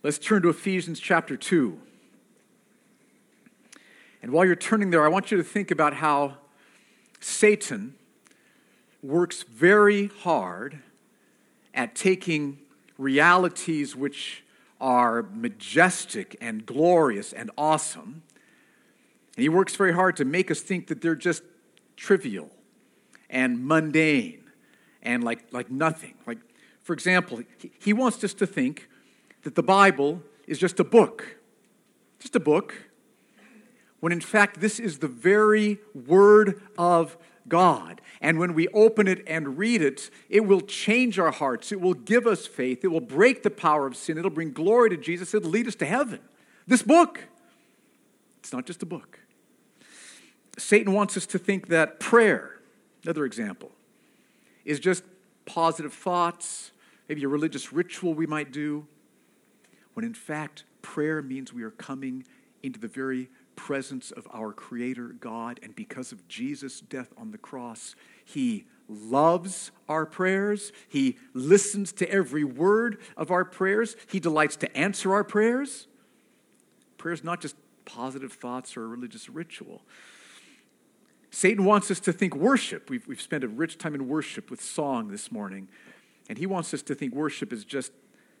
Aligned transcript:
Let's 0.00 0.18
turn 0.18 0.42
to 0.42 0.48
Ephesians 0.48 1.00
chapter 1.00 1.36
2. 1.36 1.76
And 4.22 4.30
while 4.30 4.44
you're 4.44 4.54
turning 4.54 4.90
there, 4.90 5.04
I 5.04 5.08
want 5.08 5.32
you 5.32 5.36
to 5.38 5.42
think 5.42 5.72
about 5.72 5.94
how 5.94 6.36
Satan 7.18 7.96
works 9.02 9.42
very 9.42 10.06
hard 10.06 10.78
at 11.74 11.96
taking 11.96 12.60
realities 12.96 13.96
which 13.96 14.44
are 14.80 15.24
majestic 15.34 16.36
and 16.40 16.64
glorious 16.64 17.32
and 17.32 17.50
awesome, 17.58 18.22
and 19.36 19.42
he 19.42 19.48
works 19.48 19.74
very 19.74 19.94
hard 19.94 20.16
to 20.18 20.24
make 20.24 20.48
us 20.48 20.60
think 20.60 20.86
that 20.86 21.00
they're 21.00 21.16
just 21.16 21.42
trivial 21.96 22.50
and 23.28 23.66
mundane 23.66 24.44
and 25.02 25.24
like, 25.24 25.52
like 25.52 25.72
nothing. 25.72 26.14
Like, 26.24 26.38
for 26.84 26.92
example, 26.92 27.42
he, 27.58 27.72
he 27.80 27.92
wants 27.92 28.22
us 28.22 28.32
to 28.34 28.46
think 28.46 28.88
that 29.48 29.54
the 29.54 29.62
Bible 29.62 30.22
is 30.46 30.58
just 30.58 30.78
a 30.78 30.84
book, 30.84 31.38
just 32.18 32.36
a 32.36 32.40
book, 32.40 32.74
when 34.00 34.12
in 34.12 34.20
fact 34.20 34.60
this 34.60 34.78
is 34.78 34.98
the 34.98 35.08
very 35.08 35.78
Word 35.94 36.60
of 36.76 37.16
God. 37.48 38.02
And 38.20 38.38
when 38.38 38.52
we 38.52 38.68
open 38.68 39.08
it 39.08 39.24
and 39.26 39.56
read 39.56 39.80
it, 39.80 40.10
it 40.28 40.40
will 40.40 40.60
change 40.60 41.18
our 41.18 41.30
hearts. 41.30 41.72
It 41.72 41.80
will 41.80 41.94
give 41.94 42.26
us 42.26 42.46
faith. 42.46 42.84
It 42.84 42.88
will 42.88 43.00
break 43.00 43.42
the 43.42 43.48
power 43.48 43.86
of 43.86 43.96
sin. 43.96 44.18
It'll 44.18 44.30
bring 44.30 44.52
glory 44.52 44.90
to 44.90 44.98
Jesus. 44.98 45.32
It'll 45.32 45.48
lead 45.48 45.66
us 45.66 45.76
to 45.76 45.86
heaven. 45.86 46.20
This 46.66 46.82
book, 46.82 47.24
it's 48.40 48.52
not 48.52 48.66
just 48.66 48.82
a 48.82 48.86
book. 48.86 49.18
Satan 50.58 50.92
wants 50.92 51.16
us 51.16 51.24
to 51.24 51.38
think 51.38 51.68
that 51.68 52.00
prayer, 52.00 52.60
another 53.02 53.24
example, 53.24 53.70
is 54.66 54.78
just 54.78 55.04
positive 55.46 55.94
thoughts, 55.94 56.70
maybe 57.08 57.24
a 57.24 57.28
religious 57.28 57.72
ritual 57.72 58.12
we 58.12 58.26
might 58.26 58.52
do, 58.52 58.86
when 59.98 60.04
in 60.04 60.14
fact, 60.14 60.62
prayer 60.80 61.20
means 61.20 61.52
we 61.52 61.64
are 61.64 61.72
coming 61.72 62.24
into 62.62 62.78
the 62.78 62.86
very 62.86 63.28
presence 63.56 64.12
of 64.12 64.28
our 64.32 64.52
Creator 64.52 65.08
God, 65.18 65.58
and 65.60 65.74
because 65.74 66.12
of 66.12 66.28
Jesus' 66.28 66.80
death 66.80 67.12
on 67.18 67.32
the 67.32 67.36
cross, 67.36 67.96
He 68.24 68.66
loves 68.88 69.72
our 69.88 70.06
prayers. 70.06 70.70
He 70.88 71.18
listens 71.34 71.90
to 71.94 72.08
every 72.08 72.44
word 72.44 73.00
of 73.16 73.32
our 73.32 73.44
prayers. 73.44 73.96
He 74.08 74.20
delights 74.20 74.54
to 74.58 74.76
answer 74.76 75.12
our 75.12 75.24
prayers. 75.24 75.88
Prayer 76.96 77.12
is 77.12 77.24
not 77.24 77.40
just 77.40 77.56
positive 77.84 78.32
thoughts 78.32 78.76
or 78.76 78.84
a 78.84 78.86
religious 78.86 79.28
ritual. 79.28 79.82
Satan 81.32 81.64
wants 81.64 81.90
us 81.90 81.98
to 81.98 82.12
think 82.12 82.36
worship. 82.36 82.88
We've, 82.88 83.08
we've 83.08 83.20
spent 83.20 83.42
a 83.42 83.48
rich 83.48 83.78
time 83.78 83.96
in 83.96 84.06
worship 84.06 84.48
with 84.48 84.62
song 84.62 85.08
this 85.08 85.32
morning, 85.32 85.66
and 86.28 86.38
he 86.38 86.46
wants 86.46 86.72
us 86.72 86.82
to 86.82 86.94
think 86.94 87.16
worship 87.16 87.52
is 87.52 87.64
just 87.64 87.90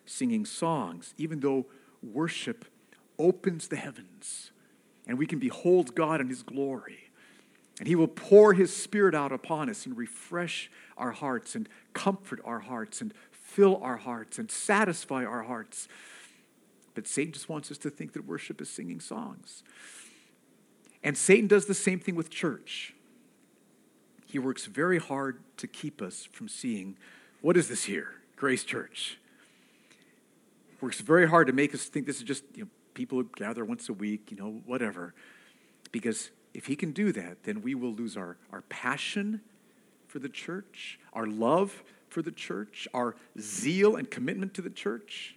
singing 0.08 0.44
songs, 0.44 1.14
even 1.18 1.40
though 1.40 1.66
worship 2.02 2.64
opens 3.18 3.68
the 3.68 3.76
heavens 3.76 4.50
and 5.08 5.18
we 5.18 5.26
can 5.26 5.38
behold 5.38 5.94
God 5.94 6.20
in 6.20 6.28
His 6.28 6.42
glory. 6.42 7.10
And 7.78 7.88
He 7.88 7.96
will 7.96 8.08
pour 8.08 8.52
His 8.52 8.74
Spirit 8.74 9.14
out 9.14 9.32
upon 9.32 9.70
us 9.70 9.86
and 9.86 9.96
refresh 9.96 10.70
our 10.96 11.12
hearts 11.12 11.54
and 11.54 11.68
comfort 11.94 12.40
our 12.44 12.60
hearts 12.60 13.00
and 13.00 13.14
fill 13.30 13.80
our 13.82 13.96
hearts 13.96 14.38
and 14.38 14.50
satisfy 14.50 15.24
our 15.24 15.44
hearts. 15.44 15.88
But 16.94 17.08
Satan 17.08 17.32
just 17.32 17.48
wants 17.48 17.70
us 17.70 17.78
to 17.78 17.90
think 17.90 18.12
that 18.12 18.26
worship 18.26 18.60
is 18.60 18.68
singing 18.68 19.00
songs. 19.00 19.62
And 21.02 21.16
Satan 21.16 21.46
does 21.46 21.66
the 21.66 21.74
same 21.74 22.00
thing 22.00 22.16
with 22.16 22.28
church. 22.28 22.94
He 24.26 24.38
works 24.38 24.66
very 24.66 24.98
hard 24.98 25.40
to 25.56 25.66
keep 25.66 26.02
us 26.02 26.28
from 26.30 26.48
seeing 26.48 26.96
what 27.40 27.56
is 27.56 27.68
this 27.68 27.84
here, 27.84 28.14
Grace 28.36 28.64
Church? 28.64 29.18
Works 30.80 31.00
very 31.00 31.28
hard 31.28 31.46
to 31.48 31.52
make 31.52 31.74
us 31.74 31.86
think 31.86 32.06
this 32.06 32.18
is 32.18 32.22
just 32.22 32.44
you 32.54 32.64
know, 32.64 32.70
people 32.94 33.22
gather 33.22 33.64
once 33.64 33.88
a 33.88 33.92
week, 33.92 34.30
you 34.30 34.36
know, 34.36 34.60
whatever. 34.64 35.14
Because 35.92 36.30
if 36.54 36.66
he 36.66 36.76
can 36.76 36.92
do 36.92 37.12
that, 37.12 37.44
then 37.44 37.62
we 37.62 37.74
will 37.74 37.92
lose 37.92 38.16
our, 38.16 38.36
our 38.52 38.62
passion 38.62 39.40
for 40.06 40.18
the 40.18 40.28
church, 40.28 40.98
our 41.12 41.26
love 41.26 41.82
for 42.08 42.22
the 42.22 42.32
church, 42.32 42.88
our 42.94 43.14
zeal 43.38 43.96
and 43.96 44.10
commitment 44.10 44.54
to 44.54 44.62
the 44.62 44.70
church. 44.70 45.36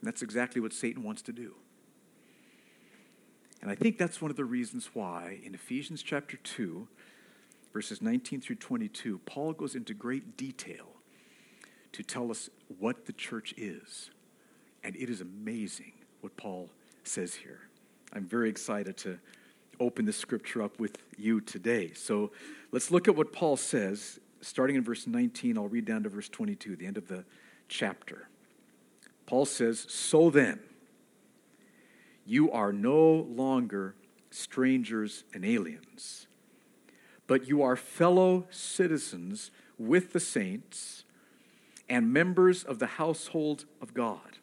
And 0.00 0.06
that's 0.06 0.22
exactly 0.22 0.60
what 0.60 0.72
Satan 0.72 1.02
wants 1.02 1.22
to 1.22 1.32
do. 1.32 1.54
And 3.60 3.70
I 3.70 3.74
think 3.74 3.98
that's 3.98 4.22
one 4.22 4.30
of 4.30 4.36
the 4.36 4.44
reasons 4.44 4.90
why 4.94 5.40
in 5.44 5.54
Ephesians 5.54 6.02
chapter 6.02 6.36
2, 6.36 6.86
verses 7.72 8.00
19 8.00 8.40
through 8.40 8.56
22, 8.56 9.18
Paul 9.26 9.52
goes 9.52 9.74
into 9.74 9.94
great 9.94 10.36
detail 10.36 10.86
to 11.92 12.02
tell 12.02 12.30
us 12.30 12.48
what 12.78 13.06
the 13.06 13.12
church 13.12 13.54
is. 13.56 14.10
And 14.88 14.96
it 14.96 15.10
is 15.10 15.20
amazing 15.20 15.92
what 16.22 16.34
Paul 16.38 16.70
says 17.04 17.34
here. 17.34 17.60
I'm 18.14 18.24
very 18.24 18.48
excited 18.48 18.96
to 18.98 19.18
open 19.78 20.06
the 20.06 20.14
scripture 20.14 20.62
up 20.62 20.80
with 20.80 20.96
you 21.18 21.42
today. 21.42 21.92
So 21.92 22.30
let's 22.72 22.90
look 22.90 23.06
at 23.06 23.14
what 23.14 23.30
Paul 23.30 23.58
says, 23.58 24.18
starting 24.40 24.76
in 24.76 24.82
verse 24.82 25.06
19. 25.06 25.58
I'll 25.58 25.68
read 25.68 25.84
down 25.84 26.04
to 26.04 26.08
verse 26.08 26.30
22, 26.30 26.76
the 26.76 26.86
end 26.86 26.96
of 26.96 27.06
the 27.06 27.26
chapter. 27.68 28.30
Paul 29.26 29.44
says, 29.44 29.84
So 29.90 30.30
then, 30.30 30.58
you 32.24 32.50
are 32.50 32.72
no 32.72 33.26
longer 33.28 33.94
strangers 34.30 35.24
and 35.34 35.44
aliens, 35.44 36.28
but 37.26 37.46
you 37.46 37.60
are 37.60 37.76
fellow 37.76 38.46
citizens 38.48 39.50
with 39.76 40.14
the 40.14 40.20
saints 40.20 41.04
and 41.90 42.10
members 42.10 42.64
of 42.64 42.78
the 42.78 42.86
household 42.86 43.66
of 43.82 43.92
God 43.92 44.37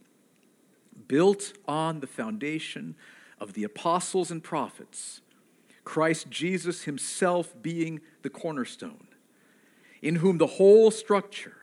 built 1.07 1.53
on 1.67 1.99
the 1.99 2.07
foundation 2.07 2.95
of 3.39 3.53
the 3.53 3.63
apostles 3.63 4.31
and 4.31 4.43
prophets, 4.43 5.21
Christ 5.83 6.29
Jesus 6.29 6.83
himself 6.83 7.53
being 7.61 8.01
the 8.21 8.29
cornerstone, 8.29 9.07
in 10.01 10.17
whom 10.17 10.37
the 10.37 10.47
whole 10.47 10.91
structure, 10.91 11.57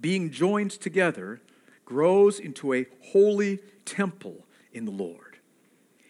being 0.00 0.30
joined 0.30 0.70
together, 0.70 1.40
grows 1.84 2.38
into 2.38 2.74
a 2.74 2.86
holy 3.12 3.60
temple 3.84 4.44
in 4.72 4.84
the 4.84 4.90
Lord. 4.90 5.38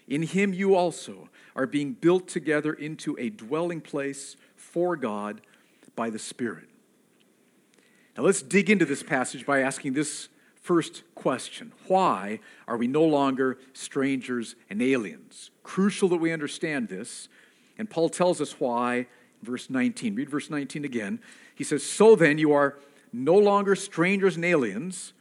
In 0.09 0.23
him 0.23 0.53
you 0.53 0.75
also 0.75 1.29
are 1.55 1.67
being 1.67 1.93
built 1.93 2.29
together 2.29 2.73
into 2.73 3.17
a 3.19 3.31
dwelling 3.31 3.81
place 3.81 4.37
for 4.57 4.97
God 4.97 5.41
by 5.95 6.11
the 6.11 6.19
Spirit. 6.19 6.69
Now 8.17 8.25
let's 8.25 8.43
dig 8.43 8.71
into 8.71 8.85
this 8.85 9.03
passage 9.03 9.47
by 9.47 9.61
asking 9.61 9.93
this 9.93 10.29
First 10.61 11.03
question 11.15 11.73
Why 11.87 12.41
are 12.67 12.77
we 12.77 12.87
no 12.87 13.05
longer 13.05 13.59
strangers 13.73 14.57
and 14.69 14.83
aliens? 14.83 15.51
Crucial 15.63 16.09
that 16.11 16.17
we 16.17 16.33
understand 16.33 16.89
this. 16.89 17.29
And 17.79 17.89
Paul 17.89 18.09
tells 18.09 18.41
us 18.41 18.59
why, 18.59 19.07
verse 19.43 19.71
19. 19.71 20.15
Read 20.17 20.29
verse 20.29 20.51
19 20.51 20.85
again. 20.85 21.21
He 21.55 21.65
says, 21.65 21.85
So 21.85 22.17
then 22.17 22.39
you 22.39 22.53
are 22.53 22.79
no 23.13 23.35
longer 23.35 23.75
strangers 23.75 24.37
and 24.37 24.45
aliens, 24.45 25.13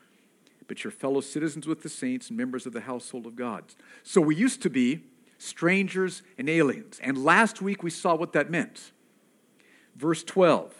but 0.67 0.83
you're 0.83 0.91
fellow 0.91 1.21
citizens 1.21 1.67
with 1.67 1.83
the 1.83 1.89
saints 1.89 2.29
and 2.29 2.37
members 2.37 2.65
of 2.65 2.73
the 2.73 2.81
household 2.81 3.25
of 3.25 3.35
God. 3.35 3.63
So 4.03 4.19
we 4.19 4.35
used 4.35 4.61
to 4.63 4.69
be 4.69 5.03
strangers 5.37 6.23
and 6.37 6.49
aliens. 6.49 6.99
And 7.01 7.23
last 7.23 7.61
week 7.61 7.83
we 7.83 7.89
saw 7.89 8.15
what 8.15 8.33
that 8.33 8.49
meant. 8.49 8.91
Verse 9.95 10.23
12. 10.23 10.73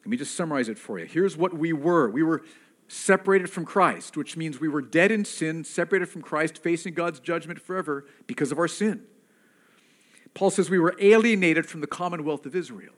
Let 0.00 0.06
me 0.06 0.16
just 0.16 0.34
summarize 0.34 0.68
it 0.68 0.78
for 0.78 0.98
you. 0.98 1.06
Here's 1.06 1.36
what 1.36 1.54
we 1.54 1.72
were 1.72 2.10
we 2.10 2.22
were 2.22 2.42
separated 2.92 3.48
from 3.48 3.64
Christ, 3.64 4.18
which 4.18 4.36
means 4.36 4.60
we 4.60 4.68
were 4.68 4.82
dead 4.82 5.10
in 5.10 5.24
sin, 5.24 5.64
separated 5.64 6.10
from 6.10 6.20
Christ, 6.20 6.58
facing 6.58 6.92
God's 6.92 7.20
judgment 7.20 7.58
forever 7.58 8.04
because 8.26 8.52
of 8.52 8.58
our 8.58 8.68
sin. 8.68 9.04
Paul 10.34 10.50
says 10.50 10.68
we 10.68 10.78
were 10.78 10.94
alienated 11.00 11.64
from 11.64 11.80
the 11.80 11.86
commonwealth 11.86 12.44
of 12.44 12.54
Israel. 12.54 12.92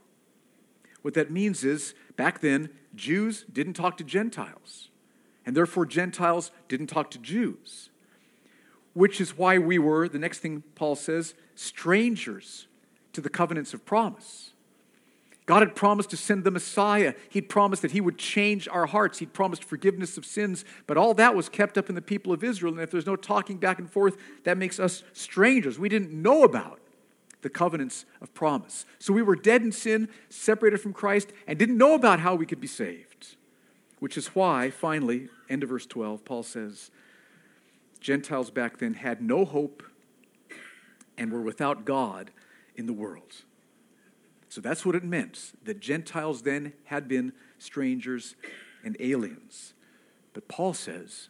What 1.02 1.14
that 1.14 1.30
means 1.30 1.62
is, 1.62 1.94
back 2.16 2.40
then, 2.40 2.70
Jews 2.96 3.44
didn't 3.52 3.74
talk 3.74 3.96
to 3.98 4.04
Gentiles, 4.04 4.88
and 5.46 5.56
therefore 5.56 5.86
Gentiles 5.86 6.50
didn't 6.66 6.88
talk 6.88 7.08
to 7.12 7.18
Jews, 7.18 7.90
which 8.94 9.20
is 9.20 9.38
why 9.38 9.58
we 9.58 9.78
were, 9.78 10.08
the 10.08 10.18
next 10.18 10.40
thing 10.40 10.64
Paul 10.74 10.96
says, 10.96 11.34
strangers 11.54 12.66
to 13.12 13.20
the 13.20 13.30
covenants 13.30 13.72
of 13.72 13.86
promise. 13.86 14.53
God 15.46 15.60
had 15.60 15.74
promised 15.74 16.10
to 16.10 16.16
send 16.16 16.44
the 16.44 16.50
Messiah. 16.50 17.14
He'd 17.28 17.48
promised 17.48 17.82
that 17.82 17.90
He 17.90 18.00
would 18.00 18.16
change 18.16 18.66
our 18.68 18.86
hearts. 18.86 19.18
He'd 19.18 19.34
promised 19.34 19.62
forgiveness 19.62 20.16
of 20.16 20.24
sins. 20.24 20.64
But 20.86 20.96
all 20.96 21.12
that 21.14 21.34
was 21.34 21.48
kept 21.50 21.76
up 21.76 21.88
in 21.88 21.94
the 21.94 22.02
people 22.02 22.32
of 22.32 22.42
Israel. 22.42 22.72
And 22.72 22.82
if 22.82 22.90
there's 22.90 23.06
no 23.06 23.16
talking 23.16 23.58
back 23.58 23.78
and 23.78 23.90
forth, 23.90 24.16
that 24.44 24.56
makes 24.56 24.80
us 24.80 25.02
strangers. 25.12 25.78
We 25.78 25.90
didn't 25.90 26.10
know 26.10 26.44
about 26.44 26.80
the 27.42 27.50
covenants 27.50 28.06
of 28.22 28.32
promise. 28.32 28.86
So 28.98 29.12
we 29.12 29.20
were 29.20 29.36
dead 29.36 29.60
in 29.60 29.70
sin, 29.70 30.08
separated 30.30 30.80
from 30.80 30.94
Christ, 30.94 31.30
and 31.46 31.58
didn't 31.58 31.76
know 31.76 31.94
about 31.94 32.20
how 32.20 32.34
we 32.34 32.46
could 32.46 32.60
be 32.60 32.66
saved. 32.66 33.36
Which 33.98 34.16
is 34.16 34.28
why, 34.28 34.70
finally, 34.70 35.28
end 35.50 35.62
of 35.62 35.68
verse 35.68 35.84
12, 35.84 36.24
Paul 36.24 36.42
says, 36.42 36.90
Gentiles 38.00 38.50
back 38.50 38.78
then 38.78 38.94
had 38.94 39.20
no 39.20 39.44
hope 39.44 39.82
and 41.18 41.30
were 41.30 41.42
without 41.42 41.84
God 41.84 42.30
in 42.76 42.86
the 42.86 42.92
world. 42.94 43.44
So 44.54 44.60
that's 44.60 44.86
what 44.86 44.94
it 44.94 45.02
meant 45.02 45.50
that 45.64 45.80
Gentiles 45.80 46.42
then 46.42 46.74
had 46.84 47.08
been 47.08 47.32
strangers 47.58 48.36
and 48.84 48.96
aliens. 49.00 49.74
But 50.32 50.46
Paul 50.46 50.74
says, 50.74 51.28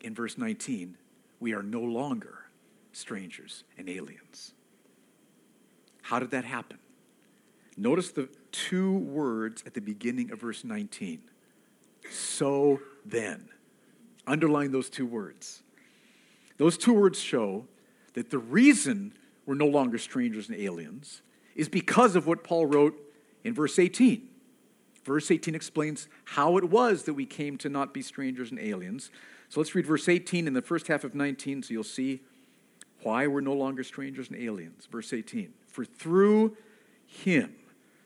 in 0.00 0.14
verse 0.14 0.38
19, 0.38 0.96
we 1.40 1.52
are 1.52 1.64
no 1.64 1.80
longer 1.80 2.44
strangers 2.92 3.64
and 3.76 3.88
aliens. 3.88 4.54
How 6.02 6.20
did 6.20 6.30
that 6.30 6.44
happen? 6.44 6.78
Notice 7.76 8.12
the 8.12 8.28
two 8.52 8.98
words 8.98 9.64
at 9.66 9.74
the 9.74 9.80
beginning 9.80 10.30
of 10.30 10.40
verse 10.40 10.62
19. 10.62 11.22
So 12.08 12.78
then. 13.04 13.48
Underline 14.28 14.70
those 14.70 14.88
two 14.88 15.06
words. 15.06 15.64
Those 16.56 16.78
two 16.78 16.92
words 16.92 17.18
show 17.18 17.66
that 18.14 18.30
the 18.30 18.38
reason 18.38 19.14
we're 19.44 19.56
no 19.56 19.66
longer 19.66 19.98
strangers 19.98 20.48
and 20.48 20.56
aliens 20.56 21.22
is 21.60 21.68
because 21.68 22.16
of 22.16 22.26
what 22.26 22.42
Paul 22.42 22.64
wrote 22.64 22.98
in 23.44 23.52
verse 23.52 23.78
18. 23.78 24.26
Verse 25.04 25.30
18 25.30 25.54
explains 25.54 26.08
how 26.24 26.56
it 26.56 26.64
was 26.64 27.02
that 27.02 27.12
we 27.12 27.26
came 27.26 27.58
to 27.58 27.68
not 27.68 27.92
be 27.92 28.00
strangers 28.00 28.50
and 28.50 28.58
aliens. 28.58 29.10
So 29.50 29.60
let's 29.60 29.74
read 29.74 29.86
verse 29.86 30.08
18 30.08 30.46
in 30.46 30.54
the 30.54 30.62
first 30.62 30.86
half 30.86 31.04
of 31.04 31.14
19 31.14 31.62
so 31.62 31.72
you'll 31.74 31.84
see 31.84 32.20
why 33.02 33.26
we're 33.26 33.42
no 33.42 33.52
longer 33.52 33.84
strangers 33.84 34.28
and 34.28 34.38
aliens. 34.38 34.88
Verse 34.90 35.12
18 35.12 35.52
For 35.66 35.84
through 35.84 36.56
him, 37.04 37.54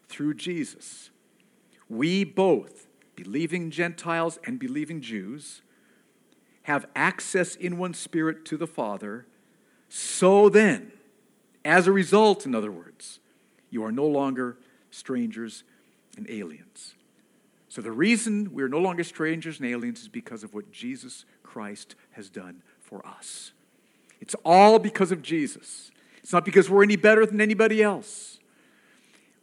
through 0.08 0.34
Jesus, 0.34 1.10
we 1.88 2.24
both, 2.24 2.88
believing 3.14 3.70
Gentiles 3.70 4.40
and 4.44 4.58
believing 4.58 5.00
Jews, 5.00 5.62
have 6.62 6.86
access 6.96 7.54
in 7.54 7.78
one 7.78 7.94
spirit 7.94 8.44
to 8.46 8.56
the 8.56 8.66
Father. 8.66 9.26
So 9.88 10.48
then, 10.48 10.90
as 11.64 11.86
a 11.86 11.92
result, 11.92 12.46
in 12.46 12.54
other 12.54 12.72
words, 12.72 13.20
you 13.74 13.84
are 13.84 13.92
no 13.92 14.06
longer 14.06 14.56
strangers 14.90 15.64
and 16.16 16.30
aliens. 16.30 16.94
So, 17.68 17.82
the 17.82 17.90
reason 17.90 18.50
we're 18.52 18.68
no 18.68 18.78
longer 18.78 19.02
strangers 19.02 19.58
and 19.58 19.68
aliens 19.68 20.02
is 20.02 20.08
because 20.08 20.44
of 20.44 20.54
what 20.54 20.70
Jesus 20.70 21.24
Christ 21.42 21.96
has 22.12 22.30
done 22.30 22.62
for 22.80 23.04
us. 23.04 23.50
It's 24.20 24.36
all 24.44 24.78
because 24.78 25.10
of 25.10 25.22
Jesus. 25.22 25.90
It's 26.22 26.32
not 26.32 26.44
because 26.44 26.70
we're 26.70 26.84
any 26.84 26.96
better 26.96 27.26
than 27.26 27.40
anybody 27.40 27.82
else. 27.82 28.38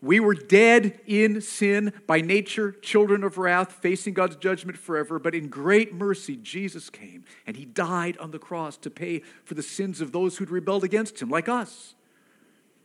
We 0.01 0.19
were 0.19 0.33
dead 0.33 0.99
in 1.05 1.41
sin, 1.41 1.93
by 2.07 2.21
nature, 2.21 2.71
children 2.71 3.23
of 3.23 3.37
wrath, 3.37 3.73
facing 3.73 4.15
God's 4.15 4.37
judgment 4.37 4.79
forever. 4.79 5.19
But 5.19 5.35
in 5.35 5.47
great 5.47 5.93
mercy, 5.93 6.37
Jesus 6.37 6.89
came 6.89 7.23
and 7.45 7.55
he 7.55 7.65
died 7.65 8.17
on 8.17 8.31
the 8.31 8.39
cross 8.39 8.77
to 8.77 8.89
pay 8.89 9.19
for 9.43 9.53
the 9.53 9.61
sins 9.61 10.01
of 10.01 10.11
those 10.11 10.37
who'd 10.37 10.49
rebelled 10.49 10.83
against 10.83 11.21
him, 11.21 11.29
like 11.29 11.47
us. 11.47 11.93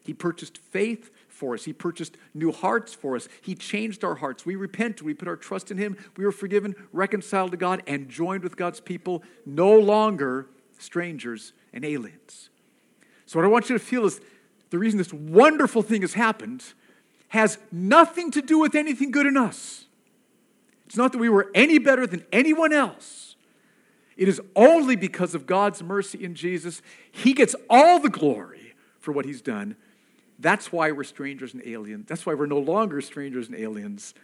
He 0.03 0.13
purchased 0.13 0.59
faith 0.59 1.11
for 1.37 1.55
us. 1.55 1.65
He 1.65 1.73
purchased 1.73 2.17
new 2.35 2.51
hearts 2.51 2.95
for 2.95 3.15
us. 3.15 3.29
He 3.43 3.55
changed 3.55 4.03
our 4.03 4.17
hearts. 4.17 4.47
We 4.47 4.57
repent. 4.57 5.03
We 5.03 5.15
put 5.15 5.29
our 5.29 5.37
trust 5.37 5.71
in 5.71 5.77
Him. 5.77 5.97
We 6.17 6.25
were 6.25 6.33
forgiven, 6.33 6.75
reconciled 6.93 7.51
to 7.51 7.57
God, 7.57 7.83
and 7.87 8.09
joined 8.09 8.43
with 8.43 8.57
God's 8.57 8.81
people, 8.81 9.23
no 9.45 9.79
longer 9.79 10.49
strangers 10.79 11.53
and 11.73 11.85
aliens. 11.85 12.49
So, 13.27 13.39
what 13.39 13.45
I 13.45 13.49
want 13.49 13.69
you 13.69 13.79
to 13.79 13.85
feel 13.85 14.07
is 14.07 14.21
the 14.71 14.79
reason 14.79 14.99
this 14.99 15.13
wonderful 15.13 15.83
thing 15.83 16.01
has 16.01 16.15
happened 16.15 16.65
has 17.29 17.59
nothing 17.71 18.31
to 18.31 18.41
do 18.41 18.59
with 18.59 18.75
anything 18.75 19.11
good 19.11 19.27
in 19.27 19.37
us. 19.37 19.85
It's 20.87 20.97
not 20.97 21.13
that 21.13 21.19
we 21.19 21.29
were 21.29 21.51
any 21.55 21.79
better 21.79 22.07
than 22.07 22.25
anyone 22.33 22.73
else. 22.73 23.35
It 24.17 24.29
is 24.29 24.41
only 24.55 24.97
because 24.97 25.35
of 25.35 25.45
God's 25.45 25.83
mercy 25.83 26.25
in 26.25 26.35
Jesus. 26.35 26.81
He 27.11 27.35
gets 27.35 27.55
all 27.69 27.99
the 27.99 28.09
glory 28.09 28.75
for 28.99 29.13
what 29.13 29.27
He's 29.27 29.43
done. 29.43 29.77
That's 30.39 30.71
why 30.71 30.91
we're 30.93 31.05
strangers 31.05 31.55
and 31.55 31.63
aliens. 31.67 32.07
That's 32.09 32.27
why 32.27 32.35
we're 32.35 32.47
no 32.47 32.59
longer 32.59 33.01
strangers 33.01 33.49
and 33.49 33.57
aliens. 33.57 34.15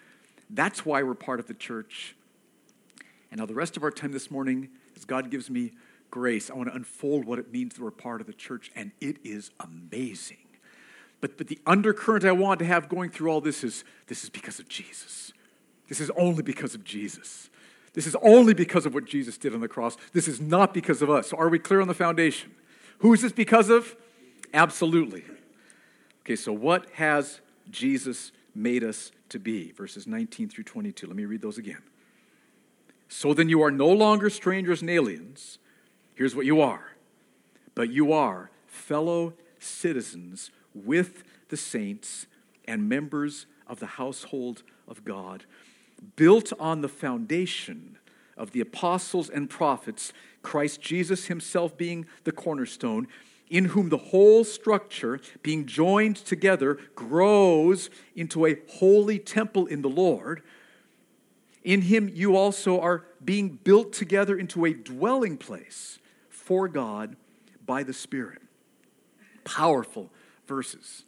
That's 0.50 0.84
why 0.84 1.02
we're 1.02 1.14
part 1.14 1.40
of 1.40 1.46
the 1.46 1.54
church. 1.54 2.14
And 3.30 3.38
now, 3.38 3.46
the 3.46 3.54
rest 3.54 3.78
of 3.78 3.82
our 3.82 3.90
time 3.90 4.12
this 4.12 4.30
morning, 4.30 4.68
as 4.94 5.06
God 5.06 5.30
gives 5.30 5.48
me 5.48 5.72
grace, 6.10 6.50
I 6.50 6.54
want 6.54 6.68
to 6.68 6.74
unfold 6.74 7.24
what 7.24 7.38
it 7.38 7.50
means 7.50 7.74
that 7.74 7.82
we're 7.82 7.90
part 7.90 8.20
of 8.20 8.26
the 8.26 8.34
church, 8.34 8.70
and 8.76 8.92
it 9.00 9.16
is 9.24 9.50
amazing. 9.58 10.36
But, 11.22 11.38
but 11.38 11.48
the 11.48 11.58
undercurrent 11.66 12.24
I 12.24 12.32
want 12.32 12.58
to 12.58 12.66
have 12.66 12.88
going 12.88 13.10
through 13.10 13.30
all 13.30 13.40
this 13.40 13.64
is 13.64 13.84
this 14.08 14.22
is 14.22 14.28
because 14.28 14.58
of 14.58 14.68
Jesus. 14.68 15.32
This 15.88 16.00
is 16.00 16.10
only 16.16 16.42
because 16.42 16.74
of 16.74 16.84
Jesus. 16.84 17.48
This 17.94 18.06
is 18.06 18.16
only 18.22 18.54
because 18.54 18.86
of 18.86 18.94
what 18.94 19.04
Jesus 19.04 19.38
did 19.38 19.54
on 19.54 19.60
the 19.60 19.68
cross. 19.68 19.96
This 20.12 20.26
is 20.26 20.40
not 20.40 20.74
because 20.74 21.00
of 21.00 21.10
us. 21.10 21.28
So 21.28 21.36
are 21.36 21.48
we 21.48 21.58
clear 21.58 21.80
on 21.80 21.88
the 21.88 21.94
foundation? 21.94 22.50
Who 22.98 23.12
is 23.12 23.22
this 23.22 23.32
because 23.32 23.70
of? 23.70 23.96
Absolutely. 24.54 25.24
Okay, 26.22 26.36
so 26.36 26.52
what 26.52 26.88
has 26.94 27.40
Jesus 27.70 28.32
made 28.54 28.84
us 28.84 29.10
to 29.28 29.38
be? 29.38 29.72
Verses 29.72 30.06
19 30.06 30.48
through 30.48 30.64
22. 30.64 31.06
Let 31.06 31.16
me 31.16 31.24
read 31.24 31.42
those 31.42 31.58
again. 31.58 31.82
So 33.08 33.34
then 33.34 33.48
you 33.48 33.62
are 33.62 33.70
no 33.70 33.88
longer 33.88 34.30
strangers 34.30 34.80
and 34.80 34.90
aliens. 34.90 35.58
Here's 36.14 36.36
what 36.36 36.46
you 36.46 36.60
are. 36.60 36.92
But 37.74 37.90
you 37.90 38.12
are 38.12 38.50
fellow 38.66 39.34
citizens 39.58 40.50
with 40.74 41.24
the 41.48 41.56
saints 41.56 42.26
and 42.66 42.88
members 42.88 43.46
of 43.66 43.80
the 43.80 43.86
household 43.86 44.62
of 44.86 45.04
God, 45.04 45.44
built 46.16 46.52
on 46.58 46.80
the 46.80 46.88
foundation 46.88 47.98
of 48.36 48.52
the 48.52 48.60
apostles 48.60 49.28
and 49.28 49.50
prophets, 49.50 50.12
Christ 50.42 50.80
Jesus 50.80 51.26
himself 51.26 51.76
being 51.76 52.06
the 52.24 52.32
cornerstone, 52.32 53.08
in 53.52 53.66
whom 53.66 53.90
the 53.90 53.98
whole 53.98 54.44
structure, 54.44 55.20
being 55.42 55.66
joined 55.66 56.16
together, 56.16 56.78
grows 56.94 57.90
into 58.16 58.46
a 58.46 58.56
holy 58.66 59.18
temple 59.18 59.66
in 59.66 59.82
the 59.82 59.90
Lord. 59.90 60.42
In 61.62 61.82
him 61.82 62.10
you 62.12 62.34
also 62.34 62.80
are 62.80 63.04
being 63.22 63.60
built 63.62 63.92
together 63.92 64.38
into 64.38 64.64
a 64.64 64.72
dwelling 64.72 65.36
place 65.36 65.98
for 66.30 66.66
God 66.66 67.14
by 67.66 67.82
the 67.82 67.92
Spirit. 67.92 68.40
Powerful 69.44 70.08
verses. 70.46 71.04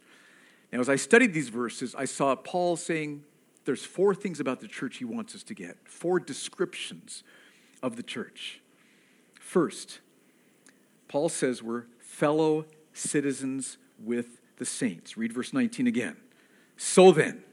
Now, 0.71 0.81
as 0.81 0.87
I 0.87 0.97
studied 0.97 1.33
these 1.33 1.49
verses, 1.49 1.95
I 1.95 2.05
saw 2.05 2.35
Paul 2.35 2.77
saying 2.77 3.23
there's 3.65 3.83
four 3.83 4.13
things 4.13 4.39
about 4.39 4.59
the 4.59 4.67
church 4.67 4.97
he 4.97 5.05
wants 5.05 5.33
us 5.33 5.41
to 5.45 5.55
get, 5.55 5.77
four 5.85 6.19
descriptions 6.19 7.23
of 7.81 7.95
the 7.95 8.03
church. 8.03 8.61
First, 9.39 9.99
Paul 11.07 11.29
says 11.29 11.63
we're 11.63 11.85
fellow 12.15 12.65
citizens 12.93 13.77
with 13.99 14.39
the 14.55 14.65
saints. 14.65 15.17
Read 15.17 15.33
verse 15.33 15.51
19 15.51 15.85
again. 15.85 16.15
So 16.77 17.11
then, 17.11 17.43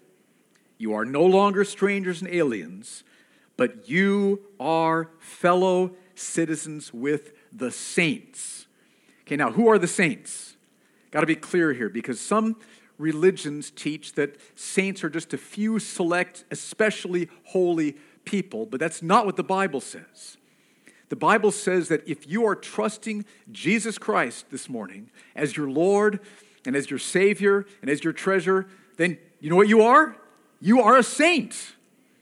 you 0.79 0.95
are 0.95 1.05
no 1.05 1.25
longer 1.25 1.65
strangers 1.65 2.23
and 2.23 2.33
aliens, 2.33 3.03
but 3.57 3.89
you 3.89 4.41
are 4.61 5.11
fellow 5.19 5.93
citizens 6.15 6.95
with 6.95 7.33
the 7.53 7.73
saints. 7.73 8.67
Okay, 9.23 9.35
now 9.35 9.51
who 9.51 9.69
are 9.69 9.79
the 9.79 9.89
saints? 9.89 10.57
Got 11.11 11.21
to 11.21 11.27
be 11.27 11.37
clear 11.37 11.73
here 11.73 11.89
because 11.89 12.21
some 12.21 12.57
religions 12.99 13.71
teach 13.71 14.13
that 14.15 14.37
saints 14.55 15.03
are 15.03 15.11
just 15.11 15.35
a 15.35 15.39
few 15.39 15.81
select, 15.81 16.45
especially 16.53 17.29
holy 17.47 17.97
people, 18.25 18.67
but 18.67 18.79
that's 18.79 19.03
not 19.03 19.27
what 19.27 19.37
the 19.37 19.45
Bible 19.45 19.81
says. 19.81 20.37
The 21.13 21.17
Bible 21.17 21.51
says 21.51 21.89
that 21.89 22.09
if 22.09 22.27
you 22.27 22.47
are 22.47 22.57
trusting 22.57 23.27
Jesus 23.51 23.99
Christ 23.99 24.47
this 24.51 24.67
morning 24.71 25.11
as 25.37 25.59
your 25.59 25.69
Lord 25.69 26.21
and 26.65 26.75
as 26.75 26.89
your 26.89 26.99
Savior 26.99 27.67
and 27.83 27.91
as 27.91 28.03
your 28.03 28.15
treasure, 28.15 28.67
then 28.97 29.19
you 29.39 29.51
know 29.51 29.57
what 29.57 29.69
you 29.69 29.83
are? 29.83 30.17
You 30.63 30.81
are 30.81 30.97
a 30.97 31.03
saint. 31.03 31.75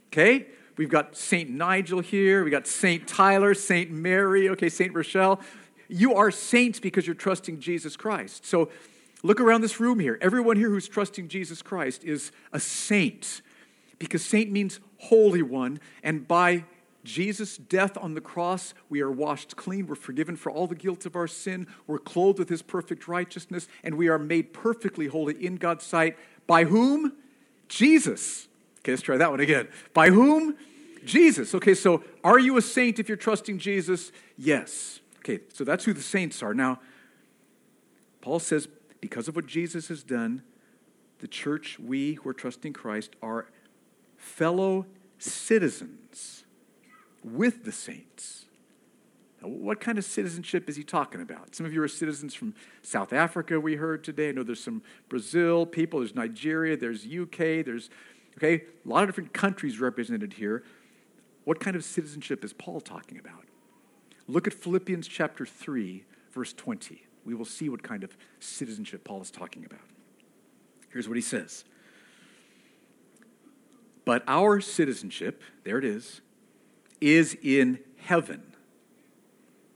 Okay? 0.09 0.49
We've 0.77 0.89
got 0.89 1.15
Saint 1.15 1.51
Nigel 1.51 2.01
here, 2.01 2.43
we 2.43 2.51
got 2.51 2.67
Saint 2.67 3.07
Tyler, 3.07 3.55
Saint 3.55 3.93
Mary, 3.93 4.49
okay, 4.49 4.69
Saint 4.69 4.93
Rochelle. 4.93 5.39
You 5.87 6.17
are 6.17 6.33
saints 6.33 6.81
because 6.81 7.07
you're 7.07 7.15
trusting 7.15 7.61
Jesus 7.61 7.97
Christ. 7.97 8.45
So 8.45 8.71
look 9.23 9.41
around 9.41 9.61
this 9.61 9.79
room 9.79 10.01
here. 10.01 10.19
Everyone 10.21 10.57
here 10.57 10.69
who's 10.69 10.89
trusting 10.89 11.29
Jesus 11.29 11.63
Christ 11.63 12.03
is 12.03 12.33
a 12.53 12.59
saint 12.59 13.41
because 14.01 14.25
saint 14.25 14.51
means 14.51 14.81
holy 14.99 15.43
one. 15.43 15.79
And 16.03 16.27
by 16.27 16.65
Jesus' 17.05 17.57
death 17.57 17.97
on 17.97 18.15
the 18.15 18.21
cross, 18.21 18.75
we 18.89 19.01
are 19.01 19.11
washed 19.11 19.57
clean. 19.57 19.87
We're 19.87 19.95
forgiven 19.95 20.37
for 20.37 20.51
all 20.53 20.67
the 20.67 20.75
guilt 20.75 21.07
of 21.07 21.17
our 21.17 21.27
sin. 21.27 21.67
We're 21.87 21.99
clothed 21.99 22.39
with 22.39 22.49
his 22.49 22.63
perfect 22.63 23.09
righteousness, 23.09 23.69
and 23.83 23.97
we 23.97 24.09
are 24.09 24.19
made 24.19 24.53
perfectly 24.53 25.07
holy 25.07 25.45
in 25.45 25.57
God's 25.57 25.85
sight. 25.85 26.19
By 26.47 26.65
whom? 26.65 27.15
Jesus. 27.69 28.49
Okay, 28.81 28.93
let's 28.93 29.03
try 29.03 29.17
that 29.17 29.31
one 29.31 29.41
again. 29.41 29.69
By 29.95 30.11
whom? 30.11 30.57
Jesus. 31.05 31.55
Okay, 31.55 31.75
so 31.75 32.05
are 32.23 32.39
you 32.39 32.57
a 32.57 32.63
saint 32.63 32.99
if 32.99 33.09
you're 33.09 33.17
trusting 33.17 33.59
Jesus? 33.59 34.13
Yes. 34.37 35.01
Okay, 35.19 35.41
so 35.53 35.65
that's 35.65 35.85
who 35.85 35.93
the 35.93 36.03
saints 36.03 36.43
are. 36.43 36.53
Now, 36.53 36.81
Paul 38.21 38.39
says, 38.39 38.69
because 39.01 39.29
of 39.29 39.37
what 39.37 39.47
Jesus 39.47 39.89
has 39.89 40.03
done, 40.03 40.43
the 41.21 41.29
church, 41.29 41.79
we 41.79 42.15
who 42.15 42.29
are 42.29 42.35
trusting 42.35 42.75
Christ, 42.75 43.17
are 43.23 43.47
fellow 44.17 44.87
citizens 45.19 46.40
with 47.23 47.65
the 47.65 47.73
saints. 47.73 48.47
Now, 49.43 49.49
what 49.49 49.81
kind 49.81 49.99
of 49.99 50.05
citizenship 50.05 50.69
is 50.69 50.77
he 50.77 50.85
talking 50.85 51.21
about? 51.21 51.55
Some 51.55 51.67
of 51.67 51.73
you 51.73 51.83
are 51.83 51.89
citizens 51.89 52.35
from 52.35 52.55
South 52.83 53.13
Africa, 53.13 53.59
we 53.59 53.77
heard 53.77 54.05
today. 54.05 54.29
I 54.29 54.33
know 54.33 54.43
there's 54.43 54.63
some 54.63 54.83
Brazil 55.09 55.67
people, 55.67 56.01
there's 56.01 56.15
Nigeria, 56.15 56.77
there's 56.77 57.07
UK, 57.07 57.65
there's, 57.65 57.91
okay, 58.37 58.65
a 58.85 58.89
lot 58.89 59.03
of 59.03 59.09
different 59.09 59.33
countries 59.33 59.81
represented 59.81 60.35
here. 60.35 60.65
What 61.45 61.59
kind 61.59 61.75
of 61.75 61.85
citizenship 61.85 62.45
is 62.45 62.53
Paul 62.53 62.81
talking 62.81 63.19
about? 63.19 63.45
look 64.31 64.47
at 64.47 64.55
Philippians 64.55 65.09
chapter 65.09 65.45
3, 65.45 66.05
verse 66.31 66.53
20. 66.53 67.03
We 67.25 67.35
will 67.35 67.45
see 67.45 67.69
what 67.69 67.83
kind 67.83 68.05
of 68.05 68.17
citizenship 68.39 69.05
Paul 69.05 69.21
is 69.21 69.31
talking 69.31 69.65
about. 69.65 69.81
Here's 70.91 71.09
what 71.09 71.17
he 71.17 71.23
says 71.23 71.65
But 74.05 74.23
our 74.27 74.61
citizenship, 74.61 75.43
there 75.65 75.79
it 75.79 75.85
is, 75.85 76.21
is 77.01 77.37
in 77.43 77.81
heaven. 77.99 78.43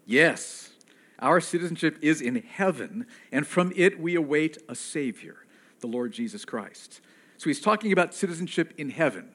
Yes, 0.06 0.70
our 1.18 1.40
citizenship 1.40 1.98
is 2.02 2.20
in 2.20 2.36
heaven, 2.36 3.06
and 3.32 3.46
from 3.46 3.72
it 3.76 3.98
we 3.98 4.14
await 4.14 4.58
a 4.68 4.74
Savior, 4.74 5.36
the 5.80 5.86
Lord 5.86 6.12
Jesus 6.12 6.44
Christ. 6.44 7.00
So 7.36 7.50
he's 7.50 7.60
talking 7.60 7.92
about 7.92 8.14
citizenship 8.14 8.74
in 8.76 8.90
heaven. 8.90 9.30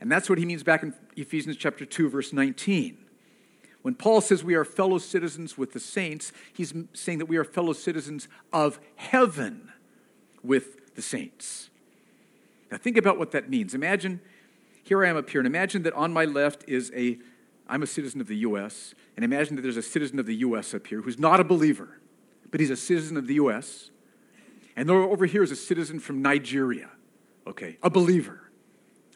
And 0.00 0.10
that's 0.10 0.28
what 0.28 0.38
he 0.38 0.44
means 0.44 0.62
back 0.62 0.82
in 0.82 0.92
Ephesians 1.16 1.56
chapter 1.56 1.84
2, 1.84 2.10
verse 2.10 2.32
19. 2.32 2.98
When 3.82 3.94
Paul 3.94 4.20
says 4.20 4.42
we 4.42 4.54
are 4.54 4.64
fellow 4.64 4.98
citizens 4.98 5.58
with 5.58 5.72
the 5.72 5.80
saints, 5.80 6.32
he's 6.52 6.72
saying 6.94 7.18
that 7.18 7.26
we 7.26 7.36
are 7.36 7.44
fellow 7.44 7.74
citizens 7.74 8.28
of 8.52 8.80
heaven 8.96 9.72
with 10.42 10.94
the 10.94 11.02
saints. 11.02 11.68
Now 12.70 12.78
think 12.78 12.96
about 12.96 13.18
what 13.18 13.32
that 13.32 13.50
means. 13.50 13.74
Imagine, 13.74 14.20
here 14.82 15.04
I 15.04 15.08
am 15.08 15.16
up 15.16 15.28
here, 15.28 15.40
and 15.40 15.46
imagine 15.46 15.82
that 15.82 15.92
on 15.92 16.12
my 16.12 16.24
left 16.24 16.64
is 16.66 16.90
a, 16.94 17.18
I'm 17.68 17.82
a 17.82 17.86
citizen 17.86 18.20
of 18.20 18.26
the 18.26 18.36
U.S., 18.38 18.94
and 19.16 19.24
imagine 19.24 19.56
that 19.56 19.62
there's 19.62 19.76
a 19.76 19.82
citizen 19.82 20.18
of 20.18 20.26
the 20.26 20.36
U.S. 20.36 20.74
up 20.74 20.86
here 20.86 21.00
who's 21.00 21.18
not 21.18 21.40
a 21.40 21.44
believer, 21.44 22.00
but 22.50 22.60
he's 22.60 22.70
a 22.70 22.76
citizen 22.76 23.16
of 23.16 23.26
the 23.26 23.34
U.S., 23.34 23.90
and 24.76 24.90
over 24.90 25.26
here 25.26 25.42
is 25.42 25.50
a 25.50 25.56
citizen 25.56 26.00
from 26.00 26.20
Nigeria, 26.20 26.90
okay, 27.46 27.78
a 27.82 27.88
believer. 27.90 28.50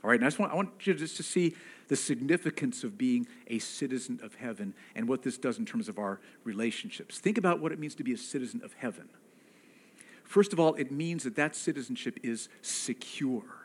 All 0.04 0.10
right, 0.10 0.20
and 0.20 0.24
I 0.24 0.28
just 0.28 0.38
want, 0.38 0.52
I 0.52 0.54
want 0.54 0.70
you 0.86 0.94
just 0.94 1.16
to 1.16 1.24
see 1.24 1.56
the 1.88 1.96
significance 1.96 2.84
of 2.84 2.96
being 2.96 3.26
a 3.48 3.58
citizen 3.58 4.20
of 4.22 4.36
heaven 4.36 4.74
and 4.94 5.08
what 5.08 5.22
this 5.22 5.36
does 5.36 5.58
in 5.58 5.66
terms 5.66 5.88
of 5.88 5.98
our 5.98 6.20
relationships. 6.44 7.18
Think 7.18 7.38
about 7.38 7.60
what 7.60 7.72
it 7.72 7.78
means 7.78 7.94
to 7.96 8.04
be 8.04 8.12
a 8.12 8.16
citizen 8.16 8.60
of 8.62 8.74
heaven. 8.74 9.08
First 10.22 10.52
of 10.52 10.60
all, 10.60 10.74
it 10.74 10.92
means 10.92 11.24
that 11.24 11.34
that 11.36 11.56
citizenship 11.56 12.18
is 12.22 12.48
secure. 12.62 13.57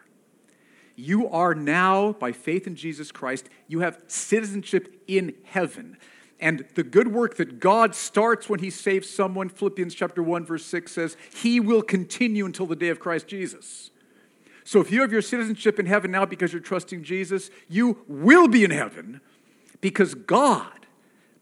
You 0.95 1.27
are 1.29 1.55
now, 1.55 2.13
by 2.13 2.31
faith 2.31 2.67
in 2.67 2.75
Jesus 2.75 3.11
Christ, 3.11 3.49
you 3.67 3.79
have 3.79 4.01
citizenship 4.07 5.01
in 5.07 5.35
heaven. 5.43 5.97
And 6.39 6.65
the 6.75 6.83
good 6.83 7.07
work 7.07 7.37
that 7.37 7.59
God 7.59 7.95
starts 7.95 8.49
when 8.49 8.59
he 8.59 8.69
saves 8.69 9.09
someone, 9.09 9.49
Philippians 9.49 9.95
chapter 9.95 10.21
1 10.21 10.45
verse 10.45 10.65
6 10.65 10.91
says, 10.91 11.17
he 11.33 11.59
will 11.59 11.81
continue 11.81 12.45
until 12.45 12.65
the 12.65 12.75
day 12.75 12.89
of 12.89 12.99
Christ 12.99 13.27
Jesus. 13.27 13.91
So 14.65 14.79
if 14.79 14.91
you 14.91 15.01
have 15.01 15.11
your 15.11 15.21
citizenship 15.21 15.79
in 15.79 15.85
heaven 15.85 16.11
now 16.11 16.25
because 16.25 16.53
you're 16.53 16.61
trusting 16.61 17.03
Jesus, 17.03 17.49
you 17.69 18.03
will 18.07 18.47
be 18.47 18.63
in 18.63 18.71
heaven 18.71 19.21
because 19.81 20.13
God 20.13 20.83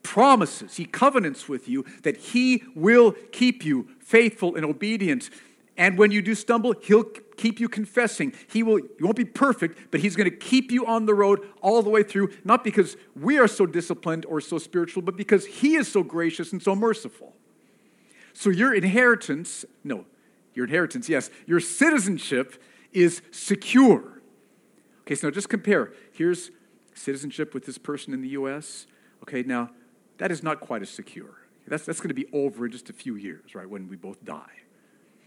promises, 0.04 0.78
He 0.78 0.86
covenants 0.86 1.48
with 1.48 1.68
you 1.68 1.86
that 2.04 2.18
He 2.18 2.64
will 2.76 3.14
keep 3.32 3.64
you 3.64 3.88
faithful 4.00 4.56
and 4.56 4.66
obedient. 4.66 5.30
And 5.78 5.98
when 5.98 6.12
you 6.12 6.22
do 6.22 6.36
stumble, 6.36 6.74
He'll 6.82 7.06
keep 7.42 7.60
you 7.60 7.68
confessing. 7.68 8.34
He 8.48 8.62
will, 8.62 8.80
you 8.80 9.02
won't 9.02 9.16
be 9.16 9.26
perfect, 9.26 9.92
but 9.92 10.00
He's 10.00 10.16
going 10.16 10.30
to 10.30 10.36
keep 10.36 10.72
you 10.72 10.86
on 10.86 11.06
the 11.06 11.14
road 11.14 11.48
all 11.62 11.82
the 11.82 11.90
way 11.90 12.04
through, 12.04 12.32
not 12.44 12.64
because 12.64 12.96
we 13.16 13.40
are 13.40 13.48
so 13.48 13.66
disciplined 13.66 14.26
or 14.28 14.40
so 14.40 14.58
spiritual, 14.60 15.02
but 15.02 15.18
because 15.18 15.46
He 15.46 15.76
is 15.76 15.92
so 15.92 16.04
gracious 16.04 16.52
and 16.52 16.62
so 16.62 16.76
merciful. 16.76 17.36
So 18.34 18.50
your 18.50 18.74
inheritance, 18.74 19.66
no, 19.84 20.06
your 20.54 20.66
inheritance, 20.66 21.10
yes, 21.10 21.30
your 21.48 21.60
citizenship 21.60 22.62
is 22.94 23.22
secure. 23.32 24.22
Okay, 25.02 25.16
so 25.16 25.28
now 25.28 25.32
just 25.32 25.50
compare. 25.50 25.94
Here's 26.14 26.52
citizenship 26.94 27.54
with 27.54 27.66
this 27.66 27.78
person 27.78 28.14
in 28.14 28.22
the 28.22 28.30
U.S. 28.30 28.86
Okay, 29.24 29.44
now 29.44 29.72
that 30.20 30.32
is 30.32 30.44
not 30.44 30.60
quite 30.60 30.82
as 30.82 30.90
secure. 30.90 31.38
That's, 31.68 31.86
that's 31.86 32.00
going 32.00 32.10
to 32.10 32.14
be 32.14 32.28
over 32.34 32.66
in 32.66 32.72
just 32.72 32.90
a 32.90 32.94
few 32.94 33.16
years, 33.16 33.56
right, 33.56 33.70
when 33.70 33.88
we 33.88 33.96
both 33.96 34.24
die. 34.26 34.62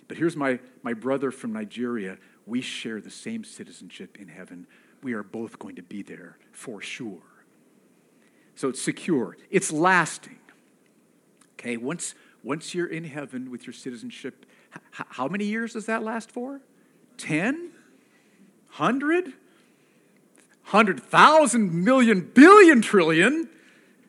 But 0.08 0.16
here's 0.16 0.36
my, 0.36 0.58
my 0.82 0.92
brother 0.92 1.30
from 1.30 1.52
Nigeria. 1.52 2.18
We 2.46 2.60
share 2.60 3.00
the 3.00 3.10
same 3.10 3.44
citizenship 3.44 4.18
in 4.18 4.28
heaven. 4.28 4.66
We 5.02 5.14
are 5.14 5.22
both 5.22 5.58
going 5.58 5.76
to 5.76 5.82
be 5.82 6.02
there 6.02 6.38
for 6.52 6.80
sure. 6.80 7.22
So 8.54 8.68
it's 8.68 8.80
secure, 8.80 9.36
it's 9.50 9.72
lasting. 9.72 10.38
Okay, 11.54 11.76
once, 11.76 12.14
once 12.42 12.74
you're 12.74 12.86
in 12.86 13.04
heaven 13.04 13.50
with 13.50 13.66
your 13.66 13.72
citizenship, 13.72 14.46
h- 14.74 15.06
how 15.10 15.28
many 15.28 15.44
years 15.44 15.72
does 15.72 15.86
that 15.86 16.02
last 16.02 16.30
for? 16.30 16.60
10? 17.16 17.70
100? 18.76 19.24
100,000 19.24 21.84
million 21.84 22.30
billion 22.34 22.80
trillion, 22.80 23.48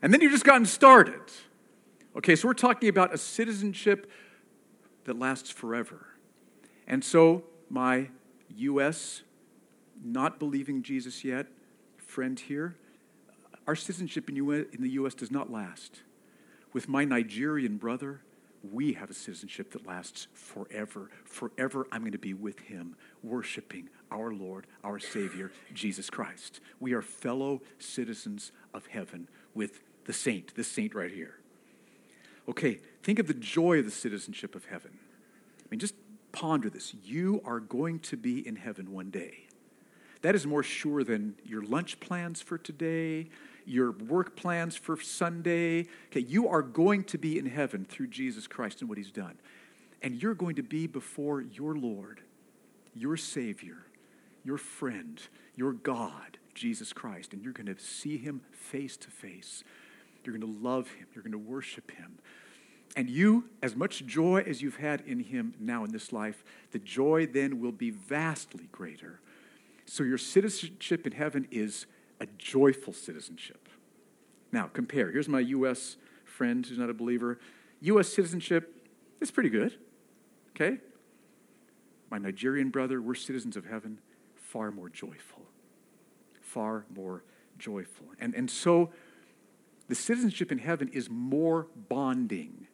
and 0.02 0.14
then 0.14 0.22
you've 0.22 0.32
just 0.32 0.46
gotten 0.46 0.66
started. 0.66 1.20
Okay, 2.16 2.36
so 2.36 2.48
we're 2.48 2.54
talking 2.54 2.88
about 2.88 3.14
a 3.14 3.18
citizenship 3.18 4.10
that 5.06 5.18
lasts 5.18 5.50
forever. 5.50 6.08
And 6.88 7.04
so, 7.04 7.44
my 7.70 8.10
U.S. 8.58 9.24
not 10.04 10.40
believing 10.40 10.84
Jesus 10.84 11.24
yet 11.24 11.48
friend 11.98 12.40
here, 12.40 12.76
our 13.68 13.76
citizenship 13.76 14.30
in, 14.30 14.38
in 14.38 14.82
the 14.82 14.92
U.S. 14.92 15.14
does 15.14 15.32
not 15.32 15.52
last. 15.52 16.02
With 16.72 16.88
my 16.88 17.04
Nigerian 17.04 17.78
brother, 17.78 18.22
we 18.72 18.94
have 18.94 19.10
a 19.10 19.14
citizenship 19.14 19.72
that 19.72 19.86
lasts 19.86 20.28
forever. 20.34 21.10
Forever, 21.24 21.88
I'm 21.92 22.02
going 22.02 22.12
to 22.12 22.18
be 22.18 22.34
with 22.34 22.60
him, 22.60 22.96
worshiping 23.24 23.90
our 24.12 24.34
Lord, 24.34 24.68
our 24.84 25.00
Savior, 25.00 25.52
Jesus 25.74 26.10
Christ. 26.10 26.60
We 26.80 26.94
are 26.94 27.02
fellow 27.02 27.62
citizens 27.80 28.52
of 28.74 28.88
heaven 28.88 29.28
with 29.54 29.82
the 30.06 30.14
saint, 30.14 30.56
this 30.56 30.68
saint 30.68 30.96
right 30.96 31.12
here. 31.12 31.36
Okay, 32.48 32.80
think 33.02 33.20
of 33.20 33.28
the 33.28 33.34
joy 33.34 33.80
of 33.80 33.86
the 33.86 33.92
citizenship 33.92 34.56
of 34.56 34.66
heaven. 34.66 35.00
I 35.60 35.68
mean, 35.72 35.80
just 35.80 35.96
ponder 36.32 36.70
this. 36.70 36.94
You 37.04 37.42
are 37.46 37.60
going 37.60 38.00
to 38.00 38.18
be 38.18 38.46
in 38.46 38.56
heaven 38.56 38.92
one 38.92 39.10
day. 39.10 39.46
That 40.22 40.36
is 40.36 40.46
more 40.46 40.64
sure 40.64 41.04
than 41.04 41.36
your 41.44 41.64
lunch 41.64 42.00
plans 42.00 42.42
for 42.42 42.58
today, 42.58 43.30
your 43.66 43.92
work 43.92 44.36
plans 44.36 44.76
for 44.76 45.00
Sunday. 45.00 45.88
Okay, 46.08 46.22
you 46.22 46.48
are 46.48 46.62
going 46.62 47.04
to 47.06 47.18
be 47.18 47.38
in 47.38 47.46
heaven 47.46 47.86
through 47.86 48.08
Jesus 48.08 48.48
Christ 48.48 48.82
and 48.82 48.90
what 48.90 48.98
he's 48.98 49.12
done. 49.12 49.38
And 50.02 50.22
you're 50.22 50.36
going 50.36 50.56
to 50.56 50.64
be 50.64 50.88
before 50.88 51.42
your 51.42 51.76
Lord, 51.76 52.22
your 52.94 53.18
Savior, 53.18 53.78
your 54.44 54.58
friend, 54.58 55.20
your 55.56 55.74
God, 55.74 56.38
Jesus 56.54 56.94
Christ. 56.94 57.34
And 57.34 57.44
you're 57.44 57.54
going 57.54 57.74
to 57.74 57.80
see 57.80 58.18
him 58.18 58.42
face 58.52 58.98
to 58.98 59.10
face. 59.10 59.64
You're 60.26 60.38
going 60.38 60.54
to 60.54 60.60
love 60.60 60.90
him. 60.90 61.08
You're 61.14 61.24
going 61.24 61.32
to 61.32 61.38
worship 61.38 61.92
him. 61.92 62.20
And 62.96 63.10
you, 63.10 63.46
as 63.62 63.76
much 63.76 64.06
joy 64.06 64.44
as 64.48 64.62
you've 64.62 64.78
had 64.78 65.02
in 65.02 65.20
him 65.20 65.54
now 65.60 65.84
in 65.84 65.92
this 65.92 66.14
life, 66.14 66.44
the 66.72 66.80
joy 66.80 67.28
then 67.28 67.60
will 67.60 67.74
be 67.74 67.90
vastly 67.90 68.70
greater. 68.72 69.20
So 69.86 70.04
your 70.04 70.18
citizenship 70.18 71.06
in 71.06 71.14
heaven 71.14 71.48
is 71.52 71.86
a 72.20 72.26
joyful 72.38 72.94
citizenship. 72.94 73.68
Now, 74.52 74.68
compare. 74.68 75.12
Here's 75.12 75.28
my 75.28 75.42
U.S. 75.42 75.98
friend 76.24 76.66
who's 76.66 76.78
not 76.78 76.90
a 76.90 76.94
believer. 76.94 77.40
U.S. 77.82 78.08
citizenship 78.08 78.88
is 79.20 79.30
pretty 79.30 79.50
good. 79.50 79.78
Okay? 80.56 80.78
My 82.10 82.18
Nigerian 82.18 82.70
brother, 82.70 83.02
we're 83.02 83.16
citizens 83.16 83.58
of 83.58 83.66
heaven, 83.66 84.00
far 84.36 84.72
more 84.72 84.88
joyful. 84.88 85.44
Far 86.42 86.86
more 86.96 87.24
joyful. 87.58 88.06
And, 88.20 88.34
and 88.34 88.50
so 88.50 88.92
the 89.88 89.96
citizenship 89.96 90.52
in 90.52 90.58
heaven 90.58 90.90
is 90.90 91.10
more 91.10 91.68
bonding 91.90 92.68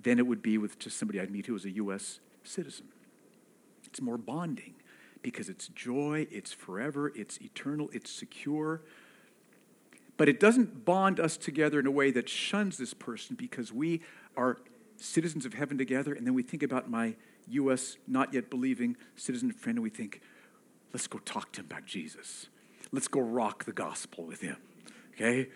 than 0.00 0.18
it 0.18 0.26
would 0.26 0.42
be 0.42 0.58
with 0.58 0.78
just 0.78 0.98
somebody 0.98 1.20
I'd 1.20 1.30
meet 1.30 1.46
who 1.46 1.52
was 1.52 1.64
a 1.64 1.70
U.S. 1.72 2.20
citizen. 2.42 2.86
It's 3.84 4.00
more 4.00 4.18
bonding 4.18 4.74
because 5.22 5.48
it's 5.48 5.68
joy, 5.68 6.26
it's 6.30 6.52
forever, 6.52 7.12
it's 7.14 7.40
eternal, 7.40 7.88
it's 7.92 8.10
secure. 8.10 8.82
But 10.16 10.28
it 10.28 10.40
doesn't 10.40 10.84
bond 10.84 11.20
us 11.20 11.36
together 11.36 11.78
in 11.78 11.86
a 11.86 11.90
way 11.90 12.10
that 12.10 12.28
shuns 12.28 12.76
this 12.76 12.94
person 12.94 13.36
because 13.36 13.72
we 13.72 14.00
are 14.36 14.58
citizens 14.96 15.46
of 15.46 15.54
heaven 15.54 15.78
together, 15.78 16.12
and 16.12 16.26
then 16.26 16.34
we 16.34 16.42
think 16.42 16.62
about 16.62 16.90
my 16.90 17.14
U.S. 17.48 17.96
not 18.06 18.32
yet 18.34 18.50
believing 18.50 18.96
citizen 19.16 19.52
friend, 19.52 19.78
and 19.78 19.82
we 19.82 19.90
think, 19.90 20.20
let's 20.92 21.06
go 21.06 21.18
talk 21.18 21.52
to 21.52 21.60
him 21.60 21.66
about 21.70 21.86
Jesus. 21.86 22.46
Let's 22.92 23.08
go 23.08 23.20
rock 23.20 23.64
the 23.64 23.72
gospel 23.72 24.24
with 24.24 24.40
him. 24.40 24.56
Okay? 25.14 25.48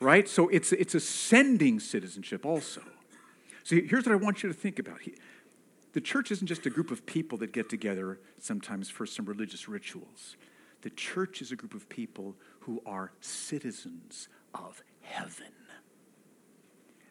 Right? 0.00 0.28
So 0.28 0.48
it's, 0.48 0.72
it's 0.72 0.94
ascending 0.94 1.80
citizenship 1.80 2.44
also. 2.44 2.82
So 3.64 3.76
here's 3.76 4.06
what 4.06 4.12
I 4.12 4.16
want 4.16 4.42
you 4.42 4.48
to 4.48 4.54
think 4.54 4.78
about 4.78 5.00
the 5.92 6.00
church 6.02 6.30
isn't 6.30 6.46
just 6.46 6.66
a 6.66 6.70
group 6.70 6.90
of 6.90 7.06
people 7.06 7.38
that 7.38 7.52
get 7.52 7.70
together 7.70 8.20
sometimes 8.38 8.90
for 8.90 9.06
some 9.06 9.24
religious 9.24 9.66
rituals. 9.66 10.36
The 10.82 10.90
church 10.90 11.40
is 11.40 11.52
a 11.52 11.56
group 11.56 11.72
of 11.72 11.88
people 11.88 12.36
who 12.60 12.82
are 12.84 13.12
citizens 13.20 14.28
of 14.54 14.82
heaven. 15.00 15.52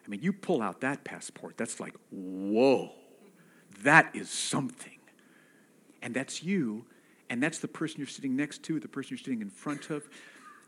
I 0.06 0.08
mean, 0.08 0.22
you 0.22 0.32
pull 0.32 0.62
out 0.62 0.80
that 0.82 1.02
passport, 1.02 1.56
that's 1.56 1.80
like, 1.80 1.94
whoa, 2.10 2.92
that 3.82 4.14
is 4.14 4.30
something. 4.30 4.98
And 6.00 6.14
that's 6.14 6.44
you, 6.44 6.86
and 7.28 7.42
that's 7.42 7.58
the 7.58 7.68
person 7.68 7.98
you're 7.98 8.06
sitting 8.06 8.36
next 8.36 8.62
to, 8.64 8.78
the 8.78 8.86
person 8.86 9.16
you're 9.16 9.24
sitting 9.24 9.42
in 9.42 9.50
front 9.50 9.90
of. 9.90 10.08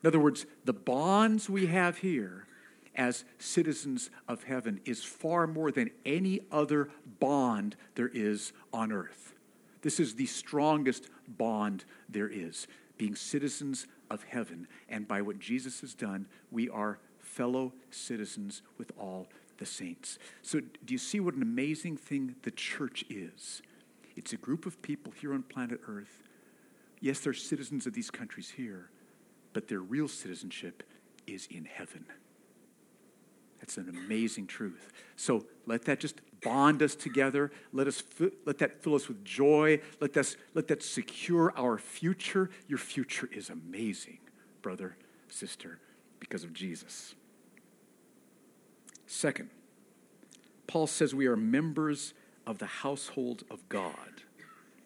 In 0.03 0.07
other 0.07 0.21
words, 0.21 0.47
the 0.65 0.73
bonds 0.73 1.51
we 1.51 1.67
have 1.67 1.99
here 1.99 2.47
as 2.95 3.25
citizens 3.39 4.11
of 4.27 4.45
heaven 4.45 4.81
is 4.85 5.05
far 5.05 5.47
more 5.47 5.71
than 5.71 5.91
any 6.05 6.41
other 6.51 6.89
bond 7.21 7.77
there 7.95 8.11
is 8.13 8.53
on 8.73 8.93
earth. 8.93 9.35
This 9.83 10.01
is 10.01 10.15
the 10.15 10.27
strongest 10.27 11.09
bond 11.29 11.85
there 12.09 12.29
is, 12.29 12.67
being 12.97 13.15
citizens 13.15 13.87
of 14.11 14.25
heaven. 14.25 14.67
And 14.89 15.07
by 15.07 15.23
what 15.23 15.39
Jesus 15.39 15.81
has 15.81 15.95
done, 15.95 16.27
we 16.51 16.69
are 16.69 16.99
fellow 17.21 17.73
citizens 17.91 18.63
with 18.79 18.91
all 18.99 19.29
the 19.59 19.67
saints. 19.67 20.19
So, 20.43 20.61
do 20.61 20.95
you 20.95 20.99
see 20.99 21.21
what 21.21 21.35
an 21.35 21.43
amazing 21.43 21.97
thing 21.97 22.35
the 22.43 22.51
church 22.51 23.05
is? 23.09 23.63
It's 24.17 24.33
a 24.33 24.37
group 24.37 24.67
of 24.67 24.81
people 24.83 25.13
here 25.13 25.33
on 25.33 25.43
planet 25.45 25.81
Earth. 25.87 26.25
Yes, 27.01 27.21
they're 27.21 27.33
citizens 27.33 27.87
of 27.87 27.93
these 27.93 28.11
countries 28.11 28.51
here, 28.57 28.91
but 29.59 29.67
their 29.67 29.81
real 29.81 30.07
citizenship 30.07 30.85
is 31.27 31.49
in 31.51 31.65
heaven. 31.65 32.05
That's 33.59 33.77
an 33.77 33.89
amazing 33.89 34.47
truth. 34.47 34.93
So 35.17 35.47
let 35.67 35.85
that 35.87 35.99
just 35.99 36.21
bond 36.45 36.81
us 36.81 36.95
together. 36.95 37.51
Let, 37.73 37.89
us, 37.89 38.05
let 38.47 38.59
that 38.59 38.85
fill 38.85 38.95
us 38.95 39.09
with 39.09 39.25
joy. 39.25 39.81
Let, 40.01 40.17
us, 40.17 40.37
let 40.55 40.69
that 40.69 40.85
secure 40.85 41.53
our 41.57 41.77
future. 41.77 42.51
Your 42.69 42.79
future 42.79 43.29
is 43.33 43.51
amazing, 43.51 44.19
brother, 44.63 44.97
sister, 45.27 45.81
because 46.21 46.45
of 46.45 46.53
Jesus. 46.53 47.17
Second, 49.09 49.51
Paul 50.69 50.87
says 50.87 51.17
we 51.17 51.27
are 51.27 51.37
members 51.37 52.15
of 52.47 52.59
the 52.59 52.67
household 52.67 53.43
of 53.51 53.69
God. 53.69 54.23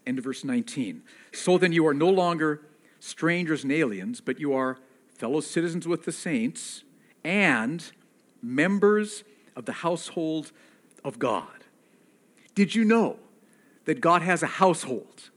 End 0.07 0.17
of 0.17 0.25
verse 0.25 0.45
19. 0.45 1.03
So 1.31 1.59
then 1.59 1.73
you 1.73 1.87
are 1.87 1.93
no 1.93 2.09
longer 2.09 2.63
strangers 3.03 3.65
and 3.65 3.73
aliens, 3.73 4.21
but 4.21 4.39
you 4.39 4.55
are 4.55 4.79
fellow 5.19 5.41
citizens 5.41 5.89
with 5.89 6.05
the 6.05 6.13
saints 6.13 6.85
and 7.25 7.91
members 8.41 9.25
of 9.57 9.65
the 9.65 9.73
household 9.73 10.53
of 11.05 11.19
God. 11.19 11.65
Did 12.55 12.77
you 12.77 12.85
know 12.85 13.19
that 13.87 14.01
God 14.01 14.23
has 14.23 14.45
a 14.45 14.47
household? 14.47 15.31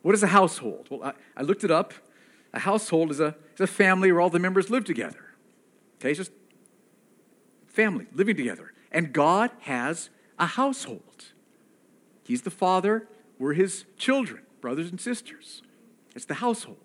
What 0.00 0.14
is 0.14 0.22
a 0.22 0.28
household? 0.28 0.86
Well, 0.88 1.02
I, 1.04 1.12
I 1.36 1.42
looked 1.42 1.62
it 1.62 1.70
up. 1.70 1.92
A 2.54 2.60
household 2.60 3.10
is 3.10 3.20
a, 3.20 3.36
is 3.54 3.60
a 3.60 3.66
family 3.66 4.10
where 4.10 4.22
all 4.22 4.30
the 4.30 4.38
members 4.38 4.70
live 4.70 4.86
together. 4.86 5.26
Okay, 6.00 6.12
it's 6.12 6.18
just 6.18 6.32
family 7.66 8.06
living 8.14 8.36
together. 8.36 8.72
And 8.90 9.12
God 9.12 9.50
has 9.60 10.08
a 10.38 10.46
household. 10.46 11.32
He's 12.24 12.42
the 12.42 12.50
father, 12.50 13.08
we're 13.38 13.52
his 13.52 13.84
children, 13.98 14.42
brothers 14.62 14.90
and 14.90 14.98
sisters. 14.98 15.60
It's 16.14 16.24
the 16.24 16.34
household. 16.34 16.78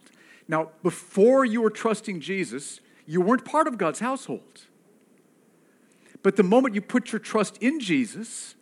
Now, 0.48 0.70
before 0.84 1.46
you 1.46 1.62
were 1.62 1.70
trusting 1.70 2.22
Jesus, 2.22 2.80
you 3.06 3.22
weren't 3.22 3.46
part 3.46 3.68
of 3.68 3.78
God's 3.78 4.00
household. 4.00 4.66
But 6.24 6.36
the 6.36 6.44
moment 6.44 6.76
you 6.76 6.82
put 6.82 7.12
your 7.12 7.20
trust 7.20 7.58
in 7.58 7.80
Jesus, 7.80 8.56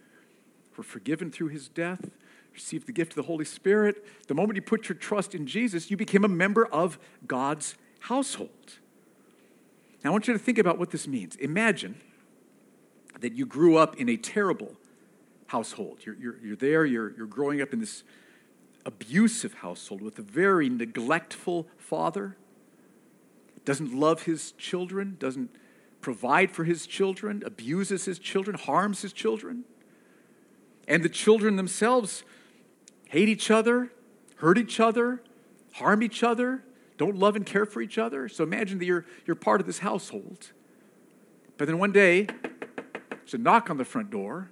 were 0.78 0.84
forgiven 0.84 1.32
through 1.32 1.50
his 1.50 1.68
death, 1.68 2.12
received 2.54 2.88
the 2.88 2.92
gift 2.92 3.14
of 3.14 3.16
the 3.18 3.24
Holy 3.24 3.46
Spirit, 3.46 4.06
the 4.28 4.34
moment 4.34 4.56
you 4.56 4.62
put 4.62 4.90
your 4.90 4.98
trust 4.98 5.36
in 5.36 5.46
Jesus, 5.46 5.92
you 5.92 5.98
became 5.98 6.24
a 6.24 6.30
member 6.30 6.66
of 6.68 6.98
God's 7.28 7.76
household. 8.00 8.80
Now, 10.04 10.12
I 10.12 10.12
want 10.12 10.28
you 10.28 10.34
to 10.34 10.40
think 10.40 10.58
about 10.58 10.78
what 10.78 10.92
this 10.92 11.08
means. 11.08 11.36
Imagine 11.38 11.96
that 13.20 13.34
you 13.34 13.46
grew 13.46 13.78
up 13.78 13.96
in 13.98 14.10
a 14.10 14.18
terrible 14.18 14.76
household. 15.48 16.00
You're, 16.06 16.16
you're, 16.16 16.38
you're 16.44 16.56
there, 16.56 16.86
you're, 16.86 17.16
you're 17.16 17.28
growing 17.28 17.62
up 17.62 17.74
in 17.74 17.80
this 17.80 18.04
abusive 18.86 19.56
household 19.56 20.02
with 20.02 20.20
a 20.20 20.22
very 20.22 20.70
neglectful 20.70 21.68
father, 21.78 22.38
doesn't 23.66 23.94
love 23.94 24.24
his 24.24 24.52
children, 24.54 25.18
doesn't 25.20 25.50
provide 26.02 26.52
for 26.52 26.64
his 26.66 26.86
children, 26.86 27.42
abuses 27.46 28.06
his 28.06 28.20
children, 28.20 28.56
harms 28.56 29.02
his 29.02 29.12
children. 29.12 29.64
And 30.88 31.02
the 31.04 31.10
children 31.10 31.56
themselves 31.56 32.24
hate 33.10 33.28
each 33.28 33.50
other, 33.50 33.92
hurt 34.38 34.60
each 34.60 34.80
other, 34.80 35.24
harm 35.74 36.04
each 36.04 36.22
other, 36.22 36.64
don't 36.98 37.18
love 37.18 37.36
and 37.36 37.46
care 37.46 37.66
for 37.66 37.82
each 37.82 37.98
other. 37.98 38.30
So 38.30 38.44
imagine 38.44 38.78
that 38.78 38.86
you're, 38.86 39.06
you're 39.26 39.36
part 39.36 39.60
of 39.62 39.68
this 39.68 39.80
household. 39.80 40.52
But 41.58 41.66
then 41.66 41.80
one 41.80 41.92
day, 41.92 42.28
there's 43.10 43.34
a 43.34 43.38
knock 43.38 43.70
on 43.70 43.78
the 43.78 43.86
front 43.86 44.12
door, 44.12 44.52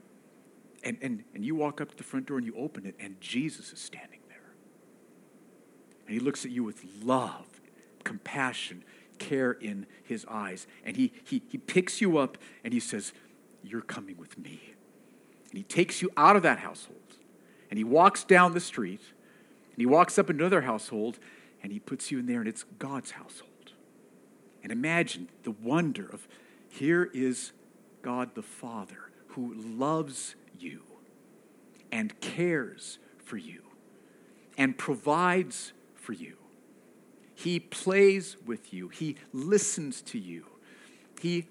and, 0.83 0.97
and, 1.01 1.23
and 1.35 1.45
you 1.45 1.53
walk 1.55 1.79
up 1.79 1.91
to 1.91 1.95
the 1.95 2.03
front 2.03 2.25
door 2.25 2.37
and 2.37 2.45
you 2.45 2.55
open 2.57 2.85
it, 2.85 2.95
and 2.99 3.19
Jesus 3.21 3.71
is 3.71 3.79
standing. 3.79 4.19
And 6.05 6.13
he 6.13 6.19
looks 6.19 6.45
at 6.45 6.51
you 6.51 6.63
with 6.63 6.83
love, 7.01 7.45
compassion, 8.03 8.83
care 9.19 9.51
in 9.51 9.85
his 10.03 10.25
eyes. 10.29 10.67
And 10.83 10.97
he, 10.97 11.13
he, 11.23 11.41
he 11.49 11.57
picks 11.57 12.01
you 12.01 12.17
up 12.17 12.37
and 12.63 12.73
he 12.73 12.79
says, 12.79 13.13
You're 13.63 13.81
coming 13.81 14.17
with 14.17 14.37
me. 14.37 14.73
And 15.49 15.57
he 15.57 15.63
takes 15.63 16.01
you 16.01 16.09
out 16.17 16.35
of 16.35 16.43
that 16.43 16.59
household. 16.59 16.97
And 17.69 17.77
he 17.77 17.83
walks 17.83 18.23
down 18.23 18.53
the 18.53 18.59
street. 18.59 19.01
And 19.71 19.77
he 19.77 19.85
walks 19.85 20.19
up 20.19 20.29
another 20.29 20.61
household. 20.61 21.19
And 21.61 21.71
he 21.71 21.79
puts 21.79 22.11
you 22.11 22.19
in 22.19 22.25
there, 22.25 22.39
and 22.39 22.47
it's 22.47 22.65
God's 22.77 23.11
household. 23.11 23.49
And 24.63 24.71
imagine 24.71 25.29
the 25.43 25.51
wonder 25.51 26.07
of 26.11 26.27
here 26.69 27.09
is 27.13 27.51
God 28.01 28.35
the 28.35 28.41
Father 28.41 29.11
who 29.27 29.53
loves 29.55 30.35
you 30.57 30.83
and 31.91 32.19
cares 32.21 32.97
for 33.23 33.37
you 33.37 33.61
and 34.57 34.77
provides 34.77 35.73
for 36.03 36.13
you 36.13 36.37
he 37.35 37.59
plays 37.59 38.37
with 38.45 38.73
you, 38.73 38.89
He 38.89 39.17
listens 39.31 40.01
to 40.03 40.19
you, 40.19 40.45
He 41.21 41.47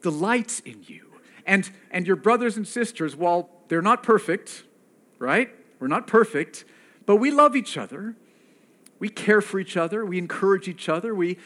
delights 0.00 0.60
in 0.60 0.84
you. 0.86 1.06
And, 1.44 1.68
and 1.90 2.06
your 2.06 2.14
brothers 2.14 2.56
and 2.56 2.68
sisters, 2.68 3.16
while 3.16 3.50
they're 3.66 3.82
not 3.82 4.04
perfect, 4.04 4.62
right? 5.18 5.50
We're 5.80 5.88
not 5.88 6.06
perfect, 6.06 6.64
but 7.04 7.16
we 7.16 7.32
love 7.32 7.56
each 7.56 7.76
other. 7.76 8.14
We 9.00 9.08
care 9.08 9.40
for 9.40 9.58
each 9.58 9.76
other. 9.76 10.06
We 10.06 10.18
encourage 10.18 10.68
each 10.68 10.88
other. 10.88 11.12
We 11.16 11.38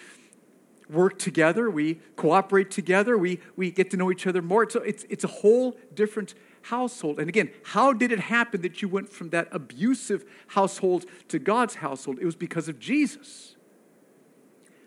work 0.91 1.19
together. 1.19 1.71
We 1.71 1.95
cooperate 2.17 2.71
together. 2.71 3.17
We, 3.17 3.41
we 3.57 3.71
get 3.71 3.91
to 3.93 3.97
know 3.97 4.13
each 4.13 4.27
other 4.27 4.43
more. 4.43 4.69
So 4.69 4.81
it's, 4.81 5.07
it's 5.09 5.25
a 5.25 5.29
whole 5.29 5.79
different 5.95 6.35
household. 6.69 7.19
And 7.21 7.29
again, 7.29 7.51
how 7.63 7.93
did 7.93 8.13
it 8.13 8.19
happen 8.19 8.63
that 8.63 8.83
you 8.83 8.89
went 8.89 9.09
from 9.09 9.31
that 9.31 9.49
abusive 9.53 10.25
household 10.49 11.07
to 11.29 11.39
God's 11.39 11.77
household? 11.77 12.19
It 12.21 12.25
was 12.25 12.37
because 12.37 12.69
of 12.69 12.79
Jesus. 12.79 13.57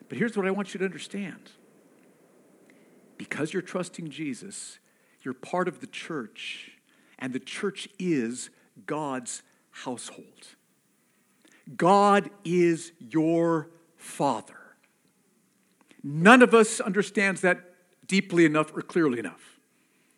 But 0.08 0.18
here's 0.18 0.36
what 0.36 0.48
I 0.48 0.52
want 0.52 0.74
you 0.74 0.80
to 0.80 0.86
understand 0.86 1.52
because 3.18 3.52
you're 3.52 3.62
trusting 3.62 4.10
Jesus, 4.10 4.80
you're 5.22 5.34
part 5.34 5.68
of 5.68 5.82
the 5.82 5.88
church, 5.88 6.72
and 7.18 7.34
the 7.34 7.39
church 7.39 7.89
is 8.00 8.50
God's 8.86 9.44
household. 9.72 10.56
God 11.76 12.30
is 12.46 12.94
your 12.98 13.70
Father. 13.98 14.56
None 16.02 16.42
of 16.42 16.54
us 16.54 16.80
understands 16.80 17.42
that 17.42 17.74
deeply 18.08 18.46
enough 18.46 18.76
or 18.76 18.82
clearly 18.82 19.20
enough 19.20 19.59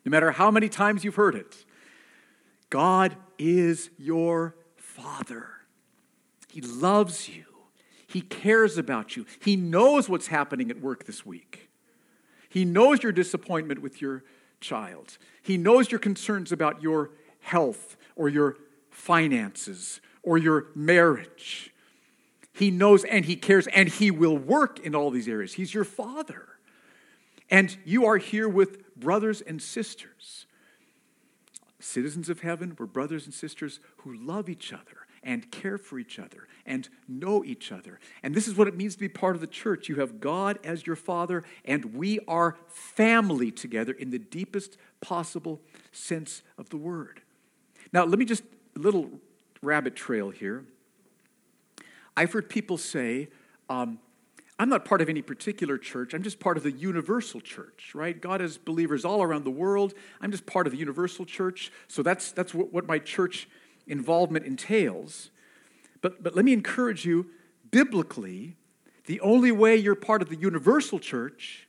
no 0.04 0.10
matter 0.10 0.32
how 0.32 0.50
many 0.50 0.68
times 0.68 1.04
you've 1.04 1.14
heard 1.14 1.34
it. 1.34 1.64
God 2.70 3.16
is 3.38 3.90
your 3.98 4.56
Father. 4.76 5.48
He 6.48 6.60
loves 6.60 7.28
you, 7.28 7.44
He 8.06 8.20
cares 8.20 8.78
about 8.78 9.16
you, 9.16 9.26
He 9.40 9.56
knows 9.56 10.08
what's 10.08 10.28
happening 10.28 10.70
at 10.70 10.80
work 10.80 11.04
this 11.04 11.24
week. 11.24 11.70
He 12.48 12.66
knows 12.66 13.02
your 13.02 13.12
disappointment 13.12 13.80
with 13.80 14.02
your 14.02 14.24
child. 14.60 15.16
He 15.42 15.56
knows 15.56 15.90
your 15.90 15.98
concerns 15.98 16.52
about 16.52 16.82
your 16.82 17.10
health 17.40 17.96
or 18.14 18.28
your 18.28 18.56
finances 18.90 20.02
or 20.22 20.36
your 20.36 20.66
marriage. 20.74 21.72
He 22.52 22.70
knows 22.70 23.04
and 23.04 23.24
He 23.24 23.36
cares 23.36 23.66
and 23.68 23.88
He 23.88 24.10
will 24.10 24.36
work 24.36 24.78
in 24.80 24.94
all 24.94 25.10
these 25.10 25.28
areas. 25.28 25.54
He's 25.54 25.72
your 25.72 25.84
Father. 25.84 26.48
And 27.50 27.76
you 27.84 28.06
are 28.06 28.18
here 28.18 28.48
with 28.48 28.81
brothers 29.02 29.40
and 29.40 29.60
sisters. 29.60 30.46
Citizens 31.80 32.28
of 32.28 32.40
heaven, 32.40 32.76
we're 32.78 32.86
brothers 32.86 33.24
and 33.24 33.34
sisters 33.34 33.80
who 33.98 34.14
love 34.14 34.48
each 34.48 34.72
other 34.72 35.06
and 35.24 35.50
care 35.50 35.78
for 35.78 35.98
each 35.98 36.18
other 36.18 36.46
and 36.64 36.88
know 37.08 37.44
each 37.44 37.72
other. 37.72 37.98
And 38.22 38.34
this 38.34 38.46
is 38.46 38.56
what 38.56 38.68
it 38.68 38.76
means 38.76 38.94
to 38.94 39.00
be 39.00 39.08
part 39.08 39.34
of 39.34 39.40
the 39.40 39.46
church. 39.46 39.88
You 39.88 39.96
have 39.96 40.20
God 40.20 40.58
as 40.64 40.86
your 40.86 40.96
father, 40.96 41.42
and 41.64 41.94
we 41.94 42.20
are 42.28 42.56
family 42.68 43.50
together 43.50 43.92
in 43.92 44.10
the 44.10 44.18
deepest 44.18 44.76
possible 45.00 45.60
sense 45.90 46.42
of 46.56 46.70
the 46.70 46.76
word. 46.76 47.20
Now, 47.92 48.04
let 48.04 48.18
me 48.18 48.24
just 48.24 48.44
a 48.76 48.78
little 48.78 49.10
rabbit 49.60 49.96
trail 49.96 50.30
here. 50.30 50.64
I've 52.16 52.32
heard 52.32 52.48
people 52.48 52.78
say, 52.78 53.28
um, 53.68 53.98
I'm 54.62 54.68
not 54.68 54.84
part 54.84 55.00
of 55.00 55.08
any 55.08 55.22
particular 55.22 55.76
church. 55.76 56.14
I'm 56.14 56.22
just 56.22 56.38
part 56.38 56.56
of 56.56 56.62
the 56.62 56.70
universal 56.70 57.40
church, 57.40 57.90
right? 57.96 58.20
God 58.20 58.40
has 58.40 58.58
believers 58.58 59.04
all 59.04 59.20
around 59.20 59.42
the 59.42 59.50
world. 59.50 59.92
I'm 60.20 60.30
just 60.30 60.46
part 60.46 60.68
of 60.68 60.72
the 60.72 60.78
universal 60.78 61.24
church. 61.24 61.72
So 61.88 62.00
that's, 62.04 62.30
that's 62.30 62.54
what, 62.54 62.72
what 62.72 62.86
my 62.86 63.00
church 63.00 63.48
involvement 63.88 64.46
entails. 64.46 65.32
But, 66.00 66.22
but 66.22 66.36
let 66.36 66.44
me 66.44 66.52
encourage 66.52 67.04
you 67.04 67.26
biblically, 67.72 68.56
the 69.06 69.20
only 69.22 69.50
way 69.50 69.74
you're 69.74 69.96
part 69.96 70.22
of 70.22 70.28
the 70.28 70.36
universal 70.36 71.00
church 71.00 71.66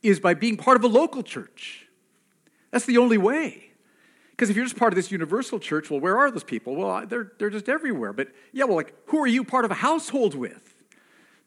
is 0.00 0.20
by 0.20 0.32
being 0.32 0.56
part 0.56 0.76
of 0.76 0.84
a 0.84 0.88
local 0.88 1.24
church. 1.24 1.88
That's 2.70 2.86
the 2.86 2.98
only 2.98 3.18
way. 3.18 3.72
Because 4.30 4.48
if 4.48 4.54
you're 4.54 4.64
just 4.64 4.78
part 4.78 4.92
of 4.92 4.96
this 4.96 5.10
universal 5.10 5.58
church, 5.58 5.90
well, 5.90 5.98
where 5.98 6.16
are 6.16 6.30
those 6.30 6.44
people? 6.44 6.76
Well, 6.76 7.04
they're, 7.04 7.32
they're 7.40 7.50
just 7.50 7.68
everywhere. 7.68 8.12
But 8.12 8.28
yeah, 8.52 8.62
well, 8.66 8.76
like, 8.76 8.94
who 9.06 9.18
are 9.18 9.26
you 9.26 9.42
part 9.42 9.64
of 9.64 9.72
a 9.72 9.74
household 9.74 10.36
with? 10.36 10.75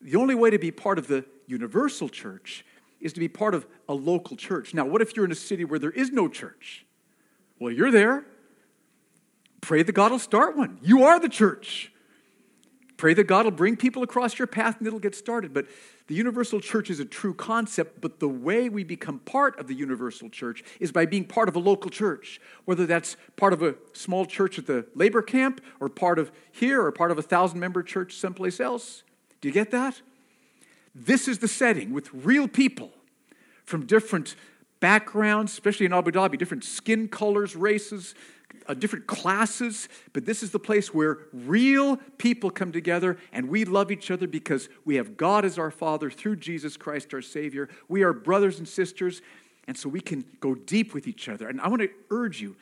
The 0.01 0.15
only 0.15 0.35
way 0.35 0.49
to 0.49 0.59
be 0.59 0.71
part 0.71 0.97
of 0.97 1.07
the 1.07 1.25
universal 1.47 2.09
church 2.09 2.65
is 3.01 3.13
to 3.13 3.19
be 3.19 3.27
part 3.27 3.53
of 3.53 3.65
a 3.87 3.93
local 3.93 4.35
church. 4.35 4.73
Now, 4.73 4.85
what 4.85 5.01
if 5.01 5.15
you're 5.15 5.25
in 5.25 5.31
a 5.31 5.35
city 5.35 5.65
where 5.65 5.79
there 5.79 5.91
is 5.91 6.11
no 6.11 6.27
church? 6.27 6.85
Well, 7.59 7.71
you're 7.71 7.91
there. 7.91 8.25
Pray 9.61 9.83
that 9.83 9.91
God 9.91 10.11
will 10.11 10.19
start 10.19 10.55
one. 10.55 10.79
You 10.81 11.03
are 11.03 11.19
the 11.19 11.29
church. 11.29 11.91
Pray 12.99 13.13
that 13.13 13.25
God 13.25 13.45
will 13.45 13.51
bring 13.51 13.77
people 13.77 14.03
across 14.03 14.37
your 14.37 14.47
path 14.47 14.77
and 14.77 14.87
it'll 14.87 14.99
get 14.99 15.15
started. 15.15 15.53
But 15.53 15.67
the 16.07 16.15
universal 16.15 16.59
church 16.59 16.89
is 16.89 16.99
a 16.99 17.05
true 17.05 17.33
concept, 17.33 18.01
but 18.01 18.19
the 18.19 18.27
way 18.27 18.67
we 18.67 18.83
become 18.83 19.19
part 19.19 19.57
of 19.57 19.67
the 19.67 19.73
universal 19.73 20.29
church 20.29 20.63
is 20.81 20.91
by 20.91 21.05
being 21.05 21.23
part 21.23 21.47
of 21.47 21.55
a 21.55 21.59
local 21.59 21.89
church, 21.89 22.41
whether 22.65 22.85
that's 22.85 23.15
part 23.37 23.53
of 23.53 23.63
a 23.63 23.75
small 23.93 24.25
church 24.25 24.59
at 24.59 24.65
the 24.65 24.85
labor 24.95 25.21
camp, 25.21 25.61
or 25.79 25.87
part 25.87 26.19
of 26.19 26.29
here, 26.51 26.83
or 26.83 26.91
part 26.91 27.11
of 27.11 27.17
a 27.17 27.21
thousand 27.21 27.59
member 27.59 27.83
church 27.83 28.15
someplace 28.15 28.59
else. 28.59 29.03
Do 29.41 29.47
you 29.47 29.53
get 29.53 29.71
that? 29.71 30.01
This 30.93 31.27
is 31.27 31.39
the 31.39 31.47
setting 31.47 31.93
with 31.93 32.13
real 32.13 32.47
people 32.47 32.91
from 33.63 33.85
different 33.85 34.35
backgrounds, 34.79 35.51
especially 35.51 35.85
in 35.85 35.93
Abu 35.93 36.11
Dhabi, 36.11 36.37
different 36.37 36.63
skin 36.63 37.07
colors, 37.07 37.55
races, 37.55 38.15
uh, 38.67 38.73
different 38.73 39.07
classes, 39.07 39.89
but 40.13 40.25
this 40.25 40.43
is 40.43 40.51
the 40.51 40.59
place 40.59 40.93
where 40.93 41.19
real 41.33 41.97
people 42.17 42.49
come 42.49 42.71
together 42.71 43.17
and 43.31 43.49
we 43.49 43.65
love 43.65 43.91
each 43.91 44.11
other 44.11 44.27
because 44.27 44.69
we 44.85 44.95
have 44.95 45.17
God 45.17 45.45
as 45.45 45.57
our 45.57 45.71
Father 45.71 46.09
through 46.09 46.35
Jesus 46.37 46.77
Christ 46.77 47.13
our 47.13 47.21
Savior. 47.21 47.69
We 47.87 48.03
are 48.03 48.13
brothers 48.13 48.59
and 48.59 48.67
sisters, 48.67 49.21
and 49.67 49.77
so 49.77 49.89
we 49.89 50.01
can 50.01 50.23
go 50.39 50.55
deep 50.55 50.93
with 50.93 51.07
each 51.07 51.29
other. 51.29 51.47
And 51.47 51.59
I 51.61 51.67
want 51.67 51.81
to 51.81 51.89
urge 52.11 52.41
you 52.41 52.55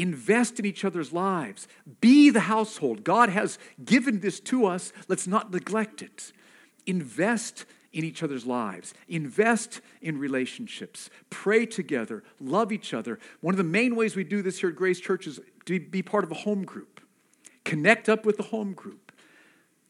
invest 0.00 0.58
in 0.58 0.64
each 0.64 0.84
other's 0.84 1.12
lives, 1.12 1.68
be 2.00 2.30
the 2.30 2.40
household. 2.40 3.04
God 3.04 3.28
has 3.28 3.58
given 3.84 4.20
this 4.20 4.40
to 4.40 4.66
us, 4.66 4.92
let's 5.08 5.26
not 5.26 5.52
neglect 5.52 6.00
it. 6.00 6.32
Invest 6.86 7.66
in 7.92 8.04
each 8.04 8.22
other's 8.22 8.46
lives. 8.46 8.94
Invest 9.08 9.80
in 10.00 10.18
relationships. 10.18 11.10
Pray 11.28 11.66
together. 11.66 12.22
Love 12.40 12.72
each 12.72 12.94
other. 12.94 13.18
One 13.40 13.52
of 13.52 13.58
the 13.58 13.64
main 13.64 13.96
ways 13.96 14.16
we 14.16 14.24
do 14.24 14.42
this 14.42 14.60
here 14.60 14.70
at 14.70 14.76
Grace 14.76 15.00
Church 15.00 15.26
is 15.26 15.40
to 15.66 15.78
be 15.78 16.02
part 16.02 16.24
of 16.24 16.30
a 16.30 16.36
home 16.36 16.64
group. 16.64 17.00
Connect 17.64 18.08
up 18.08 18.24
with 18.24 18.36
the 18.36 18.44
home 18.44 18.72
group. 18.72 19.12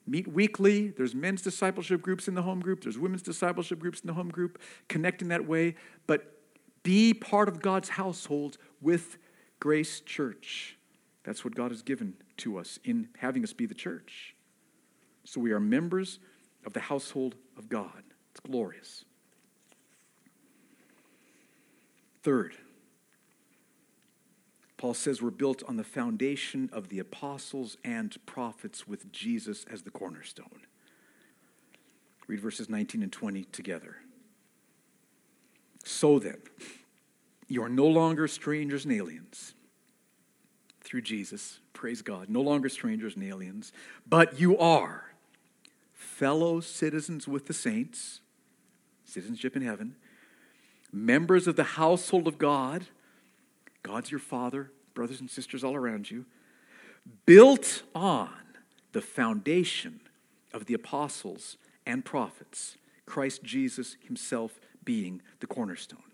Meet 0.07 0.29
weekly. 0.29 0.89
There's 0.89 1.15
men's 1.15 1.43
discipleship 1.43 2.03
groups 2.03 2.27
in 2.27 2.35
the 2.35 2.43
home 2.43 2.61
group, 2.61 2.83
there's 2.83 2.99
women's 2.99 3.23
discipleship 3.23 3.79
groups 3.79 4.01
in 4.01 4.09
the 4.09 4.15
home 4.15 4.31
group. 4.31 4.59
Connect 4.89 5.23
in 5.23 5.29
that 5.29 5.47
way. 5.47 5.77
But 6.07 6.37
be 6.83 7.15
part 7.15 7.49
of 7.49 7.61
God's 7.61 7.91
household 7.91 8.57
with 8.81 9.19
Grace 9.61 10.01
Church. 10.01 10.77
That's 11.23 11.45
what 11.45 11.55
God 11.55 11.71
has 11.71 11.83
given 11.83 12.15
to 12.39 12.59
us 12.59 12.79
in 12.83 13.09
having 13.19 13.45
us 13.45 13.53
be 13.53 13.67
the 13.67 13.75
church. 13.75 14.35
So 15.25 15.41
we 15.41 15.53
are 15.53 15.61
members 15.61 16.19
of 16.67 16.73
the 16.73 16.81
household 16.81 17.37
of 17.57 17.69
God. 17.69 18.03
It's 18.33 18.41
glorious. 18.41 19.05
Third, 22.23 22.57
Paul 24.77 24.95
says 24.95 25.21
we're 25.21 25.31
built 25.31 25.63
on 25.69 25.77
the 25.77 25.85
foundation 25.85 26.71
of 26.73 26.89
the 26.89 26.99
apostles 26.99 27.77
and 27.85 28.17
prophets 28.25 28.89
with 28.89 29.13
Jesus 29.13 29.67
as 29.71 29.83
the 29.83 29.91
cornerstone. 29.91 30.63
Read 32.27 32.41
verses 32.41 32.71
19 32.71 33.03
and 33.03 33.13
20 33.13 33.45
together. 33.45 33.97
So 35.85 36.19
then, 36.19 36.39
you 37.51 37.65
are 37.65 37.69
no 37.69 37.87
longer 37.87 38.29
strangers 38.29 38.85
and 38.85 38.95
aliens 38.95 39.55
through 40.83 41.03
Jesus, 41.03 41.59
praise 41.73 42.01
God, 42.01 42.29
no 42.29 42.41
longer 42.41 42.69
strangers 42.69 43.17
and 43.17 43.25
aliens, 43.25 43.73
but 44.09 44.39
you 44.41 44.57
are 44.57 45.13
fellow 45.93 46.61
citizens 46.61 47.27
with 47.27 47.47
the 47.47 47.53
saints, 47.53 48.21
citizenship 49.05 49.57
in 49.57 49.63
heaven, 49.63 49.97
members 50.93 51.49
of 51.49 51.57
the 51.57 51.65
household 51.65 52.29
of 52.29 52.39
God. 52.39 52.87
God's 53.83 54.11
your 54.11 54.21
father, 54.21 54.71
brothers 54.95 55.21
and 55.21 55.29
sisters 55.29 55.65
all 55.65 55.75
around 55.75 56.11
you, 56.11 56.27
built 57.27 57.83
on 57.95 58.31
the 58.93 59.01
foundation 59.01 60.01
of 60.55 60.67
the 60.67 60.75
apostles 60.75 61.57
and 61.85 62.05
prophets, 62.05 62.77
Christ 63.07 63.43
Jesus 63.43 63.97
himself 64.05 64.61
being 64.85 65.21
the 65.41 65.47
cornerstone. 65.47 66.10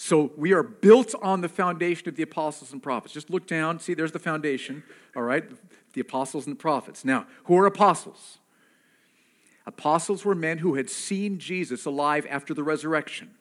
So 0.00 0.32
we 0.34 0.54
are 0.54 0.62
built 0.62 1.14
on 1.20 1.42
the 1.42 1.48
foundation 1.48 2.08
of 2.08 2.16
the 2.16 2.22
apostles 2.22 2.72
and 2.72 2.82
prophets. 2.82 3.12
Just 3.12 3.28
look 3.28 3.46
down, 3.46 3.78
see, 3.78 3.92
there's 3.92 4.12
the 4.12 4.18
foundation, 4.18 4.82
all 5.14 5.22
right? 5.22 5.44
The 5.92 6.00
apostles 6.00 6.46
and 6.46 6.56
the 6.56 6.58
prophets. 6.58 7.04
Now, 7.04 7.26
who 7.44 7.58
are 7.58 7.66
apostles? 7.66 8.38
Apostles 9.66 10.24
were 10.24 10.34
men 10.34 10.56
who 10.56 10.76
had 10.76 10.88
seen 10.88 11.38
Jesus 11.38 11.84
alive 11.84 12.26
after 12.30 12.54
the 12.54 12.62
resurrection, 12.62 13.32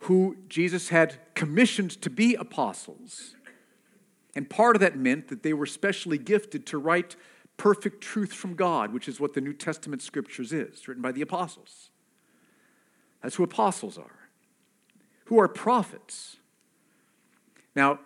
who 0.00 0.38
Jesus 0.48 0.88
had 0.88 1.16
commissioned 1.34 1.90
to 2.00 2.08
be 2.08 2.34
apostles. 2.34 3.34
And 4.34 4.48
part 4.48 4.74
of 4.74 4.80
that 4.80 4.96
meant 4.96 5.28
that 5.28 5.42
they 5.42 5.52
were 5.52 5.66
specially 5.66 6.16
gifted 6.16 6.64
to 6.64 6.78
write 6.78 7.14
perfect 7.58 8.00
truth 8.00 8.32
from 8.32 8.54
God, 8.54 8.94
which 8.94 9.06
is 9.06 9.20
what 9.20 9.34
the 9.34 9.42
New 9.42 9.52
Testament 9.52 10.00
scriptures 10.00 10.50
is, 10.50 10.88
written 10.88 11.02
by 11.02 11.12
the 11.12 11.20
apostles. 11.20 11.90
That's 13.22 13.34
who 13.34 13.42
apostles 13.42 13.98
are. 13.98 14.17
Who 15.28 15.38
are 15.38 15.48
prophets? 15.48 16.36
Now, 17.74 18.00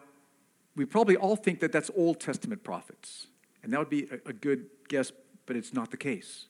we 0.77 0.85
probably 0.85 1.17
all 1.17 1.37
think 1.37 1.61
that 1.61 1.73
that's 1.73 1.91
Old 1.97 2.21
Testament 2.21 2.63
prophets, 2.65 3.27
and 3.63 3.73
that 3.73 3.79
would 3.79 3.91
be 3.91 4.09
a, 4.11 4.31
a 4.31 4.33
good 4.33 4.67
guess 4.89 5.13
but 5.47 5.57
it's 5.57 5.75
not 5.75 5.91
the 5.91 5.97
case. 5.97 6.47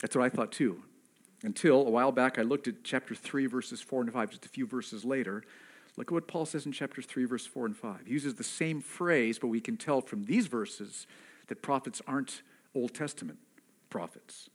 That's 0.00 0.14
what 0.14 0.24
I 0.24 0.28
thought 0.28 0.52
too. 0.52 0.82
Until 1.42 1.86
a 1.86 1.90
while 1.90 2.12
back, 2.12 2.38
I 2.38 2.42
looked 2.42 2.68
at 2.68 2.84
chapter 2.84 3.14
3, 3.14 3.46
verses 3.46 3.80
4 3.80 4.02
and 4.02 4.12
5, 4.12 4.30
just 4.30 4.46
a 4.46 4.48
few 4.48 4.66
verses 4.66 5.04
later. 5.04 5.42
Look 5.96 6.08
at 6.08 6.12
what 6.12 6.28
Paul 6.28 6.46
says 6.46 6.66
in 6.66 6.72
chapter 6.72 7.02
3, 7.02 7.24
verse 7.24 7.46
4 7.46 7.66
and 7.66 7.76
5. 7.76 8.06
He 8.06 8.12
uses 8.12 8.34
the 8.34 8.44
same 8.44 8.80
phrase, 8.80 9.38
but 9.38 9.48
we 9.48 9.60
can 9.60 9.76
tell 9.76 10.00
from 10.00 10.24
these 10.24 10.46
verses 10.46 11.06
that 11.48 11.62
prophets 11.62 12.02
aren't 12.06 12.42
Old 12.74 12.94
Testament 12.94 13.38
prophets. 13.88 14.50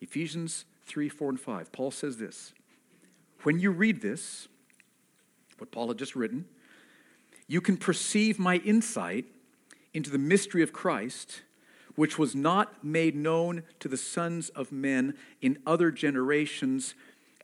Ephesians 0.00 0.64
3, 0.86 1.08
4, 1.08 1.30
and 1.30 1.40
5. 1.40 1.72
Paul 1.72 1.90
says 1.90 2.18
this 2.18 2.52
When 3.42 3.58
you 3.58 3.70
read 3.70 4.00
this, 4.00 4.48
what 5.58 5.70
Paul 5.70 5.88
had 5.88 5.98
just 5.98 6.16
written, 6.16 6.46
you 7.46 7.60
can 7.60 7.76
perceive 7.76 8.38
my 8.38 8.56
insight 8.56 9.26
into 9.92 10.10
the 10.10 10.18
mystery 10.18 10.62
of 10.62 10.72
Christ 10.72 11.42
which 12.00 12.18
was 12.18 12.34
not 12.34 12.82
made 12.84 13.14
known 13.14 13.62
to 13.78 13.88
the 13.88 13.96
sons 13.96 14.48
of 14.50 14.72
men 14.72 15.14
in 15.42 15.58
other 15.66 15.90
generations, 15.90 16.94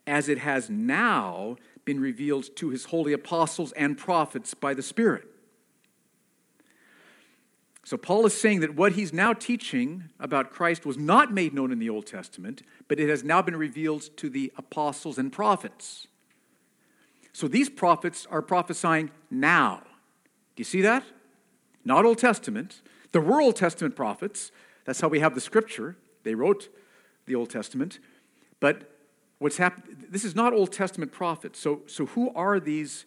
as 0.05 0.29
it 0.29 0.39
has 0.39 0.69
now 0.69 1.55
been 1.85 1.99
revealed 1.99 2.55
to 2.55 2.69
his 2.69 2.85
holy 2.85 3.13
apostles 3.13 3.71
and 3.73 3.97
prophets 3.97 4.53
by 4.53 4.73
the 4.73 4.81
Spirit. 4.81 5.27
So, 7.87 7.95
Paul 7.95 8.25
is 8.25 8.37
saying 8.37 8.59
that 8.59 8.75
what 8.75 8.91
he's 8.91 9.13
now 9.13 9.31
teaching 9.31 10.09
about 10.19 10.51
Christ 10.51 10.85
was 10.85 10.97
not 10.97 11.33
made 11.33 11.53
known 11.53 11.71
in 11.71 11.79
the 11.79 11.89
Old 11.89 12.05
Testament, 12.05 12.61
but 12.89 12.99
it 12.99 13.07
has 13.07 13.23
now 13.23 13.41
been 13.41 13.55
revealed 13.55 14.09
to 14.17 14.29
the 14.29 14.51
apostles 14.57 15.17
and 15.17 15.31
prophets. 15.31 16.05
So, 17.31 17.47
these 17.47 17.69
prophets 17.69 18.27
are 18.29 18.41
prophesying 18.41 19.09
now. 19.31 19.83
Do 20.57 20.59
you 20.59 20.65
see 20.65 20.81
that? 20.81 21.05
Not 21.85 22.03
Old 22.03 22.17
Testament. 22.17 22.81
There 23.13 23.21
were 23.21 23.39
Old 23.39 23.55
Testament 23.55 23.95
prophets. 23.95 24.51
That's 24.83 24.99
how 24.99 25.07
we 25.07 25.21
have 25.21 25.33
the 25.33 25.39
scripture. 25.39 25.95
They 26.23 26.35
wrote 26.35 26.67
the 27.25 27.35
Old 27.35 27.49
Testament. 27.49 27.99
But 28.59 28.91
what's 29.39 29.55
happened, 29.55 30.07
this 30.09 30.25
is 30.25 30.35
not 30.35 30.51
Old 30.51 30.73
Testament 30.73 31.13
prophets. 31.13 31.57
So, 31.57 31.83
so 31.87 32.07
who 32.07 32.33
are 32.35 32.59
these 32.59 33.05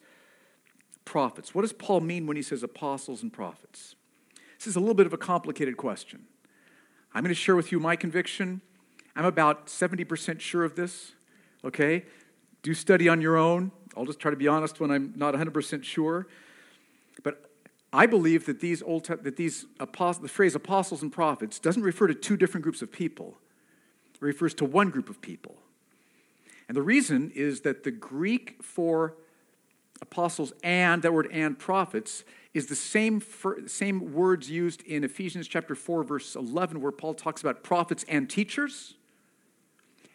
prophets? 1.05 1.53
What 1.53 1.61
does 1.61 1.73
Paul 1.73 1.99
mean 1.99 2.25
when 2.25 2.35
he 2.35 2.41
says 2.41 2.63
apostles 2.63 3.21
and 3.21 3.31
prophets? 3.31 3.93
This 4.61 4.67
is 4.67 4.75
a 4.75 4.79
little 4.79 4.93
bit 4.93 5.07
of 5.07 5.13
a 5.13 5.17
complicated 5.17 5.75
question. 5.75 6.27
I'm 7.15 7.23
going 7.23 7.33
to 7.33 7.33
share 7.33 7.55
with 7.55 7.71
you 7.71 7.79
my 7.79 7.95
conviction. 7.95 8.61
I'm 9.15 9.25
about 9.25 9.65
70% 9.65 10.39
sure 10.39 10.63
of 10.63 10.75
this, 10.75 11.13
okay? 11.65 12.05
Do 12.61 12.75
study 12.75 13.09
on 13.09 13.21
your 13.21 13.37
own. 13.37 13.71
I'll 13.97 14.05
just 14.05 14.19
try 14.19 14.29
to 14.29 14.37
be 14.37 14.47
honest 14.47 14.79
when 14.79 14.91
I'm 14.91 15.13
not 15.15 15.33
100% 15.33 15.83
sure. 15.83 16.27
But 17.23 17.49
I 17.91 18.05
believe 18.05 18.45
that 18.45 18.59
these 18.59 18.83
old 18.83 19.05
that 19.05 19.35
these 19.35 19.65
apostles, 19.79 20.21
the 20.21 20.29
phrase 20.29 20.53
apostles 20.53 21.01
and 21.01 21.11
prophets 21.11 21.57
doesn't 21.57 21.81
refer 21.81 22.05
to 22.05 22.13
two 22.13 22.37
different 22.37 22.61
groups 22.61 22.83
of 22.83 22.91
people. 22.91 23.39
It 24.13 24.21
refers 24.21 24.53
to 24.53 24.65
one 24.65 24.91
group 24.91 25.09
of 25.09 25.21
people. 25.21 25.55
And 26.67 26.77
the 26.77 26.83
reason 26.83 27.31
is 27.33 27.61
that 27.61 27.83
the 27.83 27.89
Greek 27.89 28.61
for 28.61 29.15
apostles 30.01 30.53
and 30.63 31.01
that 31.01 31.13
word 31.13 31.27
and 31.31 31.57
prophets 31.57 32.23
is 32.53 32.67
the 32.67 32.75
same 32.75 33.21
same 33.67 34.13
words 34.13 34.49
used 34.49 34.81
in 34.83 35.03
Ephesians 35.03 35.47
chapter 35.47 35.75
4 35.75 36.03
verse 36.03 36.35
11 36.35 36.81
where 36.81 36.91
Paul 36.91 37.13
talks 37.13 37.41
about 37.41 37.63
prophets 37.63 38.03
and 38.09 38.29
teachers. 38.29 38.95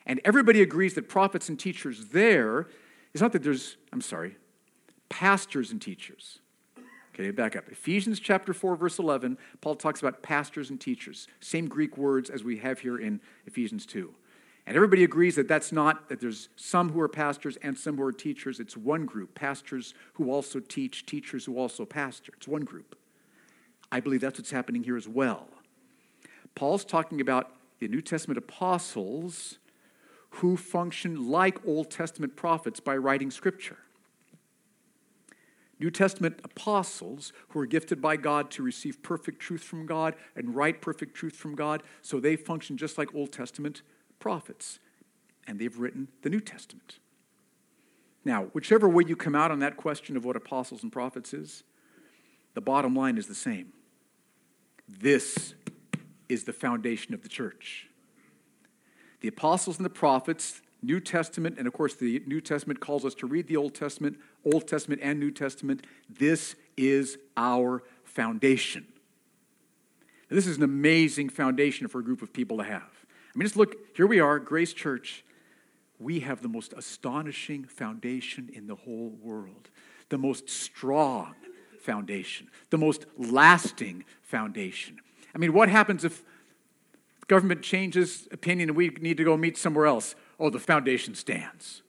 And 0.05 0.21
everybody 0.25 0.63
agrees 0.63 0.95
that 0.95 1.09
prophets 1.09 1.49
and 1.49 1.59
teachers 1.59 2.09
there, 2.09 2.69
it's 3.13 3.21
not 3.21 3.33
that 3.33 3.43
there's, 3.43 3.77
I'm 3.93 4.01
sorry, 4.01 4.37
pastors 5.09 5.73
and 5.73 5.83
teachers. 5.83 6.39
Okay, 7.13 7.31
back 7.31 7.57
up. 7.57 7.67
Ephesians 7.69 8.21
chapter 8.21 8.53
4, 8.53 8.77
verse 8.77 8.99
11, 8.99 9.39
Paul 9.63 9.75
talks 9.75 10.01
about 10.01 10.23
pastors 10.23 10.69
and 10.69 10.79
teachers. 10.79 11.27
Same 11.41 11.67
Greek 11.67 11.97
words 11.97 12.29
as 12.29 12.45
we 12.45 12.59
have 12.59 12.81
here 12.81 12.99
in 12.99 13.21
Ephesians 13.47 13.87
2. 13.87 14.13
And 14.67 14.75
everybody 14.75 15.05
agrees 15.05 15.37
that 15.37 15.47
that's 15.47 15.71
not, 15.71 16.09
that 16.09 16.21
there's 16.21 16.49
some 16.57 16.91
who 16.91 17.01
are 17.01 17.09
pastors 17.09 17.57
and 17.63 17.79
some 17.79 17.97
who 17.97 18.03
are 18.03 18.13
teachers. 18.13 18.59
It's 18.59 18.77
one 18.77 19.07
group 19.07 19.35
pastors 19.35 19.95
who 20.15 20.31
also 20.31 20.59
teach, 20.59 21.07
teachers 21.07 21.45
who 21.45 21.57
also 21.57 21.85
pastor. 21.85 22.33
It's 22.37 22.49
one 22.49 22.65
group. 22.65 22.97
I 23.93 24.01
believe 24.01 24.21
that's 24.21 24.39
what's 24.39 24.51
happening 24.51 24.83
here 24.83 24.97
as 24.97 25.07
well. 25.07 25.47
Paul's 26.57 26.85
talking 26.85 27.21
about 27.21 27.53
the 27.79 27.87
New 27.87 28.01
Testament 28.01 28.39
apostles 28.39 29.59
who 30.31 30.57
function 30.57 31.31
like 31.31 31.65
Old 31.65 31.91
Testament 31.91 32.35
prophets 32.35 32.81
by 32.81 32.97
writing 32.97 33.31
scripture. 33.31 33.79
New 35.79 35.91
Testament 35.91 36.41
apostles 36.43 37.33
who 37.51 37.61
are 37.61 37.67
gifted 37.67 38.01
by 38.01 38.17
God 38.17 38.51
to 38.53 38.63
receive 38.63 39.03
perfect 39.03 39.39
truth 39.39 39.63
from 39.63 39.87
God 39.87 40.15
and 40.35 40.57
write 40.57 40.81
perfect 40.81 41.15
truth 41.15 41.37
from 41.37 41.55
God, 41.55 41.83
so 42.03 42.19
they 42.19 42.35
function 42.35 42.77
just 42.77 42.99
like 42.99 43.15
Old 43.15 43.31
Testament 43.31 43.83
prophets. 44.19 44.79
And 45.47 45.59
they've 45.59 45.79
written 45.79 46.09
the 46.23 46.31
New 46.31 46.41
Testament. 46.41 46.99
Now, 48.25 48.47
whichever 48.53 48.89
way 48.89 49.05
you 49.07 49.15
come 49.15 49.37
out 49.37 49.53
on 49.53 49.61
that 49.61 49.77
question 49.77 50.17
of 50.17 50.25
what 50.25 50.35
apostles 50.35 50.83
and 50.83 50.91
prophets 50.91 51.33
is, 51.33 51.63
the 52.55 52.61
bottom 52.61 52.97
line 52.97 53.19
is 53.19 53.29
the 53.29 53.35
same. 53.35 53.73
This 54.89 55.55
is 56.29 56.45
the 56.45 56.53
foundation 56.53 57.15
of 57.15 57.23
the 57.23 57.29
church. 57.29 57.89
The 59.21 59.29
apostles 59.29 59.77
and 59.77 59.85
the 59.85 59.91
prophets, 59.91 60.61
New 60.83 60.99
Testament, 60.99 61.57
and 61.59 61.67
of 61.67 61.73
course, 61.73 61.95
the 61.95 62.23
New 62.27 62.41
Testament 62.41 62.81
calls 62.81 63.05
us 63.05 63.15
to 63.17 63.27
read 63.27 63.47
the 63.47 63.57
Old 63.57 63.75
Testament, 63.75 64.19
Old 64.45 64.67
Testament 64.67 65.01
and 65.03 65.21
New 65.21 65.31
Testament. 65.31 65.87
This 66.09 66.57
is 66.77 67.19
our 67.37 67.83
foundation. 68.05 68.87
This 70.29 70.47
is 70.47 70.57
an 70.57 70.65
amazing 70.65 71.29
foundation 71.29 71.87
for 71.87 72.01
a 72.01 72.05
group 72.05 72.23
of 72.23 72.33
people 72.33 72.59
to 72.59 72.65
have. 72.65 72.96
I 73.37 73.39
mean, 73.39 73.45
just 73.45 73.59
look, 73.59 73.77
here 73.95 74.07
we 74.07 74.19
are, 74.19 74.39
Grace 74.39 74.73
Church. 74.73 75.23
We 75.99 76.21
have 76.21 76.41
the 76.41 76.49
most 76.49 76.73
astonishing 76.73 77.65
foundation 77.65 78.49
in 78.51 78.67
the 78.67 78.77
whole 78.77 79.11
world, 79.21 79.69
the 80.09 80.17
most 80.17 80.49
strong 80.49 81.35
foundation, 81.79 82.49
the 82.71 82.79
most 82.79 83.05
lasting 83.19 84.07
foundation. 84.23 84.97
I 85.35 85.39
mean, 85.39 85.53
what 85.53 85.69
happens 85.69 86.03
if 86.03 86.23
government 87.27 87.61
changes 87.61 88.27
opinion 88.33 88.71
and 88.71 88.77
we 88.77 88.89
need 89.03 89.19
to 89.19 89.25
go 89.25 89.37
meet 89.37 89.59
somewhere 89.59 89.85
else? 89.85 90.15
Oh, 90.41 90.49
the 90.49 90.59
foundation 90.59 91.15
stands. 91.15 91.83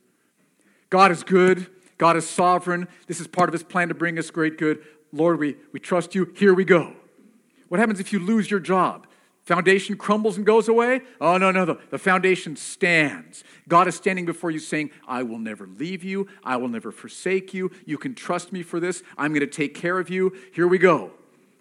God 0.90 1.12
is 1.12 1.24
good. 1.24 1.68
God 1.98 2.18
is 2.18 2.28
sovereign. 2.28 2.90
This 3.08 3.22
is 3.22 3.28
part 3.28 3.48
of 3.48 3.54
his 3.54 3.64
plan 3.64 3.88
to 3.88 3.94
bring 3.94 4.20
us 4.20 4.32
great 4.32 4.58
good. 4.58 4.84
Lord, 5.14 5.40
we, 5.40 5.56
we 5.72 5.80
trust 5.80 6.14
you. 6.14 6.34
Here 6.36 6.54
we 6.54 6.66
go. 6.66 6.94
What 7.70 7.80
happens 7.80 8.02
if 8.02 8.12
you 8.12 8.20
lose 8.20 8.52
your 8.52 8.60
job? 8.60 9.08
Foundation 9.48 9.96
crumbles 9.96 10.36
and 10.36 10.46
goes 10.46 10.68
away? 10.68 11.00
Oh, 11.22 11.38
no, 11.38 11.52
no, 11.52 11.64
the, 11.64 11.78
the 11.90 11.98
foundation 11.98 12.58
stands. 12.58 13.46
God 13.70 13.88
is 13.88 13.96
standing 13.96 14.26
before 14.26 14.52
you 14.52 14.60
saying, 14.60 14.92
I 15.08 15.24
will 15.24 15.40
never 15.40 15.66
leave 15.66 16.04
you. 16.04 16.28
I 16.44 16.58
will 16.58 16.68
never 16.68 16.92
forsake 16.92 17.54
you. 17.54 17.72
You 17.86 17.98
can 17.98 18.14
trust 18.14 18.52
me 18.52 18.62
for 18.62 18.82
this. 18.82 19.04
I'm 19.18 19.32
going 19.32 19.40
to 19.40 19.48
take 19.48 19.74
care 19.74 20.00
of 20.00 20.10
you. 20.10 20.36
Here 20.52 20.68
we 20.68 20.78
go. 20.78 21.12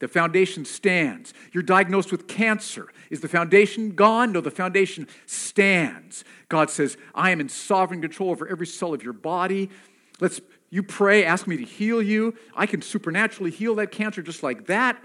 The 0.01 0.09
foundation 0.09 0.65
stands. 0.65 1.33
You're 1.53 1.63
diagnosed 1.63 2.11
with 2.11 2.27
cancer. 2.27 2.89
Is 3.09 3.21
the 3.21 3.29
foundation 3.29 3.95
gone? 3.95 4.33
No, 4.33 4.41
the 4.41 4.51
foundation 4.51 5.07
stands. 5.27 6.25
God 6.49 6.71
says, 6.71 6.97
I 7.15 7.31
am 7.31 7.39
in 7.39 7.49
sovereign 7.49 8.03
control 8.03 8.31
over 8.31 8.49
every 8.49 8.67
cell 8.67 8.95
of 8.95 9.05
your 9.05 9.13
body. 9.13 9.71
Let's 10.19 10.41
you 10.71 10.83
pray, 10.83 11.25
ask 11.25 11.47
me 11.47 11.57
to 11.57 11.65
heal 11.65 12.03
you. 12.03 12.35
I 12.57 12.67
can 12.67 12.83
supernaturally 12.83 13.53
heal 13.53 13.77
that 13.77 13.93
cancer 13.93 14.23
just 14.23 14.43
like 14.43 14.67
that. 14.67 15.01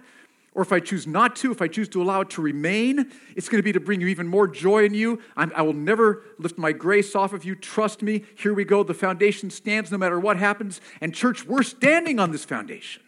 Or 0.53 0.61
if 0.61 0.73
I 0.73 0.81
choose 0.81 1.07
not 1.07 1.37
to, 1.37 1.51
if 1.51 1.61
I 1.61 1.67
choose 1.67 1.87
to 1.89 2.01
allow 2.01 2.21
it 2.21 2.29
to 2.31 2.41
remain, 2.41 3.09
it's 3.37 3.47
going 3.47 3.59
to 3.59 3.63
be 3.63 3.71
to 3.71 3.79
bring 3.79 4.01
you 4.01 4.07
even 4.07 4.27
more 4.27 4.47
joy 4.47 4.83
in 4.83 4.93
you. 4.93 5.21
I'm, 5.37 5.51
i 5.55 5.61
will 5.61 5.73
never 5.73 6.23
lift 6.39 6.57
my 6.57 6.73
grace 6.73 7.15
off 7.15 7.31
of 7.31 7.45
you. 7.45 7.55
Trust 7.55 8.01
me. 8.01 8.25
Here 8.35 8.53
we 8.53 8.65
go. 8.65 8.83
The 8.83 8.93
foundation 8.93 9.49
stands 9.49 9.91
no 9.91 9.97
matter 9.97 10.19
what 10.19 10.37
happens. 10.37 10.81
And, 10.99 11.15
church, 11.15 11.45
we're 11.45 11.63
standing 11.63 12.19
on 12.19 12.31
this 12.31 12.43
foundation. 12.43 13.01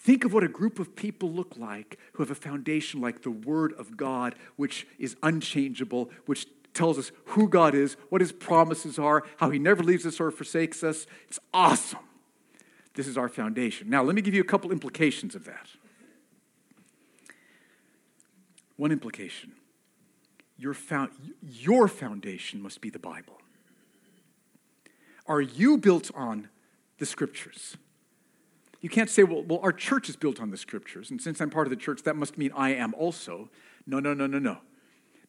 Think 0.00 0.24
of 0.24 0.32
what 0.32 0.42
a 0.42 0.48
group 0.48 0.80
of 0.80 0.96
people 0.96 1.30
look 1.30 1.56
like 1.56 1.98
who 2.14 2.22
have 2.24 2.30
a 2.30 2.34
foundation 2.34 3.00
like 3.00 3.22
the 3.22 3.30
Word 3.30 3.72
of 3.74 3.96
God, 3.96 4.34
which 4.56 4.88
is 4.98 5.16
unchangeable, 5.22 6.10
which 6.26 6.46
tells 6.74 6.98
us 6.98 7.12
who 7.26 7.48
God 7.48 7.76
is, 7.76 7.96
what 8.08 8.20
His 8.20 8.32
promises 8.32 8.98
are, 8.98 9.22
how 9.36 9.50
He 9.50 9.58
never 9.60 9.84
leaves 9.84 10.04
us 10.04 10.18
or 10.18 10.32
forsakes 10.32 10.82
us. 10.82 11.06
It's 11.28 11.38
awesome. 11.54 12.00
This 12.94 13.06
is 13.06 13.16
our 13.16 13.28
foundation. 13.28 13.88
Now, 13.88 14.02
let 14.02 14.16
me 14.16 14.22
give 14.22 14.34
you 14.34 14.40
a 14.40 14.44
couple 14.44 14.72
implications 14.72 15.36
of 15.36 15.44
that. 15.44 15.68
One 18.78 18.92
implication 18.92 19.52
your, 20.56 20.74
found, 20.74 21.10
your 21.42 21.86
foundation 21.86 22.60
must 22.60 22.80
be 22.80 22.90
the 22.90 22.98
Bible. 22.98 23.38
Are 25.26 25.40
you 25.40 25.78
built 25.78 26.10
on 26.14 26.48
the 26.98 27.06
scriptures? 27.06 27.76
You 28.80 28.88
can't 28.88 29.10
say, 29.10 29.22
well, 29.22 29.42
well, 29.42 29.60
our 29.62 29.72
church 29.72 30.08
is 30.08 30.16
built 30.16 30.40
on 30.40 30.50
the 30.50 30.56
scriptures, 30.56 31.10
and 31.10 31.20
since 31.20 31.40
I'm 31.40 31.50
part 31.50 31.66
of 31.66 31.70
the 31.70 31.76
church, 31.76 32.02
that 32.04 32.16
must 32.16 32.38
mean 32.38 32.50
I 32.56 32.70
am 32.70 32.94
also. 32.94 33.50
No, 33.86 34.00
no, 34.00 34.14
no, 34.14 34.26
no, 34.26 34.38
no. 34.38 34.58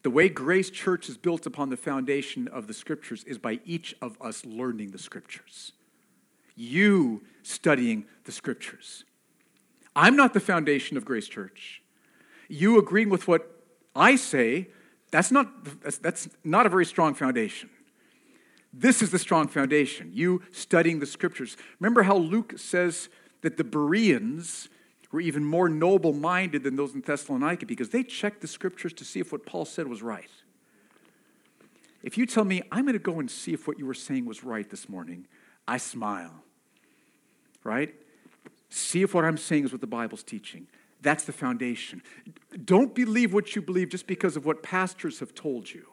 The 0.01 0.09
way 0.09 0.29
Grace 0.29 0.69
Church 0.69 1.09
is 1.09 1.17
built 1.17 1.45
upon 1.45 1.69
the 1.69 1.77
foundation 1.77 2.47
of 2.47 2.67
the 2.67 2.73
scriptures 2.73 3.23
is 3.25 3.37
by 3.37 3.59
each 3.65 3.95
of 4.01 4.17
us 4.21 4.45
learning 4.45 4.91
the 4.91 4.97
scriptures. 4.97 5.73
You 6.55 7.23
studying 7.43 8.05
the 8.23 8.31
scriptures. 8.31 9.03
I'm 9.95 10.15
not 10.15 10.33
the 10.33 10.39
foundation 10.39 10.95
of 10.95 11.05
Grace 11.05 11.27
Church. 11.27 11.81
You 12.49 12.77
agreeing 12.77 13.09
with 13.09 13.27
what 13.27 13.49
I 13.95 14.17
say, 14.17 14.67
that's 15.11 15.31
not, 15.31 15.81
that's, 15.81 15.97
that's 15.97 16.29
not 16.43 16.65
a 16.65 16.69
very 16.69 16.85
strong 16.85 17.13
foundation. 17.13 17.69
This 18.73 19.01
is 19.01 19.11
the 19.11 19.19
strong 19.19 19.47
foundation. 19.47 20.11
You 20.13 20.43
studying 20.51 20.99
the 20.99 21.05
scriptures. 21.05 21.57
Remember 21.79 22.03
how 22.03 22.17
Luke 22.17 22.53
says 22.57 23.09
that 23.41 23.57
the 23.57 23.63
Bereans 23.63 24.69
were 25.11 25.21
even 25.21 25.43
more 25.43 25.69
noble 25.69 26.13
minded 26.13 26.63
than 26.63 26.75
those 26.75 26.93
in 26.93 27.01
Thessalonica 27.01 27.65
because 27.65 27.89
they 27.89 28.03
checked 28.03 28.41
the 28.41 28.47
scriptures 28.47 28.93
to 28.93 29.05
see 29.05 29.19
if 29.19 29.31
what 29.31 29.45
Paul 29.45 29.65
said 29.65 29.87
was 29.87 30.03
right. 30.03 30.29
If 32.03 32.17
you 32.17 32.25
tell 32.25 32.45
me, 32.45 32.61
I'm 32.71 32.83
going 32.83 32.93
to 32.93 32.99
go 32.99 33.19
and 33.19 33.29
see 33.29 33.53
if 33.53 33.67
what 33.67 33.79
you 33.79 33.85
were 33.85 33.93
saying 33.93 34.25
was 34.25 34.43
right 34.43 34.69
this 34.69 34.87
morning, 34.87 35.27
I 35.67 35.77
smile. 35.77 36.43
Right? 37.63 37.93
See 38.69 39.01
if 39.01 39.13
what 39.13 39.25
I'm 39.25 39.37
saying 39.37 39.65
is 39.65 39.71
what 39.71 39.81
the 39.81 39.87
Bible's 39.87 40.23
teaching. 40.23 40.67
That's 41.01 41.23
the 41.23 41.31
foundation. 41.31 42.01
Don't 42.65 42.93
believe 42.93 43.33
what 43.33 43.55
you 43.55 43.61
believe 43.61 43.89
just 43.89 44.07
because 44.07 44.35
of 44.35 44.45
what 44.45 44.61
pastors 44.63 45.19
have 45.19 45.33
told 45.33 45.71
you. 45.73 45.85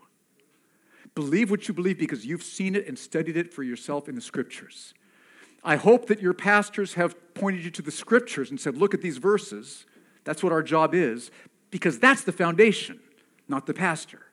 Believe 1.14 1.50
what 1.50 1.68
you 1.68 1.74
believe 1.74 1.98
because 1.98 2.26
you've 2.26 2.42
seen 2.42 2.74
it 2.74 2.86
and 2.88 2.98
studied 2.98 3.36
it 3.36 3.52
for 3.52 3.62
yourself 3.62 4.08
in 4.08 4.14
the 4.14 4.20
scriptures. 4.20 4.92
I 5.64 5.76
hope 5.76 6.06
that 6.06 6.20
your 6.20 6.34
pastors 6.34 6.94
have 6.94 7.16
pointed 7.34 7.64
you 7.64 7.70
to 7.72 7.82
the 7.82 7.90
scriptures 7.90 8.50
and 8.50 8.60
said, 8.60 8.76
look 8.76 8.94
at 8.94 9.00
these 9.00 9.18
verses. 9.18 9.86
That's 10.24 10.42
what 10.42 10.52
our 10.52 10.62
job 10.62 10.94
is, 10.94 11.30
because 11.70 11.98
that's 11.98 12.22
the 12.22 12.32
foundation, 12.32 13.00
not 13.48 13.66
the 13.66 13.74
pastor. 13.74 14.26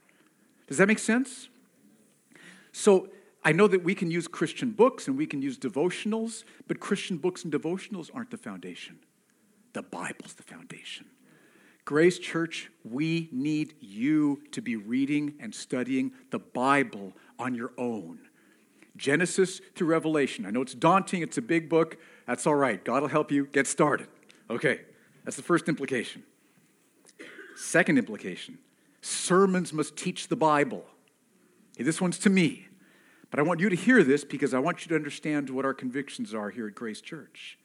Does 0.68 0.78
that 0.78 0.88
make 0.88 1.00
sense? 1.00 1.50
So 2.72 3.10
I 3.46 3.52
know 3.52 3.68
that 3.68 3.84
we 3.84 3.94
can 3.94 4.10
use 4.10 4.28
Christian 4.28 4.72
books 4.72 5.08
and 5.08 5.18
we 5.18 5.28
can 5.28 5.42
use 5.42 5.58
devotionals, 5.58 6.44
but 6.68 6.80
Christian 6.80 7.18
books 7.18 7.44
and 7.44 7.54
devotionals 7.54 8.10
aren't 8.14 8.32
the 8.32 8.38
foundation. 8.38 9.00
The 9.74 9.82
Bible's 9.82 10.34
the 10.34 10.44
foundation. 10.44 11.08
Grace 11.86 12.18
Church, 12.18 12.70
we 12.84 13.28
need 13.32 13.74
you 13.82 14.42
to 14.52 14.62
be 14.62 14.76
reading 14.76 15.34
and 15.40 15.54
studying 15.54 16.12
the 16.32 16.40
Bible 16.40 17.14
on 17.38 17.54
your 17.54 17.74
own. 17.78 18.20
Genesis 18.96 19.60
to 19.76 19.86
Revelation. 19.86 20.46
I 20.46 20.52
know 20.52 20.62
it's 20.62 20.76
daunting, 20.76 21.22
it's 21.22 21.38
a 21.38 21.42
big 21.42 21.68
book. 21.68 21.98
That's 22.26 22.48
all 22.48 22.56
right. 22.56 22.84
God 22.84 23.02
will 23.02 23.10
help 23.10 23.32
you 23.32 23.48
get 23.48 23.68
started. 23.68 24.08
Okay, 24.50 24.82
that's 25.26 25.36
the 25.36 25.44
first 25.44 25.68
implication. 25.68 26.24
Second 27.56 27.98
implication 27.98 28.58
sermons 29.02 29.74
must 29.74 29.98
teach 29.98 30.30
the 30.30 30.36
Bible. 30.36 30.86
This 31.78 32.00
one's 32.00 32.18
to 32.20 32.30
me, 32.30 32.68
but 33.30 33.40
I 33.40 33.44
want 33.44 33.60
you 33.60 33.68
to 33.68 33.76
hear 33.76 34.02
this 34.04 34.24
because 34.24 34.54
I 34.54 34.60
want 34.60 34.86
you 34.86 34.90
to 34.90 34.96
understand 34.96 35.50
what 35.50 35.66
our 35.66 35.74
convictions 35.74 36.34
are 36.34 36.50
here 36.50 36.68
at 36.68 36.76
Grace 36.76 37.02
Church 37.02 37.58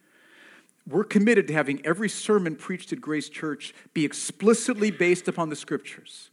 we're 0.89 1.03
committed 1.03 1.47
to 1.47 1.53
having 1.53 1.85
every 1.85 2.09
sermon 2.09 2.55
preached 2.55 2.91
at 2.91 2.99
Grace 2.99 3.29
Church 3.29 3.73
be 3.93 4.05
explicitly 4.05 4.91
based 4.91 5.27
upon 5.27 5.49
the 5.49 5.55
scriptures. 5.55 6.29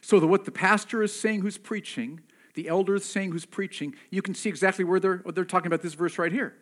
So 0.00 0.18
that 0.20 0.26
what 0.26 0.44
the 0.44 0.50
pastor 0.50 1.02
is 1.02 1.18
saying 1.18 1.42
who's 1.42 1.58
preaching, 1.58 2.20
the 2.54 2.68
elder 2.68 2.94
is 2.94 3.04
saying 3.04 3.32
who's 3.32 3.44
preaching, 3.44 3.94
you 4.10 4.22
can 4.22 4.34
see 4.34 4.48
exactly 4.48 4.84
where 4.84 4.98
they're, 4.98 5.22
they're 5.34 5.44
talking 5.44 5.66
about 5.66 5.82
this 5.82 5.94
verse 5.94 6.18
right 6.18 6.32
here. 6.32 6.54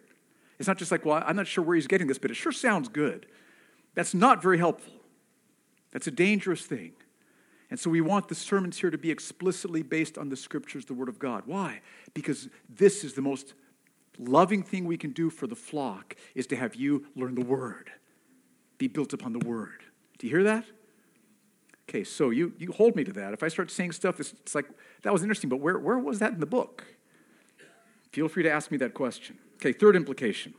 It's 0.58 0.66
not 0.66 0.78
just 0.78 0.90
like, 0.90 1.04
well, 1.04 1.22
I'm 1.24 1.36
not 1.36 1.46
sure 1.46 1.62
where 1.62 1.76
he's 1.76 1.86
getting 1.86 2.06
this, 2.06 2.18
but 2.18 2.30
it 2.30 2.34
sure 2.34 2.52
sounds 2.52 2.88
good. 2.88 3.26
That's 3.94 4.14
not 4.14 4.42
very 4.42 4.58
helpful. 4.58 4.92
That's 5.92 6.06
a 6.06 6.10
dangerous 6.10 6.62
thing. 6.62 6.92
And 7.70 7.78
so 7.78 7.90
we 7.90 8.00
want 8.00 8.28
the 8.28 8.34
sermons 8.34 8.78
here 8.78 8.90
to 8.90 8.98
be 8.98 9.10
explicitly 9.10 9.82
based 9.82 10.18
on 10.18 10.28
the 10.28 10.36
scriptures, 10.36 10.84
the 10.84 10.94
Word 10.94 11.08
of 11.08 11.18
God. 11.18 11.42
Why? 11.46 11.80
Because 12.14 12.48
this 12.68 13.04
is 13.04 13.14
the 13.14 13.22
most 13.22 13.54
loving 14.18 14.62
thing 14.62 14.84
we 14.84 14.96
can 14.96 15.10
do 15.10 15.30
for 15.30 15.46
the 15.46 15.56
flock 15.56 16.16
is 16.34 16.46
to 16.48 16.56
have 16.56 16.74
you 16.74 17.06
learn 17.14 17.34
the 17.34 17.44
Word, 17.44 17.90
be 18.78 18.88
built 18.88 19.12
upon 19.12 19.32
the 19.32 19.46
Word. 19.46 19.84
Do 20.18 20.26
you 20.26 20.34
hear 20.34 20.44
that? 20.44 20.64
Okay, 21.88 22.02
so 22.02 22.30
you, 22.30 22.52
you 22.58 22.72
hold 22.72 22.96
me 22.96 23.04
to 23.04 23.12
that. 23.12 23.32
If 23.32 23.42
I 23.42 23.48
start 23.48 23.70
saying 23.70 23.92
stuff, 23.92 24.18
it's, 24.18 24.32
it's 24.32 24.54
like, 24.54 24.66
that 25.02 25.12
was 25.12 25.22
interesting, 25.22 25.48
but 25.48 25.58
where, 25.58 25.78
where 25.78 25.98
was 25.98 26.18
that 26.18 26.32
in 26.32 26.40
the 26.40 26.46
book? 26.46 26.84
Feel 28.12 28.28
free 28.28 28.42
to 28.42 28.50
ask 28.50 28.70
me 28.70 28.78
that 28.78 28.94
question. 28.94 29.38
Okay, 29.56 29.72
third 29.72 29.94
implication. 29.94 30.54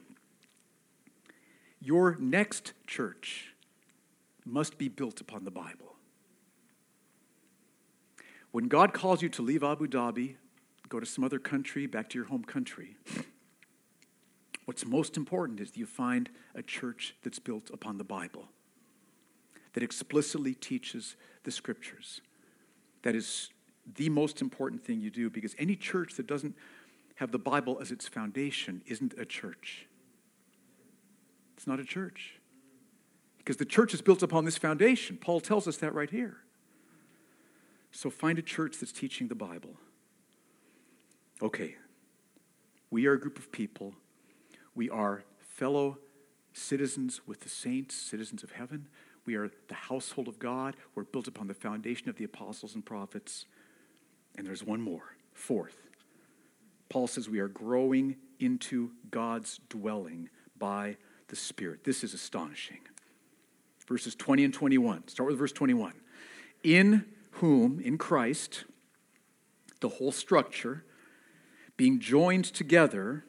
Your 1.81 2.15
next 2.19 2.73
church 2.85 3.53
must 4.45 4.77
be 4.77 4.87
built 4.87 5.19
upon 5.19 5.43
the 5.43 5.51
Bible. 5.51 5.95
When 8.51 8.67
God 8.69 8.93
calls 8.93 9.21
you 9.21 9.29
to 9.29 9.41
leave 9.41 9.63
Abu 9.63 9.87
Dhabi, 9.87 10.35
go 10.87 10.99
to 10.99 11.05
some 11.05 11.23
other 11.23 11.39
country, 11.39 11.85
back 11.85 12.09
to 12.09 12.17
your 12.17 12.27
home 12.27 12.43
country, 12.43 12.95
what's 14.67 14.85
most 14.85 15.15
important 15.15 15.61
is 15.61 15.71
that 15.71 15.79
you 15.79 15.85
find 15.85 16.29
a 16.53 16.61
church 16.61 17.15
that's 17.23 17.39
built 17.39 17.69
upon 17.73 17.97
the 17.97 18.03
Bible, 18.03 18.49
that 19.71 19.81
explicitly 19.81 20.53
teaches 20.53 21.15
the 21.45 21.51
scriptures. 21.51 22.19
That 23.03 23.15
is 23.15 23.49
the 23.95 24.09
most 24.09 24.41
important 24.41 24.83
thing 24.83 24.99
you 24.99 25.09
do 25.09 25.29
because 25.29 25.55
any 25.57 25.77
church 25.77 26.15
that 26.15 26.27
doesn't 26.27 26.53
have 27.15 27.31
the 27.31 27.39
Bible 27.39 27.77
as 27.79 27.91
its 27.91 28.09
foundation 28.09 28.81
isn't 28.85 29.13
a 29.17 29.23
church. 29.23 29.87
It's 31.55 31.65
not 31.65 31.79
a 31.79 31.85
church. 31.85 32.33
Because 33.37 33.55
the 33.55 33.65
church 33.65 33.93
is 33.93 34.01
built 34.01 34.21
upon 34.21 34.43
this 34.43 34.57
foundation. 34.57 35.15
Paul 35.15 35.39
tells 35.39 35.65
us 35.69 35.77
that 35.77 35.93
right 35.93 36.09
here. 36.09 36.39
So 37.93 38.09
find 38.09 38.37
a 38.37 38.41
church 38.41 38.79
that's 38.81 38.91
teaching 38.91 39.29
the 39.29 39.35
Bible. 39.35 39.77
Okay, 41.41 41.75
we 42.91 43.05
are 43.05 43.13
a 43.13 43.19
group 43.19 43.39
of 43.39 43.49
people. 43.53 43.93
We 44.77 44.91
are 44.91 45.23
fellow 45.39 45.97
citizens 46.53 47.21
with 47.25 47.39
the 47.39 47.49
saints, 47.49 47.95
citizens 47.95 48.43
of 48.43 48.51
heaven. 48.51 48.87
We 49.25 49.33
are 49.33 49.49
the 49.69 49.73
household 49.73 50.27
of 50.27 50.37
God. 50.37 50.75
We're 50.93 51.03
built 51.03 51.27
upon 51.27 51.47
the 51.47 51.55
foundation 51.55 52.09
of 52.09 52.17
the 52.17 52.25
apostles 52.25 52.75
and 52.75 52.85
prophets. 52.85 53.45
And 54.35 54.45
there's 54.45 54.63
one 54.63 54.79
more, 54.79 55.15
fourth. 55.33 55.89
Paul 56.89 57.07
says 57.07 57.27
we 57.27 57.39
are 57.39 57.47
growing 57.47 58.17
into 58.39 58.91
God's 59.09 59.59
dwelling 59.67 60.29
by 60.59 60.97
the 61.29 61.35
Spirit. 61.35 61.83
This 61.83 62.03
is 62.03 62.13
astonishing. 62.13 62.81
Verses 63.87 64.13
20 64.13 64.45
and 64.45 64.53
21. 64.53 65.07
Start 65.07 65.29
with 65.31 65.39
verse 65.39 65.53
21. 65.53 65.93
In 66.63 67.03
whom, 67.31 67.79
in 67.79 67.97
Christ, 67.97 68.65
the 69.81 69.89
whole 69.89 70.11
structure, 70.11 70.85
being 71.77 71.99
joined 71.99 72.45
together, 72.45 73.25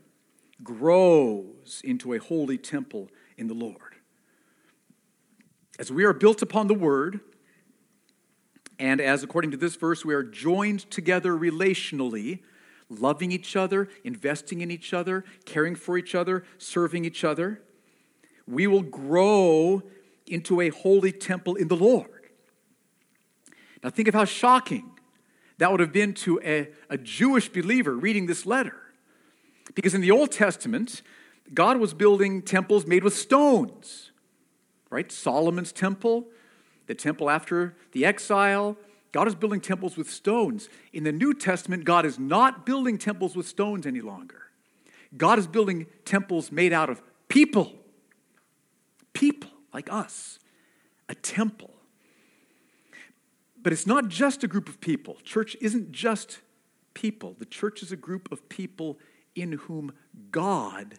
grows 0.63 1.81
into 1.85 2.13
a 2.13 2.19
holy 2.19 2.59
temple 2.59 3.09
in 3.37 3.47
the 3.47 3.55
Lord. 3.55 3.95
As 5.79 5.93
we 5.93 6.05
are 6.05 6.13
built 6.13 6.43
upon 6.43 6.67
the 6.67 6.75
Word, 6.75 7.21
and 8.79 9.01
as 9.01 9.23
according 9.23 9.51
to 9.53 9.57
this 9.57 9.77
verse, 9.77 10.05
we 10.05 10.15
are 10.15 10.23
joined 10.23 10.91
together 10.91 11.33
relationally, 11.33 12.41
loving 12.89 13.33
each 13.33 13.57
other, 13.57 13.89
investing 14.05 14.61
in 14.61 14.71
each 14.71 14.93
other, 14.93 15.25
caring 15.45 15.75
for 15.75 15.99
each 15.99 16.15
other, 16.15 16.45
serving 16.59 17.05
each 17.05 17.25
other, 17.25 17.61
we 18.47 18.67
will 18.67 18.83
grow 18.83 19.83
into 20.27 20.61
a 20.61 20.71
holy 20.71 21.13
temple 21.13 21.55
in 21.55 21.69
the 21.69 21.77
Lord. 21.77 22.31
Now, 23.83 23.91
think 23.91 24.09
of 24.09 24.15
how 24.15 24.25
shocking 24.25 24.91
that 25.59 25.71
would 25.71 25.81
have 25.81 25.93
been 25.93 26.15
to 26.15 26.41
a, 26.43 26.69
a 26.89 26.97
Jewish 26.97 27.49
believer 27.49 27.95
reading 27.95 28.27
this 28.27 28.47
letter. 28.47 28.77
Because 29.75 29.95
in 29.95 30.01
the 30.01 30.11
Old 30.11 30.33
Testament, 30.33 31.03
God 31.55 31.79
was 31.79 31.95
building 31.95 32.43
temples 32.43 32.87
made 32.87 33.05
with 33.05 33.15
stones, 33.17 34.11
right? 34.91 35.11
Solomon's 35.11 35.73
temple, 35.73 36.27
the 36.87 36.95
temple 36.95 37.31
after 37.31 37.77
the 37.93 38.05
exile. 38.05 38.77
God 39.13 39.29
is 39.29 39.35
building 39.35 39.61
temples 39.61 39.97
with 39.97 40.11
stones. 40.11 40.69
In 40.93 41.05
the 41.05 41.13
New 41.13 41.33
Testament, 41.33 41.85
God 41.85 42.05
is 42.05 42.19
not 42.19 42.67
building 42.67 42.99
temples 42.99 43.35
with 43.35 43.47
stones 43.47 43.87
any 43.87 44.01
longer. 44.01 44.43
God 45.17 45.39
is 45.39 45.47
building 45.47 45.87
temples 46.05 46.53
made 46.53 46.73
out 46.73 46.91
of 46.91 47.03
people. 47.29 47.73
People 49.13 49.51
like 49.73 49.91
us, 49.91 50.39
a 51.09 51.15
temple. 51.15 51.71
But 53.61 53.73
it's 53.73 53.87
not 53.87 54.09
just 54.09 54.45
a 54.45 54.49
group 54.49 54.69
of 54.69 54.81
people. 54.81 55.17
Church 55.25 55.57
isn't 55.61 55.93
just 55.93 56.41
people. 56.95 57.35
The 57.39 57.47
church 57.47 57.83
is 57.83 57.91
a 57.91 57.97
group 57.97 58.31
of 58.31 58.49
people 58.49 58.99
in 59.41 59.53
whom 59.53 59.93
God 60.31 60.99